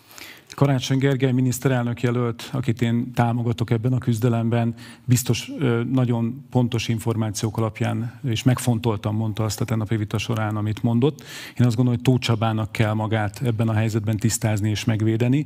Karácsony 0.58 0.97
Gergely 0.97 1.32
miniszterelnök 1.32 2.01
jelölt, 2.01 2.49
akit 2.53 2.82
én 2.82 3.14
támogatok 3.14 3.70
ebben 3.70 3.93
a 3.93 3.97
küzdelemben, 3.97 4.74
biztos 5.05 5.51
nagyon 5.91 6.45
pontos 6.49 6.88
információk 6.88 7.58
alapján, 7.58 8.20
és 8.24 8.43
megfontoltam, 8.43 9.16
mondta 9.16 9.43
azt 9.43 9.62
a 9.62 9.66
tennapi 9.66 9.95
vita 9.95 10.18
során, 10.18 10.55
amit 10.55 10.84
mondott. 10.84 11.24
Én 11.60 11.66
azt 11.66 11.76
gondolom, 11.76 11.93
hogy 11.93 12.01
Tóth 12.01 12.26
Csabának 12.26 12.72
kell 12.72 12.93
magát 12.93 13.41
ebben 13.45 13.68
a 13.68 13.74
helyzetben 13.74 14.18
tisztázni 14.18 14.70
és 14.70 14.86
megvédeni. 14.86 15.45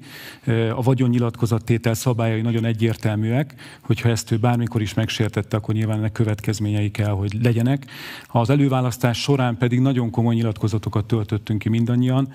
A 0.76 0.82
vagyonnyilatkozattétel 0.82 1.94
szabályai 1.94 2.42
nagyon 2.42 2.66
egyértelműek, 2.66 3.56
hogyha 3.82 4.10
ezt 4.10 4.32
ő 4.32 4.38
bármikor 4.38 4.82
is 4.82 4.94
megsértette, 4.94 5.58
akkor 5.58 5.74
nyilván 5.74 5.98
ennek 5.98 6.12
következményei 6.12 6.92
kell, 6.92 7.12
hogy 7.12 7.44
legyenek. 7.44 7.86
Az 8.28 8.50
előválasztás 8.50 9.22
során 9.22 9.58
pedig 9.58 9.80
nagyon 9.80 10.10
komoly 10.10 10.36
nyilatkozatokat 10.36 11.06
töltöttünk 11.06 11.60
ki 11.60 11.70
mindannyian, 11.70 12.34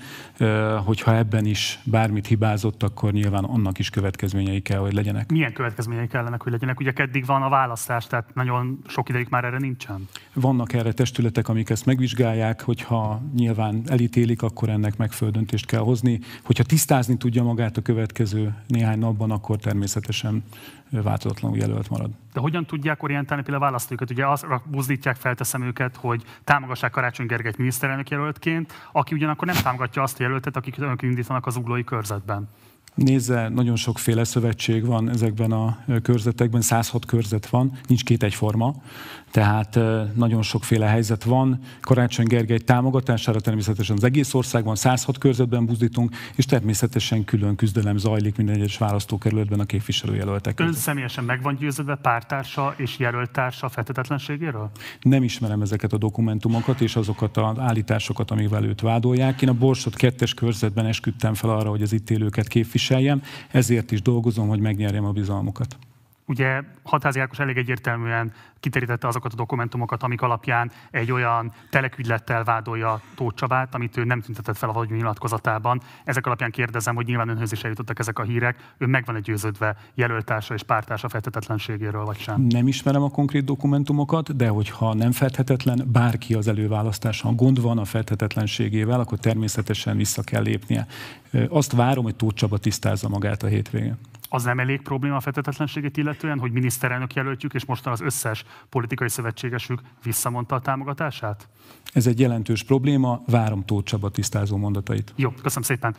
hogyha 0.84 1.16
ebben 1.16 1.44
is 1.44 1.80
bármit 1.84 2.26
hibázott, 2.26 2.64
hibázott, 2.66 2.82
akkor 2.82 3.12
nyilván 3.12 3.44
annak 3.44 3.78
is 3.78 3.90
következményei 3.90 4.60
kell, 4.60 4.78
hogy 4.78 4.92
legyenek. 4.92 5.30
Milyen 5.30 5.52
következményei 5.52 6.06
kellenek, 6.06 6.42
hogy 6.42 6.52
legyenek? 6.52 6.80
Ugye 6.80 6.92
eddig 6.94 7.26
van 7.26 7.42
a 7.42 7.48
választás, 7.48 8.06
tehát 8.06 8.34
nagyon 8.34 8.78
sok 8.86 9.08
ideig 9.08 9.26
már 9.30 9.44
erre 9.44 9.58
nincsen. 9.58 10.08
Vannak 10.32 10.72
erre 10.72 10.92
testületek, 10.92 11.48
amik 11.48 11.70
ezt 11.70 11.86
megvizsgálják, 11.86 12.62
hogyha 12.62 13.20
nyilván 13.36 13.82
elítélik, 13.86 14.42
akkor 14.42 14.68
ennek 14.68 14.96
megfelelő 14.96 15.36
döntést 15.36 15.66
kell 15.66 15.80
hozni. 15.80 16.20
Hogyha 16.42 16.64
tisztázni 16.64 17.16
tudja 17.16 17.42
magát 17.42 17.76
a 17.76 17.82
következő 17.82 18.54
néhány 18.66 18.98
napban, 18.98 19.30
akkor 19.30 19.56
természetesen 19.56 20.42
változatlanul 20.90 21.58
jelölt 21.58 21.90
marad. 21.90 22.10
De 22.32 22.40
hogyan 22.40 22.64
tudják 22.66 23.02
orientálni 23.02 23.42
például 23.42 23.62
a 23.62 23.66
választókat? 23.66 24.10
Ugye 24.10 24.26
azra 24.26 24.62
buzdítják, 24.66 25.16
felteszem 25.16 25.62
őket, 25.62 25.96
hogy 25.96 26.22
támogassák 26.44 26.90
Karácsony 26.90 27.26
Gergelyt 27.26 27.56
miniszterelnök 27.56 28.10
jelöltként, 28.10 28.72
aki 28.92 29.14
ugyanakkor 29.14 29.46
nem 29.46 29.62
támogatja 29.62 30.02
azt 30.02 30.20
a 30.20 30.22
jelöltet, 30.22 30.56
akik 30.56 30.78
önök 30.78 31.02
indítanak 31.02 31.46
az 31.46 31.56
uglói 31.56 31.84
körzetben. 31.84 32.48
Nézze, 32.94 33.48
nagyon 33.48 33.76
sokféle 33.76 34.24
szövetség 34.24 34.86
van 34.86 35.08
ezekben 35.08 35.52
a 35.52 35.78
körzetekben, 36.02 36.60
106 36.60 37.04
körzet 37.04 37.46
van, 37.46 37.72
nincs 37.86 38.04
két 38.04 38.22
egyforma, 38.22 38.74
tehát 39.36 39.78
nagyon 40.14 40.42
sokféle 40.42 40.86
helyzet 40.86 41.24
van. 41.24 41.60
Karácsony 41.80 42.26
Gergely 42.26 42.58
támogatására 42.58 43.40
természetesen 43.40 43.96
az 43.96 44.04
egész 44.04 44.34
országban 44.34 44.76
106 44.76 45.18
körzetben 45.18 45.66
buzdítunk, 45.66 46.14
és 46.36 46.44
természetesen 46.44 47.24
külön 47.24 47.56
küzdelem 47.56 47.96
zajlik 47.96 48.36
minden 48.36 48.54
egyes 48.54 48.78
választókerületben 48.78 49.60
a 49.60 49.64
képviselőjelöltek. 49.64 50.60
Ön 50.60 50.72
személyesen 50.72 51.24
meg 51.24 51.42
van 51.42 51.56
győződve 51.56 51.94
pártársa 51.94 52.74
és 52.76 52.98
jelöltársa 52.98 53.68
fetetetlenségéről? 53.68 54.70
Nem 55.00 55.22
ismerem 55.22 55.62
ezeket 55.62 55.92
a 55.92 55.98
dokumentumokat 55.98 56.80
és 56.80 56.96
azokat 56.96 57.36
az 57.36 57.58
állításokat, 57.58 58.30
amivel 58.30 58.64
őt 58.64 58.80
vádolják. 58.80 59.42
Én 59.42 59.48
a 59.48 59.54
Borsot 59.54 59.94
kettes 59.94 60.34
körzetben 60.34 60.86
esküdtem 60.86 61.34
fel 61.34 61.50
arra, 61.50 61.70
hogy 61.70 61.82
az 61.82 61.92
itt 61.92 62.10
élőket 62.10 62.48
képviseljem, 62.48 63.22
ezért 63.50 63.92
is 63.92 64.02
dolgozom, 64.02 64.48
hogy 64.48 64.60
megnyerjem 64.60 65.04
a 65.04 65.12
bizalmukat. 65.12 65.76
Ugye 66.26 66.62
Hatházi 66.82 67.20
Ákos 67.20 67.38
elég 67.38 67.56
egyértelműen 67.56 68.32
kiterítette 68.60 69.06
azokat 69.06 69.32
a 69.32 69.36
dokumentumokat, 69.36 70.02
amik 70.02 70.22
alapján 70.22 70.70
egy 70.90 71.12
olyan 71.12 71.52
telekügylettel 71.70 72.44
vádolja 72.44 73.00
Tóth 73.14 73.36
Csabát, 73.36 73.74
amit 73.74 73.96
ő 73.96 74.04
nem 74.04 74.20
tüntetett 74.20 74.56
fel 74.56 74.68
a 74.68 74.84
nyilatkozatában. 74.84 75.80
Ezek 76.04 76.26
alapján 76.26 76.50
kérdezem, 76.50 76.94
hogy 76.94 77.06
nyilván 77.06 77.28
önhöz 77.28 77.52
is 77.52 77.62
eljutottak 77.62 77.98
ezek 77.98 78.18
a 78.18 78.22
hírek. 78.22 78.74
Ő 78.78 78.86
meg 78.86 79.04
van 79.04 79.16
egy 79.16 79.22
győződve 79.22 79.76
jelöltársa 79.94 80.54
és 80.54 80.62
pártársa 80.62 81.08
feltetetlenségéről, 81.08 82.04
vagy 82.04 82.18
sem? 82.18 82.40
Nem 82.40 82.68
ismerem 82.68 83.02
a 83.02 83.10
konkrét 83.10 83.44
dokumentumokat, 83.44 84.36
de 84.36 84.48
hogyha 84.48 84.94
nem 84.94 85.12
feltetetlen 85.12 85.88
bárki 85.92 86.34
az 86.34 86.48
előválasztáson 86.48 87.36
gond 87.36 87.60
van 87.62 87.78
a 87.78 87.84
feltetetlenségével, 87.84 89.00
akkor 89.00 89.18
természetesen 89.18 89.96
vissza 89.96 90.22
kell 90.22 90.42
lépnie. 90.42 90.86
Azt 91.48 91.72
várom, 91.72 92.04
hogy 92.04 92.16
Tóth 92.16 92.34
Csaba 92.34 92.58
tisztázza 92.58 93.08
magát 93.08 93.42
a 93.42 93.46
hétvégén 93.46 93.96
az 94.28 94.44
nem 94.44 94.58
elég 94.58 94.82
probléma 94.82 95.16
a 95.16 95.20
fetetetlenséget 95.20 95.96
illetően, 95.96 96.38
hogy 96.38 96.52
miniszterelnök 96.52 97.14
jelöltjük, 97.14 97.54
és 97.54 97.64
mostan 97.64 97.92
az 97.92 98.00
összes 98.00 98.44
politikai 98.68 99.08
szövetségesük 99.08 99.80
visszamondta 100.02 100.54
a 100.54 100.60
támogatását? 100.60 101.48
Ez 101.92 102.06
egy 102.06 102.20
jelentős 102.20 102.62
probléma, 102.62 103.22
várom 103.26 103.64
Tóth 103.64 103.84
Csaba 103.84 104.08
tisztázó 104.08 104.56
mondatait. 104.56 105.12
Jó, 105.16 105.30
köszönöm 105.30 105.62
szépen. 105.62 105.96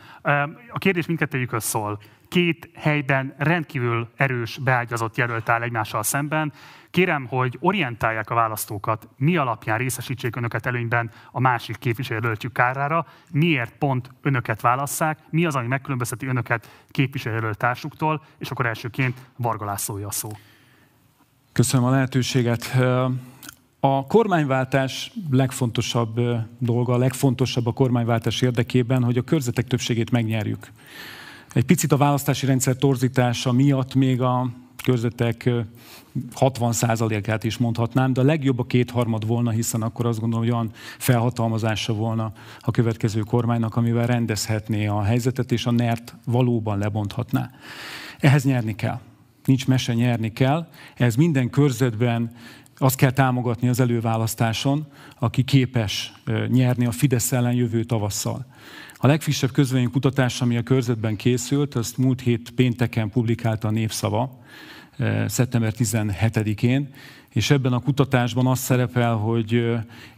A 0.72 0.78
kérdés 0.78 1.06
mindkettőjükhöz 1.06 1.64
szól. 1.64 1.98
két 2.28 2.70
helyben 2.74 3.34
rendkívül 3.38 4.08
erős, 4.16 4.58
beágyazott 4.58 5.16
jelölt 5.16 5.48
áll 5.48 5.62
egymással 5.62 6.02
szemben. 6.02 6.52
Kérem, 6.90 7.26
hogy 7.26 7.56
orientálják 7.60 8.30
a 8.30 8.34
választókat, 8.34 9.08
mi 9.16 9.36
alapján 9.36 9.78
részesítsék 9.78 10.36
önöket 10.36 10.66
előnyben 10.66 11.10
a 11.32 11.40
másik 11.40 11.76
képviselőjelöltjük 11.76 12.52
kárára, 12.52 13.06
miért 13.30 13.72
pont 13.78 14.10
önöket 14.22 14.60
válasszák, 14.60 15.18
mi 15.30 15.44
az, 15.44 15.54
ami 15.54 15.66
megkülönbözteti 15.66 16.26
önöket 16.26 16.84
képviselőjelölt 16.90 17.56
társuktól, 17.56 18.22
és 18.38 18.50
akkor 18.50 18.66
elsőként 18.66 19.18
Varga 19.36 19.64
Lászlója 19.64 20.06
a 20.06 20.10
szó. 20.10 20.28
Köszönöm 21.52 21.86
a 21.86 21.90
lehetőséget. 21.90 22.76
A 23.80 24.06
kormányváltás 24.06 25.12
legfontosabb 25.30 26.20
dolga, 26.58 26.92
a 26.92 26.98
legfontosabb 26.98 27.66
a 27.66 27.72
kormányváltás 27.72 28.40
érdekében, 28.40 29.04
hogy 29.04 29.16
a 29.18 29.22
körzetek 29.22 29.66
többségét 29.66 30.10
megnyerjük. 30.10 30.70
Egy 31.52 31.64
picit 31.64 31.92
a 31.92 31.96
választási 31.96 32.46
rendszer 32.46 32.76
torzítása 32.76 33.52
miatt 33.52 33.94
még 33.94 34.22
a 34.22 34.50
körzetek 34.88 35.50
60%-át 36.34 37.44
is 37.44 37.58
mondhatnám, 37.58 38.12
de 38.12 38.20
a 38.20 38.24
legjobb 38.24 38.58
a 38.58 38.64
kétharmad 38.64 39.26
volna, 39.26 39.50
hiszen 39.50 39.82
akkor 39.82 40.06
azt 40.06 40.20
gondolom, 40.20 40.44
hogy 40.44 40.54
olyan 40.54 40.70
felhatalmazása 40.98 41.92
volna 41.92 42.32
a 42.60 42.70
következő 42.70 43.20
kormánynak, 43.20 43.76
amivel 43.76 44.06
rendezhetné 44.06 44.86
a 44.86 45.02
helyzetet, 45.02 45.52
és 45.52 45.66
a 45.66 45.70
NERT 45.70 46.14
valóban 46.24 46.78
lebonthatná. 46.78 47.50
Ehhez 48.18 48.44
nyerni 48.44 48.74
kell. 48.74 49.00
Nincs 49.44 49.66
mese, 49.66 49.94
nyerni 49.94 50.32
kell. 50.32 50.68
Ez 50.94 51.14
minden 51.14 51.50
körzetben 51.50 52.30
azt 52.76 52.96
kell 52.96 53.10
támogatni 53.10 53.68
az 53.68 53.80
előválasztáson, 53.80 54.86
aki 55.18 55.44
képes 55.44 56.12
nyerni 56.48 56.86
a 56.86 56.90
Fidesz 56.90 57.32
ellen 57.32 57.54
jövő 57.54 57.84
tavasszal. 57.84 58.46
A 59.00 59.06
legfrissebb 59.06 59.50
kutatás, 59.92 60.40
ami 60.40 60.56
a 60.56 60.62
körzetben 60.62 61.16
készült, 61.16 61.74
azt 61.74 61.96
múlt 61.96 62.20
hét 62.20 62.50
pénteken 62.50 63.10
publikálta 63.10 63.68
a 63.68 63.70
Népszava, 63.70 64.38
szeptember 65.26 65.72
17-én, 65.78 66.88
és 67.32 67.50
ebben 67.50 67.72
a 67.72 67.78
kutatásban 67.78 68.46
az 68.46 68.58
szerepel, 68.58 69.14
hogy 69.14 69.64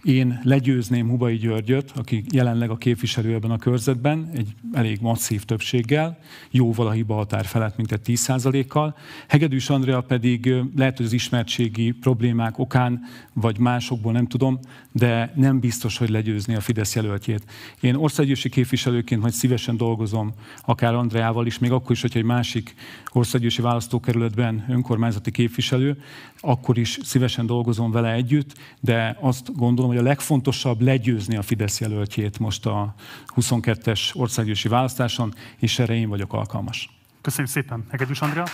én 0.03 0.41
legyőzném 0.43 1.09
Hubai 1.09 1.37
Györgyöt, 1.37 1.93
aki 1.97 2.25
jelenleg 2.33 2.71
a 2.71 2.77
képviselő 2.77 3.35
ebben 3.35 3.51
a 3.51 3.59
körzetben, 3.59 4.31
egy 4.35 4.55
elég 4.73 4.99
masszív 5.01 5.45
többséggel, 5.45 6.19
jóval 6.51 6.87
a 6.87 6.91
hiba 6.91 7.15
határ 7.15 7.45
felett, 7.45 7.77
mint 7.77 7.93
egy 7.93 8.01
10%-kal. 8.05 8.97
Hegedűs 9.29 9.71
Andrea 9.71 10.01
pedig 10.01 10.55
lehet, 10.77 10.97
hogy 10.97 11.07
az 11.07 11.13
ismertségi 11.13 11.91
problémák 11.91 12.59
okán, 12.59 13.01
vagy 13.33 13.59
másokból 13.59 14.13
nem 14.13 14.27
tudom, 14.27 14.59
de 14.93 15.33
nem 15.37 15.61
biztos, 15.61 15.99
hogy 15.99 16.09
legyőzni 16.09 16.55
a 16.55 16.61
Fidesz 16.61 16.95
jelöltjét. 16.95 17.45
Én 17.81 17.95
országgyűlési 17.95 18.49
képviselőként 18.49 19.21
majd 19.21 19.33
szívesen 19.33 19.77
dolgozom 19.77 20.33
akár 20.65 20.95
Andreával 20.95 21.47
is, 21.47 21.59
még 21.59 21.73
akkor 21.73 21.91
is, 21.91 22.01
hogyha 22.01 22.19
egy 22.19 22.25
másik 22.25 22.75
országgyűlési 23.13 23.63
választókerületben 23.63 24.65
önkormányzati 24.69 25.31
képviselő, 25.31 26.03
akkor 26.41 26.79
is 26.79 26.99
szívesen 27.03 27.47
dolgozom 27.47 27.91
vele 27.91 28.13
együtt, 28.13 28.53
de 28.81 29.17
azt 29.21 29.57
gondolom, 29.57 29.91
hogy 29.91 30.01
a 30.01 30.03
legfontosabb 30.03 30.81
legyőzni 30.81 31.37
a 31.37 31.43
Fidesz 31.43 31.81
jelöltjét 31.81 32.39
most 32.39 32.67
a 32.67 32.95
22-es 33.37 34.15
országgyűlési 34.15 34.69
választáson, 34.69 35.35
és 35.59 35.79
erre 35.79 35.95
én 35.95 36.09
vagyok 36.09 36.33
alkalmas. 36.33 36.91
Köszönjük 37.21 37.53
szépen. 37.53 37.85
Hegedűs 37.91 38.21
Andrea. 38.21 38.45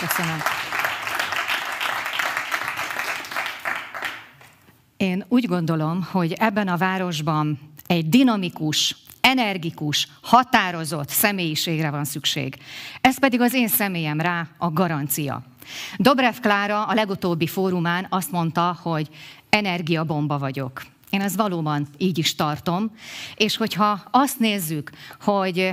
Köszönöm. 0.00 0.38
Én 4.96 5.24
úgy 5.28 5.46
gondolom, 5.46 6.08
hogy 6.10 6.32
ebben 6.32 6.68
a 6.68 6.76
városban 6.76 7.58
egy 7.86 8.08
dinamikus, 8.08 8.96
energikus, 9.20 10.08
határozott 10.22 11.08
személyiségre 11.08 11.90
van 11.90 12.04
szükség. 12.04 12.56
Ez 13.00 13.18
pedig 13.18 13.40
az 13.40 13.54
én 13.54 13.68
személyem 13.68 14.20
rá 14.20 14.48
a 14.58 14.70
garancia. 14.70 15.42
Dobrev 15.96 16.34
Klára 16.40 16.84
a 16.84 16.94
legutóbbi 16.94 17.46
fórumán 17.46 18.06
azt 18.10 18.30
mondta, 18.30 18.78
hogy 18.82 19.08
energiabomba 19.48 20.38
vagyok. 20.38 20.82
Én 21.10 21.20
ezt 21.20 21.36
valóban 21.36 21.86
így 21.98 22.18
is 22.18 22.34
tartom, 22.34 22.90
és 23.36 23.56
hogyha 23.56 24.02
azt 24.10 24.38
nézzük, 24.38 24.90
hogy 25.20 25.72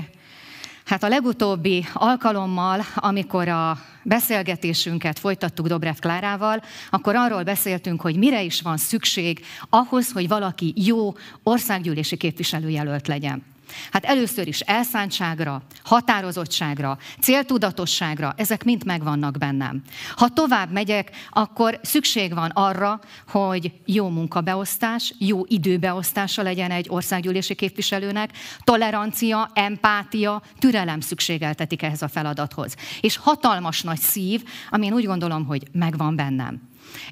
Hát 0.88 1.04
a 1.04 1.08
legutóbbi 1.08 1.86
alkalommal, 1.94 2.86
amikor 2.96 3.48
a 3.48 3.78
beszélgetésünket 4.04 5.20
folytattuk 5.20 5.68
Dobrev 5.68 5.96
Klárával, 6.00 6.64
akkor 6.90 7.16
arról 7.16 7.44
beszéltünk, 7.44 8.02
hogy 8.02 8.18
mire 8.18 8.44
is 8.44 8.62
van 8.62 8.78
szükség 8.78 9.46
ahhoz, 9.70 10.12
hogy 10.12 10.28
valaki 10.28 10.74
jó 10.76 11.14
országgyűlési 11.44 12.18
képviselőjelölt 12.18 13.08
legyen. 13.08 13.44
Hát 13.92 14.06
először 14.06 14.48
is 14.48 14.60
elszántságra, 14.60 15.62
határozottságra, 15.84 16.98
céltudatosságra, 17.22 18.34
ezek 18.38 18.64
mind 18.64 18.86
megvannak 18.86 19.38
bennem. 19.38 19.82
Ha 20.16 20.30
tovább 20.30 20.72
megyek, 20.72 21.12
akkor 21.30 21.80
szükség 21.84 22.34
van 22.34 22.50
arra, 22.54 23.00
hogy 23.28 23.72
jó 23.86 24.10
munkabeosztás, 24.10 25.14
jó 25.18 25.44
időbeosztása 25.48 26.42
legyen 26.42 26.72
egy 26.72 26.86
országgyűlési 26.90 27.56
képviselőnek, 27.56 28.32
tolerancia, 28.64 29.50
empátia, 29.54 30.42
türelem 30.60 31.00
szükségeltetik 31.00 31.82
ehhez 31.82 32.02
a 32.02 32.08
feladathoz. 32.08 32.76
És 33.02 33.18
hatalmas 33.18 33.82
nagy 33.82 34.00
szív, 34.00 34.44
amin 34.70 34.94
úgy 34.94 35.06
gondolom, 35.06 35.46
hogy 35.46 35.64
megvan 35.72 36.16
bennem. 36.16 36.62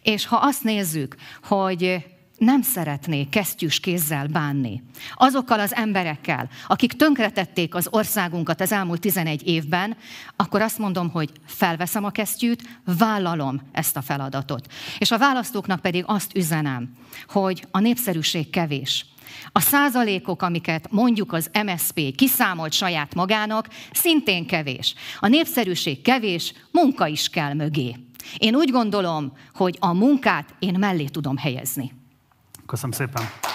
És 0.02 0.26
ha 0.26 0.36
azt 0.36 0.64
nézzük, 0.64 1.16
hogy 1.44 2.06
nem 2.38 2.62
szeretnék 2.62 3.30
kesztyűs 3.30 3.80
kézzel 3.80 4.28
bánni. 4.28 4.84
Azokkal 5.16 5.60
az 5.60 5.76
emberekkel, 5.76 6.50
akik 6.68 6.94
tönkretették 6.94 7.76
az 7.76 7.88
országunkat 7.92 8.62
az 8.62 8.72
elmúlt 8.72 9.00
11 9.00 9.48
évben, 9.48 9.98
akkor 10.36 10.62
azt 10.62 10.78
mondom, 10.78 11.10
hogy 11.10 11.32
felveszem 11.46 12.04
a 12.04 12.10
kesztyűt, 12.10 12.80
vállalom 12.98 13.62
ezt 13.72 13.98
a 13.98 14.02
feladatot. 14.02 14.74
És 14.98 15.12
a 15.12 15.18
választóknak 15.18 15.80
pedig 15.80 16.04
azt 16.08 16.36
üzenem, 16.36 16.96
hogy 17.28 17.68
a 17.72 17.80
népszerűség 17.80 18.50
kevés. 18.50 19.06
A 19.52 19.60
százalékok, 19.60 20.42
amiket 20.42 20.92
mondjuk 20.92 21.34
az 21.34 21.50
MSP 21.66 22.16
kiszámolt 22.16 22.74
saját 22.74 23.16
magának, 23.16 23.68
szintén 23.92 24.46
kevés. 24.46 24.94
A 25.20 25.28
népszerűség 25.28 26.02
kevés, 26.02 26.54
munka 26.72 27.08
is 27.08 27.30
kell 27.30 27.54
mögé. 27.54 27.96
Én 28.38 28.56
úgy 28.56 28.70
gondolom, 28.70 29.34
hogy 29.54 29.78
a 29.80 29.94
munkát 29.94 30.56
én 30.60 30.76
mellé 30.80 31.06
tudom 31.06 31.38
helyezni. 31.38 31.92
Köszönöm 32.66 32.92
szépen. 32.92 33.55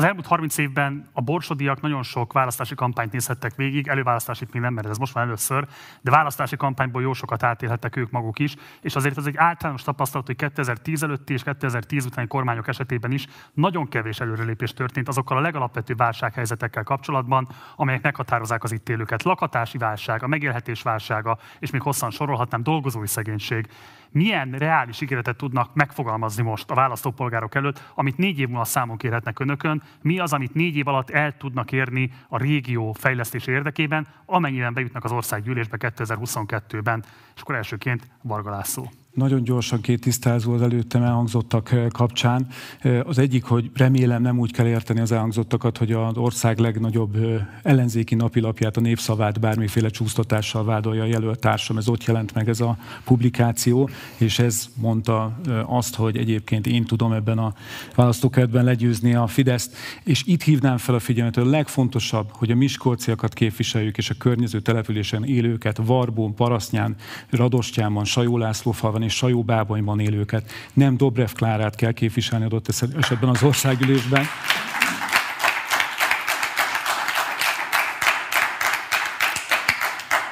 Az 0.00 0.06
elmúlt 0.06 0.26
30 0.26 0.58
évben 0.58 1.08
a 1.12 1.20
borsodiak 1.20 1.80
nagyon 1.80 2.02
sok 2.02 2.32
választási 2.32 2.74
kampányt 2.74 3.12
nézhettek 3.12 3.54
végig, 3.54 3.88
előválasztási 3.88 4.46
még 4.52 4.62
nem, 4.62 4.74
mert 4.74 4.88
ez 4.88 4.98
most 4.98 5.12
van 5.12 5.22
először, 5.22 5.66
de 6.00 6.10
választási 6.10 6.56
kampányból 6.56 7.02
jó 7.02 7.12
sokat 7.12 7.42
átélhettek 7.42 7.96
ők 7.96 8.10
maguk 8.10 8.38
is, 8.38 8.54
és 8.80 8.96
azért 8.96 9.18
ez 9.18 9.26
egy 9.26 9.36
általános 9.36 9.82
tapasztalat, 9.82 10.26
hogy 10.26 10.36
2010 10.36 11.02
előtti 11.02 11.32
és 11.32 11.42
2010 11.42 12.04
utáni 12.04 12.26
kormányok 12.26 12.68
esetében 12.68 13.12
is 13.12 13.26
nagyon 13.52 13.88
kevés 13.88 14.20
előrelépés 14.20 14.72
történt 14.72 15.08
azokkal 15.08 15.36
a 15.36 15.40
legalapvetőbb 15.40 15.98
válsághelyzetekkel 15.98 16.82
kapcsolatban, 16.82 17.48
amelyek 17.76 18.02
meghatározzák 18.02 18.64
az 18.64 18.72
itt 18.72 18.88
élőket. 18.88 19.22
Lakatási 19.22 19.78
válság, 19.78 20.22
a 20.22 20.26
megélhetés 20.26 20.82
válsága, 20.82 21.38
és 21.58 21.70
még 21.70 21.82
hosszan 21.82 22.10
sorolhatnám, 22.10 22.62
dolgozói 22.62 23.06
szegénység 23.06 23.68
milyen 24.12 24.50
reális 24.50 25.00
ígéretet 25.00 25.36
tudnak 25.36 25.74
megfogalmazni 25.74 26.42
most 26.42 26.70
a 26.70 26.74
választópolgárok 26.74 27.54
előtt, 27.54 27.92
amit 27.94 28.16
négy 28.16 28.38
év 28.38 28.48
múlva 28.48 28.64
számon 28.64 28.96
kérhetnek 28.96 29.38
önökön, 29.38 29.82
mi 30.02 30.18
az, 30.18 30.32
amit 30.32 30.54
négy 30.54 30.76
év 30.76 30.88
alatt 30.88 31.10
el 31.10 31.36
tudnak 31.36 31.72
érni 31.72 32.10
a 32.28 32.38
régió 32.38 32.92
fejlesztése 32.92 33.52
érdekében, 33.52 34.06
amennyiben 34.26 34.74
bejutnak 34.74 35.04
az 35.04 35.12
országgyűlésbe 35.12 35.76
2022-ben. 35.80 37.04
És 37.40 37.46
akkor 37.46 37.58
elsőként 37.58 38.06
Varga 38.22 38.50
László. 38.50 38.90
Nagyon 39.14 39.42
gyorsan 39.42 39.80
két 39.80 40.00
tisztázó 40.00 40.52
az 40.52 40.62
előttem 40.62 41.02
elhangzottak 41.02 41.72
eh, 41.72 41.86
kapcsán. 41.88 42.46
Eh, 42.80 43.08
az 43.08 43.18
egyik, 43.18 43.44
hogy 43.44 43.70
remélem 43.74 44.22
nem 44.22 44.38
úgy 44.38 44.52
kell 44.52 44.66
érteni 44.66 45.00
az 45.00 45.12
elhangzottakat, 45.12 45.78
hogy 45.78 45.92
az 45.92 46.16
ország 46.16 46.58
legnagyobb 46.58 47.16
eh, 47.16 47.46
ellenzéki 47.62 48.14
napilapját, 48.14 48.76
a 48.76 48.80
népszavát 48.80 49.40
bármiféle 49.40 49.88
csúsztatással 49.88 50.64
vádolja 50.64 51.02
a 51.02 51.06
jelölt. 51.06 51.44
Ez 51.44 51.88
ott 51.88 52.04
jelent 52.04 52.34
meg 52.34 52.48
ez 52.48 52.60
a 52.60 52.76
publikáció, 53.04 53.88
és 54.16 54.38
ez 54.38 54.68
mondta 54.74 55.38
azt, 55.66 55.94
hogy 55.94 56.16
egyébként 56.16 56.66
én 56.66 56.84
tudom 56.84 57.12
ebben 57.12 57.38
a 57.38 57.54
választókertben 57.94 58.64
legyőzni 58.64 59.14
a 59.14 59.26
Fideszt. 59.26 59.76
És 60.04 60.22
itt 60.26 60.42
hívnám 60.42 60.76
fel 60.76 60.94
a 60.94 60.98
figyelmet, 60.98 61.34
hogy 61.34 61.46
a 61.46 61.50
legfontosabb, 61.50 62.30
hogy 62.32 62.50
a 62.50 62.54
miskolciakat 62.54 63.34
képviseljük, 63.34 63.98
és 63.98 64.10
a 64.10 64.14
környező 64.18 64.60
településen 64.60 65.24
élőket, 65.24 65.76
Varbón, 65.76 66.34
Parasznyán, 66.34 66.96
Radostyában, 67.30 68.04
Sajó 68.04 68.38
Lászlófalvan 68.38 69.02
és 69.02 69.14
Sajóbábonyban 69.14 70.00
élőket. 70.00 70.50
Nem 70.72 70.96
Dobrev 70.96 71.30
Klárát 71.32 71.76
kell 71.76 71.92
képviselni 71.92 72.44
adott 72.44 72.68
esetben 72.68 73.28
az 73.28 73.42
országgyűlésben. 73.42 74.24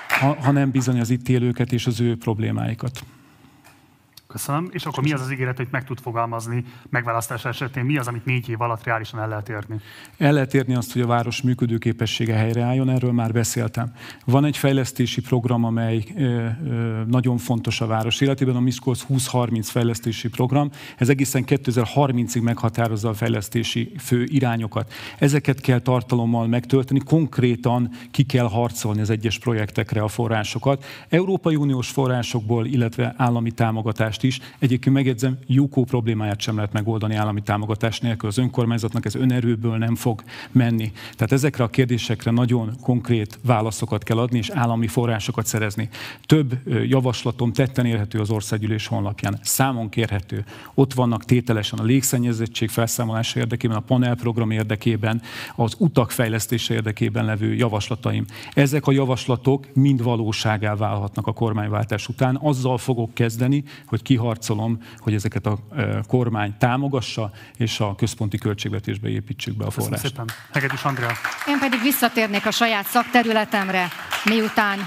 Ha, 0.09 0.37
hanem 0.41 0.71
bizony 0.71 1.01
az 1.01 1.11
itt 1.11 1.29
élőket 1.29 1.73
és 1.73 1.87
az 1.87 2.01
ő 2.01 2.17
problémáikat. 2.17 3.05
Köszönöm. 4.29 4.69
És 4.73 4.87
akkor 4.87 5.03
mi 5.03 5.13
az 5.13 5.21
az 5.21 5.31
ígéret, 5.31 5.57
hogy 5.57 5.69
meg 5.71 5.85
tud 5.85 6.01
fogalmazni 6.01 6.65
megválasztás 6.91 7.45
esetén? 7.45 7.85
Mi 7.85 7.99
az, 7.99 8.07
amit 8.07 8.25
négy 8.25 8.49
év 8.49 8.61
alatt 8.61 8.85
reálisan 8.85 9.21
el 9.21 9.29
lehet 9.29 9.49
érni? 9.49 9.81
El 10.19 10.33
lehet 10.33 10.55
érni 10.55 10.75
azt, 10.75 10.93
hogy 10.93 11.03
a 11.03 11.07
város 11.07 11.43
működőképessége 11.43 12.35
helyreálljon, 12.35 12.89
erről 12.91 13.13
már 13.13 13.33
beszéltem. 13.33 13.93
Van 14.25 14.45
egy 14.45 14.57
fejlesztési 14.57 15.21
program, 15.21 15.65
amely 15.65 16.05
ö, 16.17 16.47
ö, 16.65 17.03
nagyon 17.07 17.39
fontos 17.39 17.81
a 17.81 17.87
város 17.87 18.21
életében, 18.21 18.57
a 18.57 18.61
Miskolc 18.61 19.01
2030 19.01 19.71
fejlesztési 19.71 20.29
program. 20.29 20.71
Ez 20.97 21.09
egészen 21.09 21.45
2030-ig 21.47 22.43
meghatározza 22.43 23.09
a 23.09 23.15
fejlesztési 23.15 23.93
fő 23.99 24.25
irányokat. 24.25 24.93
Ezeket 25.19 25.61
kell 25.61 25.81
tartalommal 25.81 26.47
megtölteni, 26.47 27.01
konkrétan 27.01 27.91
ki 28.11 28.23
kell 28.23 28.49
harcolni 28.49 29.01
az 29.01 29.11
egyes 29.11 29.39
projektekre 29.39 30.03
a 30.03 30.09
forrásokat. 30.09 30.85
Európai 31.09 31.57
Uniós 31.57 31.89
forrásokból, 31.89 32.67
illetve 32.67 33.15
állami 33.17 33.51
támogatás 33.51 34.17
támogatást 34.19 34.23
is. 34.23 34.41
Egyébként 34.59 34.95
megjegyzem, 34.95 35.39
Jukó 35.47 35.85
problémáját 35.85 36.41
sem 36.41 36.57
lehet 36.57 36.73
megoldani 36.73 37.15
állami 37.15 37.43
támogatás 37.43 38.01
nélkül. 38.01 38.29
Az 38.29 38.39
önkormányzatnak 38.39 39.05
ez 39.05 39.15
önerőből 39.15 39.77
nem 39.77 39.95
fog 39.95 40.23
menni. 40.53 40.93
Tehát 41.17 41.33
ezekre 41.33 41.65
a 41.65 41.69
kérdésekre 41.69 42.31
nagyon 42.31 42.77
konkrét 42.81 43.39
válaszokat 43.45 44.03
kell 44.03 44.19
adni, 44.19 44.39
és 44.39 44.51
állami 44.51 44.87
forrásokat 44.87 45.47
szerezni. 45.47 45.89
Több 46.27 46.59
javaslatom 46.89 47.53
tetten 47.53 47.87
érhető 47.87 48.19
az 48.19 48.31
országgyűlés 48.31 48.87
honlapján. 48.87 49.39
Számon 49.43 49.89
kérhető. 49.89 50.45
Ott 50.75 50.95
vannak 50.95 51.25
tételesen 51.25 51.79
a 51.79 51.83
légszennyezettség 51.83 52.69
felszámolása 52.69 53.39
érdekében, 53.39 53.77
a 53.77 53.81
panelprogram 53.81 54.51
érdekében, 54.51 55.23
az 55.57 55.75
utak 55.79 56.11
fejlesztése 56.11 56.75
érdekében 56.75 57.25
levő 57.25 57.55
javaslataim. 57.55 58.25
Ezek 58.55 58.87
a 58.87 58.93
javaslatok 58.93 59.67
mind 59.75 60.03
valóságá 60.03 60.75
válhatnak 60.75 61.27
a 61.27 61.33
kormányváltás 61.33 62.09
után. 62.09 62.39
Azzal 62.43 62.79
fogok 62.79 63.15
kezdeni, 63.15 63.65
hogy 63.87 64.03
kiharcolom, 64.09 64.79
hogy 64.99 65.15
ezeket 65.15 65.47
a 65.47 65.59
e, 65.77 66.01
kormány 66.07 66.55
támogassa, 66.59 67.31
és 67.57 67.81
a 67.81 67.95
központi 67.95 68.39
költségvetésbe 68.39 69.09
építsük 69.09 69.57
be 69.57 69.65
a 69.65 69.71
forrást. 69.71 70.03
Köszönöm 70.03 70.27
szépen. 70.27 70.51
Hegedűs 70.53 70.85
Andrea. 70.85 71.13
Én 71.47 71.59
pedig 71.59 71.81
visszatérnék 71.83 72.47
a 72.47 72.51
saját 72.51 72.87
szakterületemre, 72.87 73.89
miután 74.25 74.79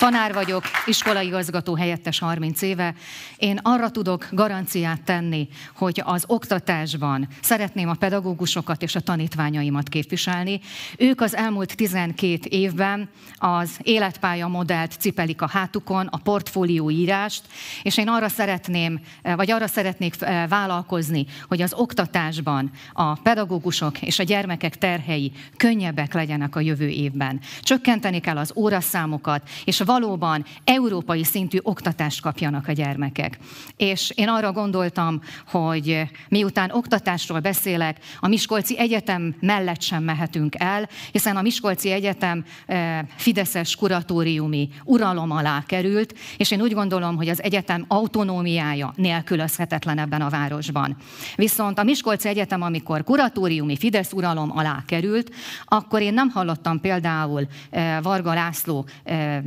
tanár 0.00 0.32
vagyok, 0.34 0.64
iskolai 0.86 1.26
igazgató 1.26 1.74
helyettes 1.74 2.18
30 2.18 2.62
éve. 2.62 2.94
Én 3.36 3.58
arra 3.62 3.90
tudok 3.90 4.28
garanciát 4.30 5.02
tenni, 5.02 5.48
hogy 5.74 6.02
az 6.04 6.24
oktatásban 6.26 7.28
szeretném 7.42 7.88
a 7.88 7.94
pedagógusokat 7.94 8.82
és 8.82 8.94
a 8.94 9.00
tanítványaimat 9.00 9.88
képviselni. 9.88 10.60
Ők 10.98 11.20
az 11.20 11.36
elmúlt 11.36 11.76
12 11.76 12.38
évben 12.48 13.08
az 13.36 13.78
életpálya 13.82 14.48
modellt 14.48 14.92
cipelik 14.98 15.42
a 15.42 15.48
hátukon, 15.48 16.06
a 16.06 16.16
portfólió 16.16 16.90
írást, 16.90 17.42
és 17.82 17.98
én 17.98 18.08
arra 18.08 18.28
szeretném, 18.28 19.00
vagy 19.22 19.50
arra 19.50 19.66
szeretnék 19.66 20.14
eh, 20.20 20.48
vállalkozni, 20.48 21.26
hogy 21.48 21.62
az 21.62 21.74
oktatásban 21.74 22.70
a 22.92 23.14
pedagógusok 23.14 24.02
és 24.02 24.18
a 24.18 24.22
gyermekek 24.22 24.78
terhei 24.78 25.32
könnyebbek 25.56 26.14
legyenek 26.14 26.56
a 26.56 26.60
jövő 26.60 26.88
évben. 26.88 27.40
Csökkenteni 27.60 28.20
kell 28.20 28.38
az 28.38 28.52
óraszámokat, 28.56 29.48
és 29.64 29.80
valóban 29.90 30.44
európai 30.64 31.24
szintű 31.24 31.58
oktatást 31.62 32.20
kapjanak 32.20 32.68
a 32.68 32.72
gyermekek. 32.72 33.38
És 33.76 34.12
én 34.14 34.28
arra 34.28 34.52
gondoltam, 34.52 35.20
hogy 35.46 36.02
miután 36.28 36.70
oktatásról 36.70 37.40
beszélek, 37.40 37.96
a 38.20 38.28
Miskolci 38.28 38.78
Egyetem 38.78 39.34
mellett 39.40 39.80
sem 39.80 40.02
mehetünk 40.02 40.54
el, 40.58 40.88
hiszen 41.12 41.36
a 41.36 41.42
Miskolci 41.42 41.90
Egyetem 41.90 42.44
eh, 42.66 42.98
Fideszes 43.16 43.76
kuratóriumi 43.76 44.68
uralom 44.84 45.30
alá 45.30 45.62
került, 45.66 46.14
és 46.36 46.50
én 46.50 46.60
úgy 46.60 46.74
gondolom, 46.74 47.16
hogy 47.16 47.28
az 47.28 47.42
egyetem 47.42 47.84
autonómiája 47.88 48.92
nélkülözhetetlen 48.96 49.98
ebben 49.98 50.20
a 50.20 50.28
városban. 50.28 50.96
Viszont 51.36 51.78
a 51.78 51.82
Miskolci 51.82 52.28
Egyetem, 52.28 52.62
amikor 52.62 53.04
kuratóriumi 53.04 53.76
Fidesz 53.76 54.12
uralom 54.12 54.50
alá 54.58 54.82
került, 54.86 55.34
akkor 55.64 56.00
én 56.00 56.14
nem 56.14 56.28
hallottam 56.28 56.80
például 56.80 57.46
eh, 57.70 58.02
Varga 58.02 58.34
László 58.34 58.86
eh, 59.04 59.42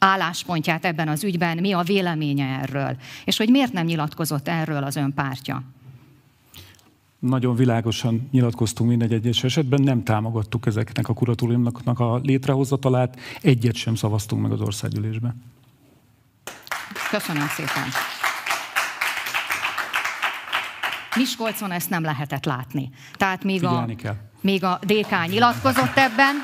álláspontját 0.00 0.84
ebben 0.84 1.08
az 1.08 1.24
ügyben, 1.24 1.58
mi 1.58 1.72
a 1.72 1.82
véleménye 1.82 2.46
erről, 2.46 2.96
és 3.24 3.36
hogy 3.36 3.48
miért 3.48 3.72
nem 3.72 3.86
nyilatkozott 3.86 4.48
erről 4.48 4.84
az 4.84 4.96
ön 4.96 5.14
pártja. 5.14 5.62
Nagyon 7.18 7.56
világosan 7.56 8.28
nyilatkoztunk 8.30 8.90
mindegy 8.90 9.12
egyes 9.12 9.44
esetben, 9.44 9.82
nem 9.82 10.04
támogattuk 10.04 10.66
ezeknek 10.66 11.08
a 11.08 11.14
kuratóriumnak 11.14 12.00
a 12.00 12.16
létrehozatalát, 12.16 13.20
egyet 13.40 13.74
sem 13.74 13.94
szavaztunk 13.94 14.42
meg 14.42 14.52
az 14.52 14.60
országgyűlésben. 14.60 15.42
Köszönöm 17.10 17.46
szépen. 17.46 17.88
Miskolcon 21.16 21.70
ezt 21.70 21.90
nem 21.90 22.02
lehetett 22.02 22.44
látni. 22.44 22.90
Tehát 23.12 23.44
még 23.44 23.64
a, 23.64 23.86
kell. 23.96 24.16
még 24.40 24.64
a 24.64 24.78
DK 24.82 25.28
nyilatkozott 25.28 25.96
ebben, 25.96 26.34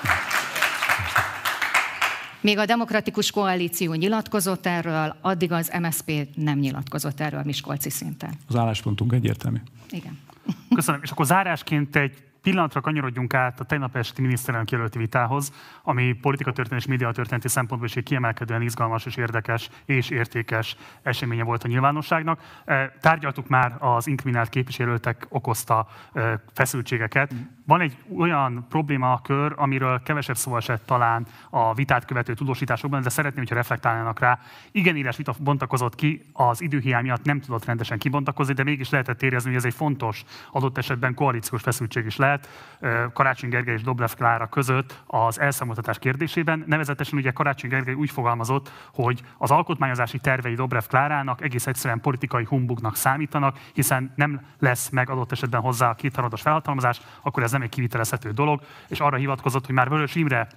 még 2.46 2.58
a 2.58 2.64
Demokratikus 2.64 3.30
Koalíció 3.30 3.92
nyilatkozott 3.92 4.66
erről, 4.66 5.16
addig 5.20 5.52
az 5.52 5.72
MSZP 5.80 6.28
nem 6.34 6.58
nyilatkozott 6.58 7.20
erről 7.20 7.42
Miskolci 7.44 7.90
szinten. 7.90 8.30
Az 8.48 8.56
álláspontunk 8.56 9.12
egyértelmű. 9.12 9.58
Igen. 9.90 10.18
Köszönöm. 10.74 11.00
És 11.02 11.10
akkor 11.10 11.26
zárásként 11.26 11.96
egy 11.96 12.12
pillanatra 12.46 12.80
kanyarodjunk 12.80 13.34
át 13.34 13.60
a 13.60 13.64
tegnap 13.64 13.96
esti 13.96 14.22
miniszterelnök 14.22 14.70
jelölti 14.70 14.98
vitához, 14.98 15.52
ami 15.82 16.12
politikatörténet 16.12 16.82
és 16.82 16.88
médiatörténeti 16.88 17.48
szempontból 17.48 17.88
is 17.88 17.96
egy 17.96 18.02
kiemelkedően 18.04 18.62
izgalmas 18.62 19.06
és 19.06 19.16
érdekes 19.16 19.68
és 19.84 20.10
értékes 20.10 20.76
eseménye 21.02 21.44
volt 21.44 21.64
a 21.64 21.68
nyilvánosságnak. 21.68 22.62
Tárgyaltuk 23.00 23.48
már 23.48 23.76
az 23.78 24.06
inkriminált 24.06 24.48
képviselőtek 24.48 25.26
okozta 25.28 25.88
feszültségeket. 26.52 27.34
Van 27.66 27.80
egy 27.80 27.96
olyan 28.18 28.66
problémakör, 28.68 29.52
amiről 29.56 30.02
kevesebb 30.02 30.36
szó 30.36 30.56
esett 30.56 30.86
talán 30.86 31.26
a 31.50 31.74
vitát 31.74 32.04
követő 32.04 32.34
tudósításokban, 32.34 33.02
de 33.02 33.08
szeretném, 33.08 33.38
hogyha 33.38 33.54
reflektálnának 33.54 34.18
rá. 34.18 34.38
Igen, 34.70 34.96
éles 34.96 35.16
vita 35.16 35.34
bontakozott 35.40 35.94
ki, 35.94 36.22
az 36.32 36.60
időhiány 36.60 37.02
miatt 37.02 37.24
nem 37.24 37.40
tudott 37.40 37.64
rendesen 37.64 37.98
kibontakozni, 37.98 38.54
de 38.54 38.62
mégis 38.62 38.90
lehetett 38.90 39.22
érezni, 39.22 39.48
hogy 39.48 39.58
ez 39.58 39.64
egy 39.64 39.74
fontos, 39.74 40.24
adott 40.52 40.78
esetben 40.78 41.14
koalíciós 41.14 41.62
feszültség 41.62 42.06
is 42.06 42.16
lehet 42.16 42.34
Karácsony 43.12 43.50
Gergely 43.50 43.74
és 43.74 43.82
Dobrev 43.82 44.10
Klára 44.10 44.46
között 44.46 45.02
az 45.06 45.40
elszámoltatás 45.40 45.98
kérdésében. 45.98 46.64
Nevezetesen 46.66 47.18
ugye 47.18 47.30
Karácsony 47.30 47.70
Gergely 47.70 47.94
úgy 47.94 48.10
fogalmazott, 48.10 48.72
hogy 48.92 49.22
az 49.38 49.50
alkotmányozási 49.50 50.18
tervei 50.18 50.54
Dobrev 50.54 50.84
Klárának 50.88 51.42
egész 51.42 51.66
egyszerűen 51.66 52.00
politikai 52.00 52.44
humbugnak 52.44 52.96
számítanak, 52.96 53.58
hiszen 53.72 54.12
nem 54.16 54.40
lesz 54.58 54.88
meg 54.88 55.10
adott 55.10 55.32
esetben 55.32 55.60
hozzá 55.60 55.90
a 55.90 55.94
kétharmados 55.94 56.40
felhatalmazás, 56.40 57.00
akkor 57.22 57.42
ez 57.42 57.52
nem 57.52 57.62
egy 57.62 57.68
kivitelezhető 57.68 58.30
dolog, 58.30 58.60
és 58.88 59.00
arra 59.00 59.16
hivatkozott, 59.16 59.66
hogy 59.66 59.74
már 59.74 59.88
Vörös 59.88 60.14
Imre 60.14 60.48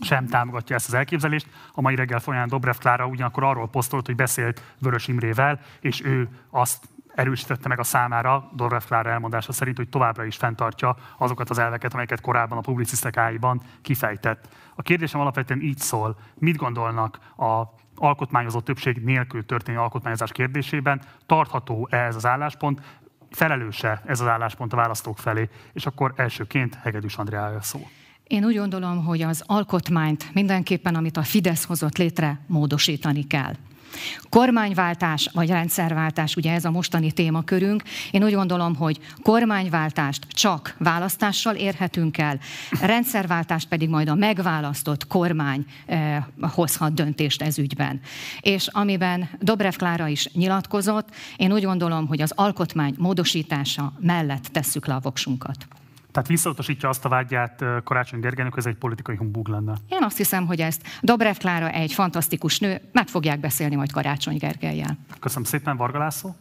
sem 0.00 0.26
támogatja 0.26 0.76
ezt 0.76 0.86
az 0.88 0.94
elképzelést. 0.94 1.46
A 1.72 1.80
mai 1.80 1.94
reggel 1.94 2.20
folyamán 2.20 2.48
Dobrev 2.48 2.76
Klára 2.76 3.06
ugyanakkor 3.06 3.44
arról 3.44 3.68
posztolt, 3.68 4.06
hogy 4.06 4.16
beszélt 4.16 4.74
Vörös 4.78 5.08
Imrével, 5.08 5.60
és 5.80 6.04
ő 6.04 6.28
azt 6.50 6.88
erősítette 7.14 7.68
meg 7.68 7.78
a 7.78 7.82
számára, 7.82 8.50
Dobrev 8.54 8.82
Klára 8.82 9.10
elmondása 9.10 9.52
szerint, 9.52 9.76
hogy 9.76 9.88
továbbra 9.88 10.24
is 10.24 10.36
fenntartja 10.36 10.96
azokat 11.18 11.50
az 11.50 11.58
elveket, 11.58 11.92
amelyeket 11.92 12.20
korábban 12.20 12.58
a 12.58 12.60
publicisztek 12.60 13.16
áiban 13.16 13.62
kifejtett. 13.82 14.48
A 14.74 14.82
kérdésem 14.82 15.20
alapvetően 15.20 15.60
így 15.60 15.78
szól, 15.78 16.16
mit 16.34 16.56
gondolnak 16.56 17.18
a 17.36 17.62
alkotmányozott 17.96 18.64
többség 18.64 18.96
nélkül 19.04 19.46
történő 19.46 19.78
alkotmányozás 19.78 20.32
kérdésében, 20.32 21.00
tartható-e 21.26 21.96
ez 21.96 22.16
az 22.16 22.26
álláspont, 22.26 22.80
felelőse 23.30 24.02
ez 24.06 24.20
az 24.20 24.26
álláspont 24.26 24.72
a 24.72 24.76
választók 24.76 25.18
felé, 25.18 25.48
és 25.72 25.86
akkor 25.86 26.12
elsőként 26.16 26.74
Hegedűs 26.74 27.16
Andrea 27.16 27.60
szó. 27.60 27.80
Én 28.26 28.44
úgy 28.44 28.56
gondolom, 28.56 29.04
hogy 29.04 29.22
az 29.22 29.44
alkotmányt 29.46 30.34
mindenképpen, 30.34 30.94
amit 30.94 31.16
a 31.16 31.22
Fidesz 31.22 31.64
hozott 31.64 31.96
létre, 31.96 32.40
módosítani 32.46 33.26
kell. 33.26 33.52
Kormányváltás 34.28 35.30
vagy 35.32 35.48
rendszerváltás, 35.48 36.36
ugye 36.36 36.52
ez 36.52 36.64
a 36.64 36.70
mostani 36.70 37.12
témakörünk. 37.12 37.82
Én 38.10 38.24
úgy 38.24 38.34
gondolom, 38.34 38.74
hogy 38.74 38.98
kormányváltást 39.22 40.26
csak 40.28 40.74
választással 40.78 41.54
érhetünk 41.54 42.18
el, 42.18 42.38
rendszerváltást 42.80 43.68
pedig 43.68 43.88
majd 43.88 44.08
a 44.08 44.14
megválasztott 44.14 45.06
kormány 45.06 45.64
eh, 45.86 46.24
hozhat 46.40 46.94
döntést 46.94 47.42
ez 47.42 47.58
ügyben. 47.58 48.00
És 48.40 48.66
amiben 48.66 49.28
Dobrev 49.40 49.74
Klára 49.74 50.06
is 50.06 50.28
nyilatkozott, 50.32 51.08
én 51.36 51.52
úgy 51.52 51.64
gondolom, 51.64 52.06
hogy 52.06 52.22
az 52.22 52.32
alkotmány 52.34 52.94
módosítása 52.98 53.92
mellett 54.00 54.44
tesszük 54.44 54.86
le 54.86 54.94
a 54.94 55.00
voksunkat. 55.00 55.66
Tehát 56.12 56.28
visszautasítja 56.28 56.88
azt 56.88 57.04
a 57.04 57.08
vágyát 57.08 57.64
Karácsony 57.84 58.20
Gergelynek, 58.20 58.52
hogy 58.54 58.62
ez 58.66 58.72
egy 58.72 58.78
politikai 58.78 59.16
humbug 59.16 59.48
lenne. 59.48 59.74
Én 59.88 60.02
azt 60.02 60.16
hiszem, 60.16 60.46
hogy 60.46 60.60
ezt 60.60 60.82
Dobrev 61.00 61.36
Klára 61.36 61.70
egy 61.70 61.92
fantasztikus 61.92 62.58
nő, 62.58 62.80
meg 62.92 63.08
fogják 63.08 63.40
beszélni 63.40 63.74
majd 63.74 63.92
Karácsony 63.92 64.36
Gergelyel. 64.36 64.96
Köszönöm 65.20 65.44
szépen, 65.44 65.76
Varga 65.76 65.98
László. 65.98 66.36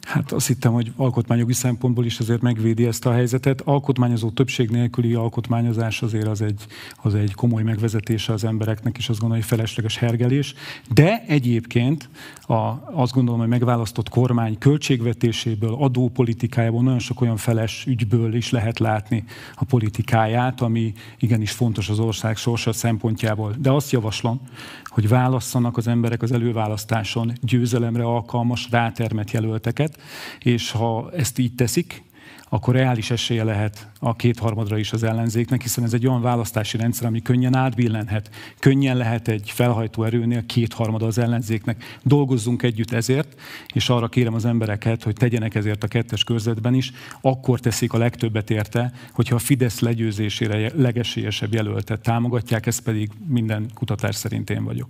Hát 0.00 0.32
azt 0.32 0.46
hittem, 0.46 0.72
hogy 0.72 0.92
alkotmányogi 0.96 1.52
szempontból 1.52 2.04
is 2.04 2.18
azért 2.18 2.40
megvédi 2.40 2.86
ezt 2.86 3.06
a 3.06 3.12
helyzetet. 3.12 3.60
Alkotmányozó 3.60 4.30
többség 4.30 4.70
nélküli 4.70 5.14
alkotmányozás 5.14 6.02
azért 6.02 6.26
az 6.26 6.42
egy, 6.42 6.66
az 7.02 7.14
egy 7.14 7.34
komoly 7.34 7.62
megvezetése 7.62 8.32
az 8.32 8.44
embereknek, 8.44 8.98
és 8.98 9.08
azt 9.08 9.20
gondolom, 9.20 9.42
hogy 9.42 9.52
felesleges 9.52 9.96
hergelés. 9.96 10.54
De 10.94 11.24
egyébként 11.26 12.08
a, 12.40 12.54
azt 12.92 13.12
gondolom, 13.12 13.40
hogy 13.40 13.48
megválasztott 13.48 14.08
kormány 14.08 14.58
költségvetéséből, 14.58 15.74
adópolitikájából 15.74 16.82
nagyon 16.82 16.98
sok 16.98 17.20
olyan 17.20 17.36
feles 17.36 17.84
ügyből 17.86 18.34
is 18.34 18.50
lehet 18.50 18.78
látni 18.78 19.24
a 19.54 19.64
politikáját, 19.64 20.60
ami 20.60 20.92
igenis 21.18 21.50
fontos 21.50 21.88
az 21.88 21.98
ország 21.98 22.36
sorsa 22.36 22.72
szempontjából. 22.72 23.54
De 23.58 23.70
azt 23.70 23.90
javaslom, 23.90 24.40
hogy 24.84 25.08
válasszanak 25.08 25.76
az 25.76 25.86
emberek 25.86 26.22
az 26.22 26.32
előválasztáson 26.32 27.32
győzelemre 27.40 28.04
alkalmas, 28.04 28.68
rátermet 28.70 29.30
jelölteket, 29.78 30.00
és 30.38 30.70
ha 30.70 31.10
ezt 31.16 31.38
így 31.38 31.54
teszik, 31.54 32.02
akkor 32.48 32.74
reális 32.74 33.10
esélye 33.10 33.44
lehet 33.44 33.88
a 33.98 34.16
kétharmadra 34.16 34.78
is 34.78 34.92
az 34.92 35.02
ellenzéknek, 35.02 35.62
hiszen 35.62 35.84
ez 35.84 35.92
egy 35.92 36.06
olyan 36.06 36.22
választási 36.22 36.76
rendszer, 36.76 37.06
ami 37.06 37.22
könnyen 37.22 37.56
átbillenhet. 37.56 38.30
Könnyen 38.58 38.96
lehet 38.96 39.28
egy 39.28 39.50
felhajtó 39.50 40.04
erőnél 40.04 40.46
kétharmada 40.46 41.06
az 41.06 41.18
ellenzéknek. 41.18 41.98
Dolgozzunk 42.02 42.62
együtt 42.62 42.90
ezért, 42.90 43.40
és 43.74 43.88
arra 43.88 44.08
kérem 44.08 44.34
az 44.34 44.44
embereket, 44.44 45.02
hogy 45.02 45.14
tegyenek 45.14 45.54
ezért 45.54 45.82
a 45.82 45.88
kettes 45.88 46.24
körzetben 46.24 46.74
is, 46.74 46.92
akkor 47.20 47.60
teszik 47.60 47.92
a 47.92 47.98
legtöbbet 47.98 48.50
érte, 48.50 48.92
hogyha 49.12 49.34
a 49.34 49.38
Fidesz 49.38 49.80
legyőzésére 49.80 50.70
legesélyesebb 50.74 51.54
jelöltet 51.54 52.00
támogatják, 52.00 52.66
ez 52.66 52.78
pedig 52.78 53.10
minden 53.26 53.70
kutatás 53.74 54.14
szerint 54.14 54.50
én 54.50 54.64
vagyok. 54.64 54.88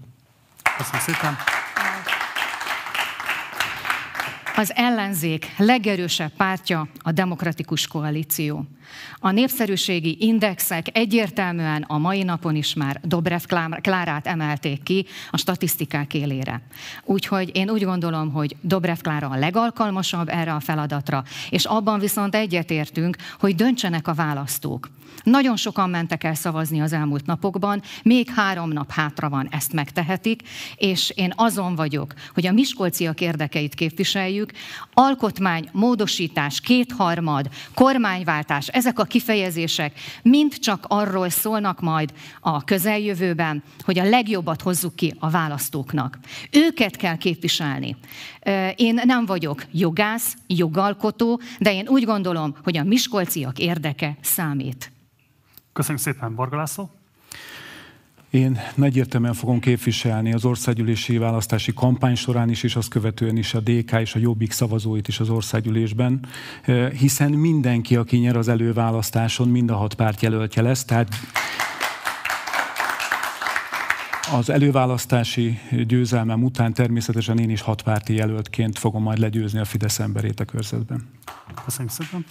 Köszönöm 0.76 1.00
szépen. 1.00 1.61
Az 4.62 4.72
ellenzék 4.74 5.54
legerősebb 5.58 6.30
pártja 6.36 6.88
a 6.98 7.12
demokratikus 7.12 7.86
koalíció. 7.86 8.64
A 9.18 9.30
népszerűségi 9.30 10.16
indexek 10.20 10.86
egyértelműen 10.92 11.82
a 11.82 11.98
mai 11.98 12.22
napon 12.22 12.54
is 12.54 12.74
már 12.74 13.00
Dobrev 13.04 13.42
Klárát 13.80 14.26
emelték 14.26 14.82
ki 14.82 15.06
a 15.30 15.38
statisztikák 15.38 16.14
élére. 16.14 16.62
Úgyhogy 17.04 17.50
én 17.56 17.70
úgy 17.70 17.84
gondolom, 17.84 18.32
hogy 18.32 18.56
Dobrev 18.60 18.98
Klára 18.98 19.28
a 19.28 19.38
legalkalmasabb 19.38 20.28
erre 20.28 20.54
a 20.54 20.60
feladatra, 20.60 21.24
és 21.50 21.64
abban 21.64 21.98
viszont 21.98 22.34
egyetértünk, 22.34 23.16
hogy 23.38 23.54
döntsenek 23.54 24.08
a 24.08 24.14
választók. 24.14 24.90
Nagyon 25.22 25.56
sokan 25.56 25.90
mentek 25.90 26.24
el 26.24 26.34
szavazni 26.34 26.80
az 26.80 26.92
elmúlt 26.92 27.26
napokban, 27.26 27.82
még 28.02 28.30
három 28.30 28.70
nap 28.70 28.90
hátra 28.90 29.28
van, 29.28 29.48
ezt 29.50 29.72
megtehetik, 29.72 30.42
és 30.76 31.12
én 31.14 31.32
azon 31.36 31.74
vagyok, 31.74 32.14
hogy 32.34 32.46
a 32.46 32.52
miskolciak 32.52 33.20
érdekeit 33.20 33.74
képviseljük, 33.74 34.52
alkotmány, 34.92 35.68
módosítás, 35.72 36.60
kétharmad, 36.60 37.48
kormányváltás, 37.74 38.68
ezek 38.68 38.98
a 38.98 39.04
kifejezések 39.04 40.00
mind 40.22 40.58
csak 40.58 40.84
arról 40.88 41.28
szólnak 41.28 41.80
majd 41.80 42.12
a 42.40 42.64
közeljövőben, 42.64 43.62
hogy 43.84 43.98
a 43.98 44.08
legjobbat 44.08 44.62
hozzuk 44.62 44.96
ki 44.96 45.14
a 45.18 45.30
választóknak. 45.30 46.18
Őket 46.50 46.96
kell 46.96 47.16
képviselni. 47.16 47.96
Én 48.76 49.00
nem 49.04 49.26
vagyok 49.26 49.64
jogász, 49.72 50.36
jogalkotó, 50.46 51.40
de 51.58 51.72
én 51.72 51.88
úgy 51.88 52.04
gondolom, 52.04 52.56
hogy 52.62 52.76
a 52.76 52.84
miskolciak 52.84 53.58
érdeke 53.58 54.16
számít. 54.20 54.92
Köszönjük 55.72 56.02
szépen, 56.02 56.34
Varga 56.34 56.56
László. 56.56 56.90
Én 58.30 58.60
egyértelműen 58.80 59.34
fogom 59.34 59.60
képviselni 59.60 60.32
az 60.32 60.44
országgyűlési 60.44 61.18
választási 61.18 61.72
kampány 61.74 62.14
során 62.14 62.50
is, 62.50 62.62
és 62.62 62.76
azt 62.76 62.88
követően 62.88 63.36
is 63.36 63.54
a 63.54 63.60
DK 63.60 63.92
és 63.92 64.14
a 64.14 64.18
Jobbik 64.18 64.52
szavazóit 64.52 65.08
is 65.08 65.20
az 65.20 65.28
országgyűlésben, 65.28 66.26
hiszen 66.98 67.30
mindenki, 67.30 67.96
aki 67.96 68.16
nyer 68.16 68.36
az 68.36 68.48
előválasztáson, 68.48 69.48
mind 69.48 69.70
a 69.70 69.76
hat 69.76 69.94
párt 69.94 70.22
jelöltje 70.22 70.62
lesz, 70.62 70.84
tehát 70.84 71.08
az 74.32 74.50
előválasztási 74.50 75.58
győzelmem 75.86 76.44
után 76.44 76.72
természetesen 76.72 77.38
én 77.38 77.50
is 77.50 77.60
hatpárti 77.60 78.14
jelöltként 78.14 78.78
fogom 78.78 79.02
majd 79.02 79.18
legyőzni 79.18 79.58
a 79.58 79.64
Fidesz 79.64 79.98
emberét 79.98 80.40
a 80.40 80.44
körzetben. 80.44 81.08
Köszönjük 81.64 81.92
szépen. 81.92 82.24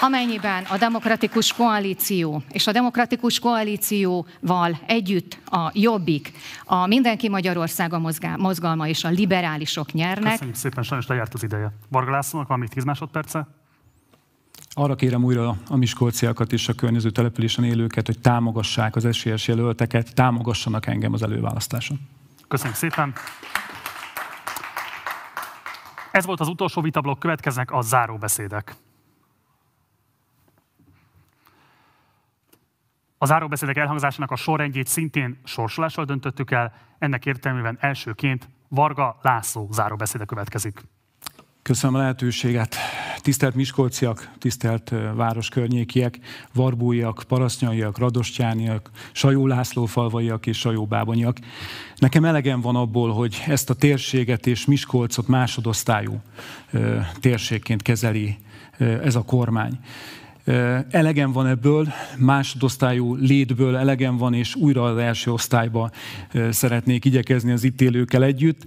Amennyiben 0.00 0.64
a 0.64 0.76
demokratikus 0.76 1.52
koalíció 1.52 2.42
és 2.50 2.66
a 2.66 2.72
demokratikus 2.72 3.38
koalícióval 3.38 4.80
együtt 4.86 5.38
a 5.46 5.70
Jobbik, 5.72 6.32
a 6.64 6.86
Mindenki 6.86 7.28
Magyarországa 7.28 8.00
mozgalma 8.36 8.88
és 8.88 9.04
a 9.04 9.08
liberálisok 9.08 9.92
nyernek. 9.92 10.32
Köszönjük 10.32 10.56
szépen, 10.56 10.82
sajnos 10.82 11.06
lejárt 11.06 11.34
az 11.34 11.42
ideje. 11.42 11.72
Varga 11.88 12.10
Lászlónak 12.10 12.48
van 12.48 12.58
még 12.58 12.68
10 12.68 12.84
másodperce? 12.84 13.48
Arra 14.70 14.94
kérem 14.94 15.24
újra 15.24 15.56
a 15.68 15.76
miskolciakat 15.76 16.52
és 16.52 16.68
a 16.68 16.72
környező 16.72 17.10
településen 17.10 17.64
élőket, 17.64 18.06
hogy 18.06 18.18
támogassák 18.18 18.96
az 18.96 19.04
esélyes 19.04 19.48
jelölteket, 19.48 20.14
támogassanak 20.14 20.86
engem 20.86 21.12
az 21.12 21.22
előválasztáson. 21.22 22.00
Köszönjük 22.48 22.76
szépen! 22.76 23.12
Ez 26.12 26.26
volt 26.26 26.40
az 26.40 26.48
utolsó 26.48 26.80
vitablok, 26.80 27.18
következnek 27.18 27.72
a 27.72 27.80
záróbeszédek. 27.80 28.74
Az 33.20 33.28
záróbeszédek 33.28 33.76
elhangzásának 33.76 34.30
a 34.30 34.36
sorrendjét 34.36 34.86
szintén 34.86 35.38
sorsolással 35.44 36.04
döntöttük 36.04 36.50
el, 36.50 36.72
ennek 36.98 37.26
értelmében 37.26 37.76
elsőként 37.80 38.48
Varga 38.68 39.18
László 39.22 39.68
záróbeszéde 39.72 40.24
következik. 40.24 40.80
Köszönöm 41.62 41.96
a 41.96 41.98
lehetőséget. 41.98 42.76
Tisztelt 43.20 43.54
Miskolciak, 43.54 44.30
tisztelt 44.38 44.92
város 45.14 45.48
környékiek, 45.48 46.18
Varbújak, 46.54 47.24
Parasznyaiak, 47.28 47.98
Radostyániak, 47.98 48.90
Sajó 49.12 49.46
László 49.46 49.86
falvaiak 49.86 50.46
és 50.46 50.58
Sajó 50.58 50.86
Bábonyak. 50.86 51.36
Nekem 51.96 52.24
elegem 52.24 52.60
van 52.60 52.76
abból, 52.76 53.12
hogy 53.12 53.44
ezt 53.46 53.70
a 53.70 53.74
térséget 53.74 54.46
és 54.46 54.66
Miskolcot 54.66 55.28
másodosztályú 55.28 56.20
térségként 57.20 57.82
kezeli 57.82 58.36
ez 58.78 59.14
a 59.14 59.22
kormány. 59.22 59.78
Elegem 60.90 61.32
van 61.32 61.46
ebből, 61.46 61.88
másodosztályú 62.18 63.14
létből 63.14 63.76
elegem 63.76 64.16
van, 64.16 64.34
és 64.34 64.54
újra 64.54 64.84
az 64.84 64.96
első 64.96 65.32
osztályba 65.32 65.90
szeretnék 66.50 67.04
igyekezni 67.04 67.52
az 67.52 67.64
itt 67.64 67.80
élőkkel 67.80 68.24
együtt. 68.24 68.62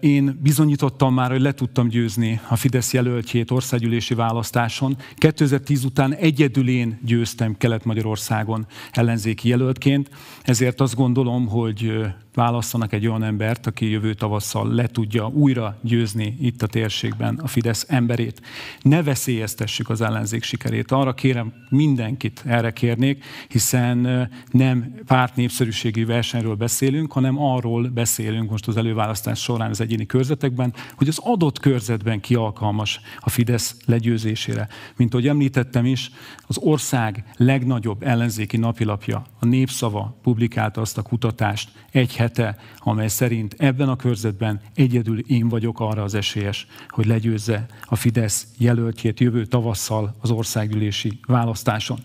Én 0.00 0.38
bizonyítottam 0.42 1.14
már, 1.14 1.30
hogy 1.30 1.40
le 1.40 1.52
tudtam 1.52 1.88
győzni 1.88 2.40
a 2.48 2.56
Fidesz 2.56 2.92
jelöltjét 2.92 3.50
országgyűlési 3.50 4.14
választáson. 4.14 4.96
2010 5.16 5.84
után 5.84 6.14
egyedül 6.14 6.68
én 6.68 6.98
győztem 7.04 7.56
Kelet-Magyarországon 7.56 8.66
ellenzéki 8.90 9.48
jelöltként, 9.48 10.10
ezért 10.42 10.80
azt 10.80 10.94
gondolom, 10.94 11.46
hogy 11.46 12.02
válasszanak 12.34 12.92
egy 12.92 13.06
olyan 13.06 13.22
embert, 13.22 13.66
aki 13.66 13.90
jövő 13.90 14.14
tavasszal 14.14 14.74
le 14.74 14.86
tudja 14.86 15.26
újra 15.26 15.78
győzni 15.82 16.36
itt 16.40 16.62
a 16.62 16.66
térségben 16.66 17.38
a 17.42 17.46
Fidesz 17.46 17.86
emberét. 17.88 18.40
Ne 18.82 19.02
veszélyeztessük 19.02 19.90
az 19.90 20.00
ellenzék 20.00 20.42
sikerét. 20.42 20.81
Arra 20.90 21.14
kérem 21.14 21.52
mindenkit, 21.68 22.42
erre 22.46 22.72
kérnék, 22.72 23.24
hiszen 23.48 24.28
nem 24.50 24.94
párt 25.06 25.36
népszerűségi 25.36 26.04
versenyről 26.04 26.54
beszélünk, 26.54 27.12
hanem 27.12 27.38
arról 27.38 27.88
beszélünk 27.88 28.50
most 28.50 28.68
az 28.68 28.76
előválasztás 28.76 29.40
során 29.40 29.70
az 29.70 29.80
egyéni 29.80 30.06
körzetekben, 30.06 30.74
hogy 30.96 31.08
az 31.08 31.18
adott 31.18 31.58
körzetben 31.58 32.20
ki 32.20 32.34
alkalmas 32.34 33.00
a 33.20 33.30
Fidesz 33.30 33.76
legyőzésére. 33.86 34.68
Mint 34.96 35.12
ahogy 35.12 35.28
említettem 35.28 35.86
is, 35.86 36.10
az 36.46 36.58
ország 36.58 37.24
legnagyobb 37.36 38.02
ellenzéki 38.02 38.56
napilapja, 38.56 39.24
a 39.38 39.46
Népszava 39.46 40.18
publikálta 40.22 40.80
azt 40.80 40.98
a 40.98 41.02
kutatást 41.02 41.70
egy 41.90 42.16
hete, 42.16 42.56
amely 42.78 43.08
szerint 43.08 43.54
ebben 43.58 43.88
a 43.88 43.96
körzetben 43.96 44.60
egyedül 44.74 45.18
én 45.18 45.48
vagyok 45.48 45.80
arra 45.80 46.02
az 46.02 46.14
esélyes, 46.14 46.66
hogy 46.88 47.06
legyőzze 47.06 47.66
a 47.84 47.96
Fidesz 47.96 48.46
jelöltjét 48.58 49.20
jövő 49.20 49.44
tavasszal 49.44 50.14
az 50.20 50.30
országgyűlési 50.72 51.20
választáson. 51.26 51.98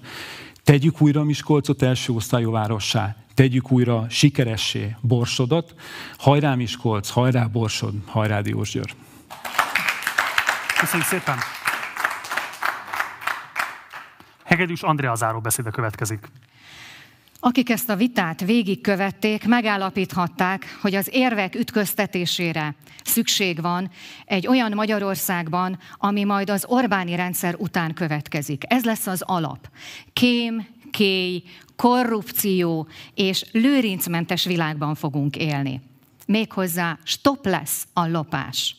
Tegyük 0.64 1.02
újra 1.02 1.24
Miskolcot 1.24 1.82
első 1.82 2.14
osztályú 2.14 2.52
várossá, 2.52 3.16
tegyük 3.34 3.72
újra 3.72 4.06
sikeressé 4.10 4.96
Borsodat. 5.02 5.76
Hajrá 6.18 6.56
Miskolc, 6.56 7.10
hajrá 7.10 7.46
Borsod, 7.46 7.94
hajrá 8.06 8.42
Diósgyőr! 8.42 8.94
Köszönjük 10.80 11.08
szépen! 11.08 11.38
Hegedűs 14.44 14.82
Andrea 14.82 15.16
záró 15.16 15.40
beszéde 15.40 15.70
következik. 15.70 16.28
Akik 17.40 17.70
ezt 17.70 17.90
a 17.90 17.96
vitát 17.96 18.42
végigkövették, 18.42 19.48
megállapíthatták, 19.48 20.78
hogy 20.82 20.96
az 20.96 21.10
érvek 21.12 21.56
ütköztetésére 21.56 22.76
szükség 23.04 23.62
van 23.62 23.90
egy 24.26 24.48
olyan 24.48 24.72
Magyarországban, 24.76 25.80
ami 25.98 26.24
majd 26.24 26.50
az 26.50 26.66
Orbáni 26.68 27.16
rendszer 27.16 27.56
után 27.58 27.94
következik. 27.94 28.64
Ez 28.68 28.84
lesz 28.84 29.08
az 29.08 29.22
alap. 29.22 29.70
Kém, 30.14 30.68
kéj, 30.92 31.44
korrupció 31.76 32.88
és 33.14 33.46
lőrincmentes 33.52 34.46
világban 34.46 34.96
fogunk 34.96 35.36
élni. 35.36 35.82
Méghozzá 36.26 36.98
stop 37.04 37.46
lesz 37.46 37.88
a 37.94 38.08
lopás. 38.08 38.76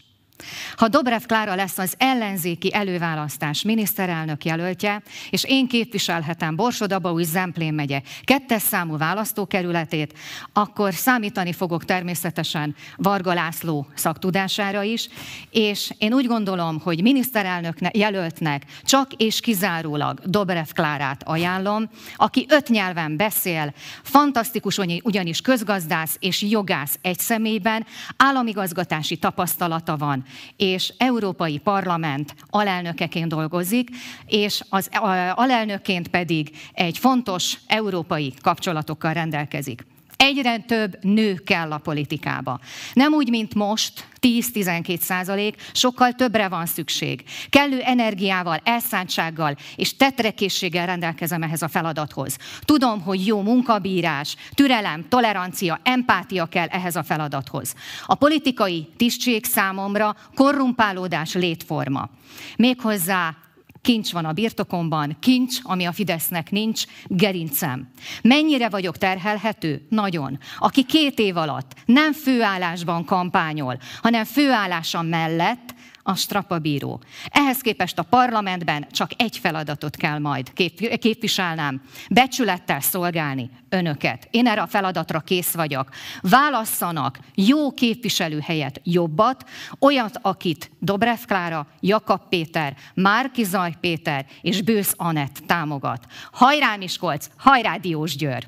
Ha 0.76 0.88
Dobrev 0.88 1.22
Klára 1.22 1.54
lesz 1.54 1.78
az 1.78 1.94
ellenzéki 1.98 2.74
előválasztás 2.74 3.62
miniszterelnök 3.62 4.44
jelöltje, 4.44 5.02
és 5.30 5.44
én 5.44 5.68
képviselhetem 5.68 6.56
Borsod-Abaúj 6.56 7.24
Zemplén 7.24 7.74
megye 7.74 8.02
kettes 8.22 8.62
számú 8.62 8.96
választókerületét, 8.96 10.18
akkor 10.52 10.94
számítani 10.94 11.52
fogok 11.52 11.84
természetesen 11.84 12.74
Varga 12.96 13.34
László 13.34 13.86
szaktudására 13.94 14.82
is, 14.82 15.08
és 15.50 15.90
én 15.98 16.12
úgy 16.12 16.26
gondolom, 16.26 16.80
hogy 16.80 17.02
miniszterelnök 17.02 17.76
jelöltnek 17.92 18.64
csak 18.82 19.12
és 19.12 19.40
kizárólag 19.40 20.20
Dobrev 20.24 20.68
Klárát 20.74 21.22
ajánlom, 21.24 21.90
aki 22.16 22.46
öt 22.48 22.68
nyelven 22.68 23.16
beszél, 23.16 23.74
fantasztikus 24.02 24.78
ugyanis 25.02 25.40
közgazdász 25.40 26.16
és 26.18 26.42
jogász 26.42 26.98
egy 27.02 27.18
személyben, 27.18 27.86
államigazgatási 28.16 29.16
tapasztalata 29.16 29.96
van, 29.96 30.24
és 30.56 30.92
Európai 30.98 31.58
Parlament 31.58 32.34
alelnökeként 32.50 33.28
dolgozik, 33.28 33.88
és 34.26 34.62
az 34.68 34.88
alelnökként 35.34 36.08
pedig 36.08 36.50
egy 36.72 36.98
fontos 36.98 37.58
európai 37.66 38.34
kapcsolatokkal 38.40 39.12
rendelkezik. 39.12 39.86
Egyre 40.18 40.58
több 40.58 41.04
nő 41.04 41.34
kell 41.34 41.72
a 41.72 41.78
politikába. 41.78 42.60
Nem 42.92 43.12
úgy, 43.12 43.30
mint 43.30 43.54
most, 43.54 44.08
10-12 44.20 44.98
százalék, 44.98 45.56
sokkal 45.72 46.12
többre 46.12 46.48
van 46.48 46.66
szükség. 46.66 47.24
Kellő 47.48 47.80
energiával, 47.80 48.60
elszántsággal 48.64 49.56
és 49.76 49.96
tetrekészséggel 49.96 50.86
rendelkezem 50.86 51.42
ehhez 51.42 51.62
a 51.62 51.68
feladathoz. 51.68 52.36
Tudom, 52.60 53.00
hogy 53.00 53.26
jó 53.26 53.42
munkabírás, 53.42 54.36
türelem, 54.54 55.08
tolerancia, 55.08 55.80
empátia 55.82 56.46
kell 56.46 56.66
ehhez 56.66 56.96
a 56.96 57.02
feladathoz. 57.02 57.74
A 58.06 58.14
politikai 58.14 58.88
tisztség 58.96 59.44
számomra 59.44 60.16
korrumpálódás 60.34 61.34
létforma. 61.34 62.08
Méghozzá 62.56 63.36
Kincs 63.82 64.12
van 64.12 64.24
a 64.24 64.32
birtokomban, 64.32 65.16
kincs, 65.20 65.58
ami 65.62 65.84
a 65.84 65.92
Fidesznek 65.92 66.50
nincs, 66.50 66.84
gerincem. 67.06 67.88
Mennyire 68.22 68.68
vagyok 68.68 68.96
terhelhető? 68.96 69.86
Nagyon. 69.88 70.38
Aki 70.58 70.84
két 70.84 71.18
év 71.18 71.36
alatt 71.36 71.74
nem 71.84 72.12
főállásban 72.12 73.04
kampányol, 73.04 73.78
hanem 74.02 74.24
főállása 74.24 75.02
mellett, 75.02 75.74
a 76.08 76.14
strapabíró. 76.14 77.00
Ehhez 77.30 77.58
képest 77.58 77.98
a 77.98 78.02
parlamentben 78.02 78.86
csak 78.90 79.10
egy 79.16 79.38
feladatot 79.38 79.96
kell 79.96 80.18
majd 80.18 80.52
képviselnem. 80.98 81.82
Becsülettel 82.10 82.80
szolgálni 82.80 83.50
önöket. 83.68 84.28
Én 84.30 84.46
erre 84.46 84.62
a 84.62 84.66
feladatra 84.66 85.20
kész 85.20 85.52
vagyok. 85.52 85.88
Válasszanak 86.20 87.18
jó 87.34 87.72
képviselő 87.72 88.40
helyett 88.40 88.80
jobbat, 88.84 89.48
olyat, 89.80 90.18
akit 90.22 90.70
Dobrev 90.78 91.18
Klára, 91.26 91.66
Jakab 91.80 92.28
Péter, 92.28 92.76
Márki 92.94 93.44
Zaj 93.44 93.74
Péter 93.80 94.26
és 94.40 94.62
Bősz 94.62 94.94
Anett 94.96 95.36
támogat. 95.46 96.06
Hajrá 96.32 96.76
Miskolc, 96.76 97.26
hajrá 97.36 97.76
Diós 97.76 98.16
Győr! 98.16 98.46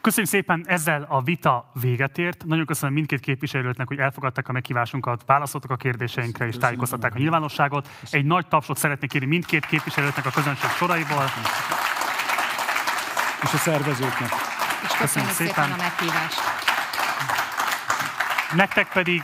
Köszönjük 0.00 0.32
szépen, 0.32 0.64
ezzel 0.66 1.06
a 1.08 1.22
vita 1.22 1.70
véget 1.80 2.18
ért. 2.18 2.44
Nagyon 2.44 2.66
köszönöm 2.66 2.94
mindkét 2.94 3.20
képviselőtnek, 3.20 3.88
hogy 3.88 3.98
elfogadták 3.98 4.48
a 4.48 4.52
meghívásunkat, 4.52 5.22
válaszoltak 5.26 5.70
a 5.70 5.76
kérdéseinkre 5.76 6.46
és 6.46 6.56
tájékoztatták 6.56 7.14
a 7.14 7.18
nyilvánosságot. 7.18 7.88
Egy 8.10 8.24
nagy 8.24 8.46
tapsot 8.46 8.76
szeretnék 8.76 9.10
kérni 9.10 9.26
mindkét 9.26 9.66
képviselőtnek 9.66 10.26
a 10.26 10.30
közönség 10.30 10.70
soraiból. 10.70 11.24
És 13.42 13.52
a 13.52 13.56
szervezőknek. 13.56 14.30
És 14.82 14.96
köszönjük, 14.96 14.98
köszönjük 14.98 15.32
szépen. 15.32 15.54
szépen 15.54 15.72
a 15.72 15.76
meghívást. 15.76 16.40
Nektek 18.54 18.92
pedig 18.92 19.22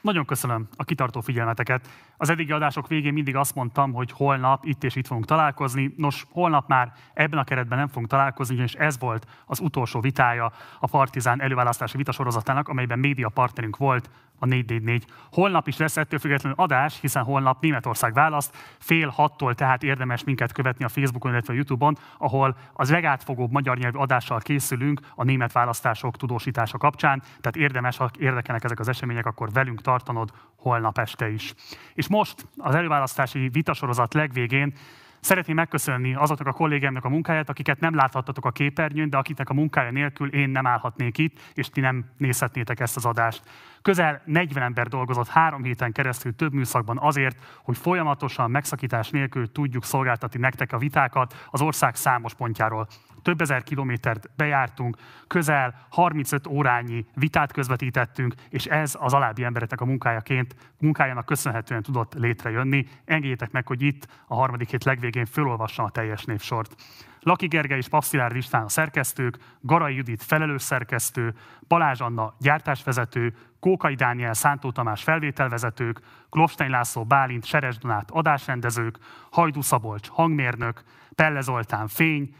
nagyon 0.00 0.24
köszönöm 0.24 0.68
a 0.76 0.84
kitartó 0.84 1.20
figyelmeteket. 1.20 1.88
Az 2.20 2.30
eddigi 2.30 2.52
adások 2.52 2.88
végén 2.88 3.12
mindig 3.12 3.36
azt 3.36 3.54
mondtam, 3.54 3.92
hogy 3.92 4.12
holnap 4.12 4.64
itt 4.64 4.84
és 4.84 4.96
itt 4.96 5.06
fogunk 5.06 5.26
találkozni. 5.26 5.94
Nos, 5.96 6.26
holnap 6.30 6.68
már 6.68 6.92
ebben 7.14 7.38
a 7.38 7.44
keretben 7.44 7.78
nem 7.78 7.86
fogunk 7.88 8.06
találkozni, 8.06 8.56
és 8.56 8.74
ez 8.74 8.98
volt 8.98 9.26
az 9.46 9.60
utolsó 9.60 10.00
vitája 10.00 10.52
a 10.80 10.86
Partizán 10.86 11.40
előválasztási 11.40 11.96
vitasorozatának, 11.96 12.68
amelyben 12.68 12.98
média 12.98 13.28
partnerünk 13.28 13.76
volt 13.76 14.10
a 14.40 14.46
444. 14.46 15.04
Holnap 15.32 15.68
is 15.68 15.76
lesz 15.76 15.96
ettől 15.96 16.18
függetlenül 16.18 16.58
adás, 16.58 17.00
hiszen 17.00 17.22
holnap 17.22 17.60
Németország 17.60 18.14
választ, 18.14 18.56
fél 18.78 19.08
hattól 19.08 19.54
tehát 19.54 19.82
érdemes 19.82 20.24
minket 20.24 20.52
követni 20.52 20.84
a 20.84 20.88
Facebookon, 20.88 21.30
illetve 21.30 21.52
a 21.52 21.56
Youtube-on, 21.56 21.96
ahol 22.18 22.56
az 22.72 22.90
legátfogóbb 22.90 23.50
magyar 23.50 23.78
nyelvű 23.78 23.98
adással 23.98 24.38
készülünk 24.38 25.00
a 25.14 25.24
német 25.24 25.52
választások 25.52 26.16
tudósítása 26.16 26.78
kapcsán, 26.78 27.22
tehát 27.40 27.56
érdemes, 27.56 27.96
ha 27.96 28.10
érdekelnek 28.18 28.64
ezek 28.64 28.80
az 28.80 28.88
események, 28.88 29.26
akkor 29.26 29.52
velünk 29.52 29.80
tartanod 29.80 30.30
holnap 30.56 30.98
este 30.98 31.30
is. 31.30 31.54
És 31.94 32.08
most 32.10 32.46
az 32.56 32.74
előválasztási 32.74 33.48
vitasorozat 33.48 34.14
legvégén 34.14 34.74
Szeretném 35.20 35.56
megköszönni 35.56 36.14
azoknak 36.14 36.46
a 36.46 36.52
kollégámnak 36.52 37.04
a 37.04 37.08
munkáját, 37.08 37.48
akiket 37.48 37.80
nem 37.80 37.94
láthattatok 37.94 38.44
a 38.44 38.50
képernyőn, 38.50 39.10
de 39.10 39.16
akiknek 39.16 39.50
a 39.50 39.54
munkája 39.54 39.90
nélkül 39.90 40.28
én 40.28 40.48
nem 40.48 40.66
állhatnék 40.66 41.18
itt, 41.18 41.38
és 41.54 41.68
ti 41.68 41.80
nem 41.80 42.04
nézhetnétek 42.16 42.80
ezt 42.80 42.96
az 42.96 43.04
adást. 43.04 43.42
Közel 43.82 44.22
40 44.24 44.62
ember 44.62 44.88
dolgozott 44.88 45.28
három 45.28 45.62
héten 45.62 45.92
keresztül 45.92 46.34
több 46.34 46.52
műszakban 46.52 46.98
azért, 46.98 47.38
hogy 47.62 47.76
folyamatosan 47.76 48.50
megszakítás 48.50 49.10
nélkül 49.10 49.52
tudjuk 49.52 49.84
szolgáltatni 49.84 50.40
nektek 50.40 50.72
a 50.72 50.78
vitákat 50.78 51.46
az 51.50 51.60
ország 51.60 51.94
számos 51.94 52.34
pontjáról 52.34 52.88
több 53.22 53.40
ezer 53.40 53.62
kilométert 53.62 54.30
bejártunk, 54.36 54.96
közel 55.26 55.86
35 55.90 56.46
órányi 56.46 57.06
vitát 57.14 57.52
közvetítettünk, 57.52 58.34
és 58.48 58.66
ez 58.66 58.96
az 58.98 59.12
alábbi 59.12 59.44
embereknek 59.44 59.80
a 59.80 59.84
munkájaként, 59.84 60.54
munkájának 60.78 61.26
köszönhetően 61.26 61.82
tudott 61.82 62.14
létrejönni. 62.14 62.86
Engedjétek 63.04 63.50
meg, 63.50 63.66
hogy 63.66 63.82
itt 63.82 64.06
a 64.26 64.34
harmadik 64.34 64.70
hét 64.70 64.84
legvégén 64.84 65.09
fölolvassam 65.30 65.84
a 65.84 65.90
teljes 65.90 66.24
névsort. 66.24 66.74
Laki 67.20 67.46
Gergely 67.46 67.78
és 67.78 67.88
Passzilárd 67.88 68.36
István 68.36 68.64
a 68.64 68.68
szerkesztők, 68.68 69.38
Garai 69.60 69.94
Judit 69.94 70.22
felelős 70.22 70.62
szerkesztő, 70.62 71.34
Balázs 71.68 72.00
Anna 72.00 72.34
gyártásvezető, 72.38 73.34
Kókai 73.60 73.94
Dániel, 73.94 74.34
Szántó 74.34 74.70
Tamás 74.70 75.02
felvételvezetők, 75.02 76.00
Klopstein 76.30 76.70
László 76.70 77.04
Bálint, 77.04 77.44
Seres 77.44 77.78
Donát 77.78 78.10
adásrendezők, 78.10 78.98
Hajdú 79.30 79.60
Szabolcs 79.60 80.08
hangmérnök, 80.08 80.82
Pelle 81.14 81.40
Zoltán 81.40 81.88
fény, 81.88 82.34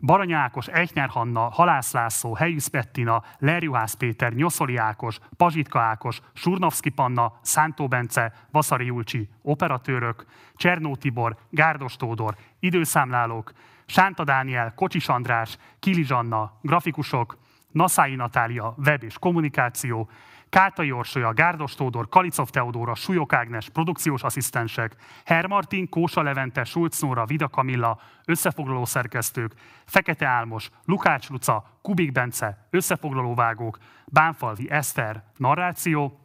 Barany 0.00 0.32
Ákos, 0.32 0.66
Eichner 0.66 1.08
Hanna, 1.08 1.40
Halász 1.40 1.92
László, 1.92 2.34
Helyűsz 2.34 2.66
Pettina, 2.66 3.22
Lerjuhász 3.38 3.94
Péter, 3.94 4.32
Nyoszoli 4.32 4.76
Ákos, 4.76 5.18
Pazsitka 5.36 5.80
Ákos, 5.80 6.20
Surnovszki 6.32 6.90
Panna, 6.90 7.32
Szántó 7.42 7.88
Bence, 7.88 8.32
Vaszari 8.50 8.84
Julcsi, 8.84 9.28
operatőrök, 9.42 10.24
Csernó 10.56 10.96
Tibor, 10.96 11.36
Gárdos 11.50 11.96
Tódor, 11.96 12.36
időszámlálók, 12.60 13.52
Sánta 13.86 14.24
Dániel, 14.24 14.74
Kocsis 14.74 15.08
András, 15.08 15.58
Kili 15.78 16.04
Zsanna, 16.04 16.58
grafikusok, 16.62 17.38
Naszái 17.72 18.14
Natália, 18.14 18.74
web 18.84 19.02
és 19.02 19.18
kommunikáció, 19.18 20.08
Kátai 20.54 20.92
Orsolya, 20.92 21.32
Gárdos 21.32 21.74
Tódor, 21.74 22.08
Kalicov 22.08 22.48
Teodóra, 22.48 22.94
Súlyok 22.94 23.32
Ágnes, 23.32 23.68
produkciós 23.68 24.22
asszisztensek, 24.22 24.96
Hermartin, 25.24 25.88
Kósa 25.88 26.22
Levente, 26.22 26.64
Schulz 26.64 27.00
Nóra, 27.00 27.24
Vida 27.24 27.48
Kamilla, 27.48 28.00
összefoglaló 28.24 28.84
szerkesztők, 28.84 29.52
Fekete 29.84 30.26
Álmos, 30.26 30.70
Lukács 30.84 31.28
Luca, 31.28 31.78
Kubik 31.82 32.12
Bence, 32.12 32.66
összefoglalóvágók, 32.70 33.78
Bánfalvi 34.06 34.70
Eszter, 34.70 35.24
narráció, 35.36 36.18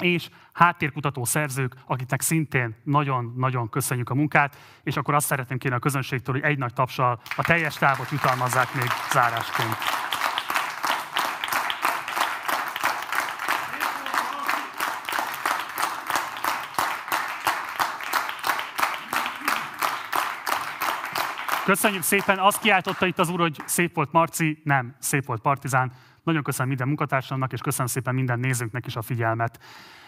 és 0.00 0.28
háttérkutató 0.52 1.24
szerzők, 1.24 1.74
akiknek 1.86 2.20
szintén 2.20 2.76
nagyon-nagyon 2.84 3.68
köszönjük 3.68 4.10
a 4.10 4.14
munkát, 4.14 4.56
és 4.82 4.96
akkor 4.96 5.14
azt 5.14 5.26
szeretném 5.26 5.58
kérni 5.58 5.76
a 5.76 5.80
közönségtől, 5.80 6.34
hogy 6.34 6.44
egy 6.44 6.58
nagy 6.58 6.72
tapsal 6.72 7.20
a 7.36 7.42
teljes 7.42 7.74
távot 7.74 8.10
jutalmazzák 8.10 8.74
még 8.74 8.88
zárásként. 9.12 9.76
Köszönjük 21.66 22.02
szépen, 22.02 22.38
azt 22.38 22.60
kiáltotta 22.60 23.06
itt 23.06 23.18
az 23.18 23.28
úr, 23.28 23.40
hogy 23.40 23.62
szép 23.64 23.94
volt 23.94 24.12
Marci, 24.12 24.60
nem, 24.64 24.96
szép 24.98 25.26
volt 25.26 25.40
Partizán. 25.40 25.92
Nagyon 26.26 26.42
köszönöm 26.42 26.68
minden 26.68 26.86
munkatársamnak, 26.86 27.52
és 27.52 27.60
köszönöm 27.60 27.86
szépen 27.86 28.14
minden 28.14 28.38
nézőnknek 28.38 28.86
is 28.86 28.96
a 28.96 29.02
figyelmet. 29.02 29.58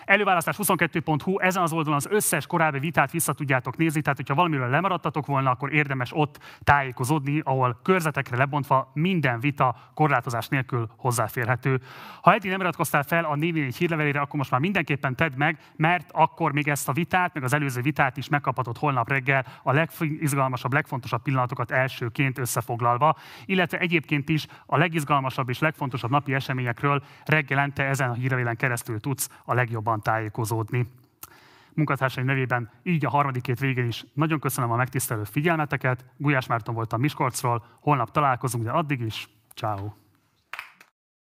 Előválasztás 0.08 0.56
22.hu, 0.58 1.38
ezen 1.38 1.62
az 1.62 1.72
oldalon 1.72 1.96
az 1.96 2.08
összes 2.10 2.46
korábbi 2.46 2.78
vitát 2.78 3.10
vissza 3.10 3.32
tudjátok 3.32 3.76
nézni, 3.76 4.00
tehát 4.00 4.16
hogyha 4.16 4.34
valamiről 4.34 4.68
lemaradtatok 4.68 5.26
volna, 5.26 5.50
akkor 5.50 5.72
érdemes 5.72 6.10
ott 6.14 6.38
tájékozódni, 6.62 7.40
ahol 7.44 7.80
körzetekre 7.82 8.36
lebontva 8.36 8.90
minden 8.94 9.40
vita 9.40 9.90
korlátozás 9.94 10.48
nélkül 10.48 10.88
hozzáférhető. 10.96 11.80
Ha 12.22 12.34
eddig 12.34 12.50
nem 12.50 12.60
iratkoztál 12.60 13.02
fel 13.02 13.24
a 13.24 13.34
444 13.34 13.76
hírlevelére, 13.76 14.20
akkor 14.20 14.38
most 14.38 14.50
már 14.50 14.60
mindenképpen 14.60 15.16
tedd 15.16 15.32
meg, 15.36 15.58
mert 15.76 16.10
akkor 16.12 16.52
még 16.52 16.68
ezt 16.68 16.88
a 16.88 16.92
vitát, 16.92 17.34
meg 17.34 17.42
az 17.42 17.54
előző 17.54 17.80
vitát 17.80 18.16
is 18.16 18.28
megkaphatod 18.28 18.78
holnap 18.78 19.08
reggel 19.08 19.46
a 19.62 19.72
legizgalmasabb, 19.72 20.72
legfontosabb 20.72 21.22
pillanatokat 21.22 21.70
elsőként 21.70 22.38
összefoglalva, 22.38 23.16
illetve 23.44 23.78
egyébként 23.78 24.28
is 24.28 24.46
a 24.66 24.76
legizgalmasabb 24.76 25.48
és 25.48 25.58
legfontosabb 25.58 26.07
legfontosabb 26.08 26.10
napi 26.10 26.34
eseményekről 26.34 27.02
reggelente 27.24 27.84
ezen 27.84 28.10
a 28.10 28.14
hírlevélen 28.14 28.56
keresztül 28.56 29.00
tudsz 29.00 29.30
a 29.44 29.54
legjobban 29.54 30.00
tájékozódni. 30.00 30.86
Munkatársaim 31.74 32.26
nevében 32.26 32.70
így 32.82 33.04
a 33.04 33.10
harmadik 33.10 33.42
két 33.42 33.58
végén 33.58 33.86
is 33.86 34.04
nagyon 34.14 34.40
köszönöm 34.40 34.70
a 34.70 34.76
megtisztelő 34.76 35.24
figyelmeteket. 35.24 36.04
Gulyás 36.16 36.46
Márton 36.46 36.74
voltam 36.74 37.00
Miskolcról, 37.00 37.64
holnap 37.80 38.10
találkozunk, 38.10 38.64
de 38.64 38.70
addig 38.70 39.00
is, 39.00 39.28
ciao. 39.54 39.92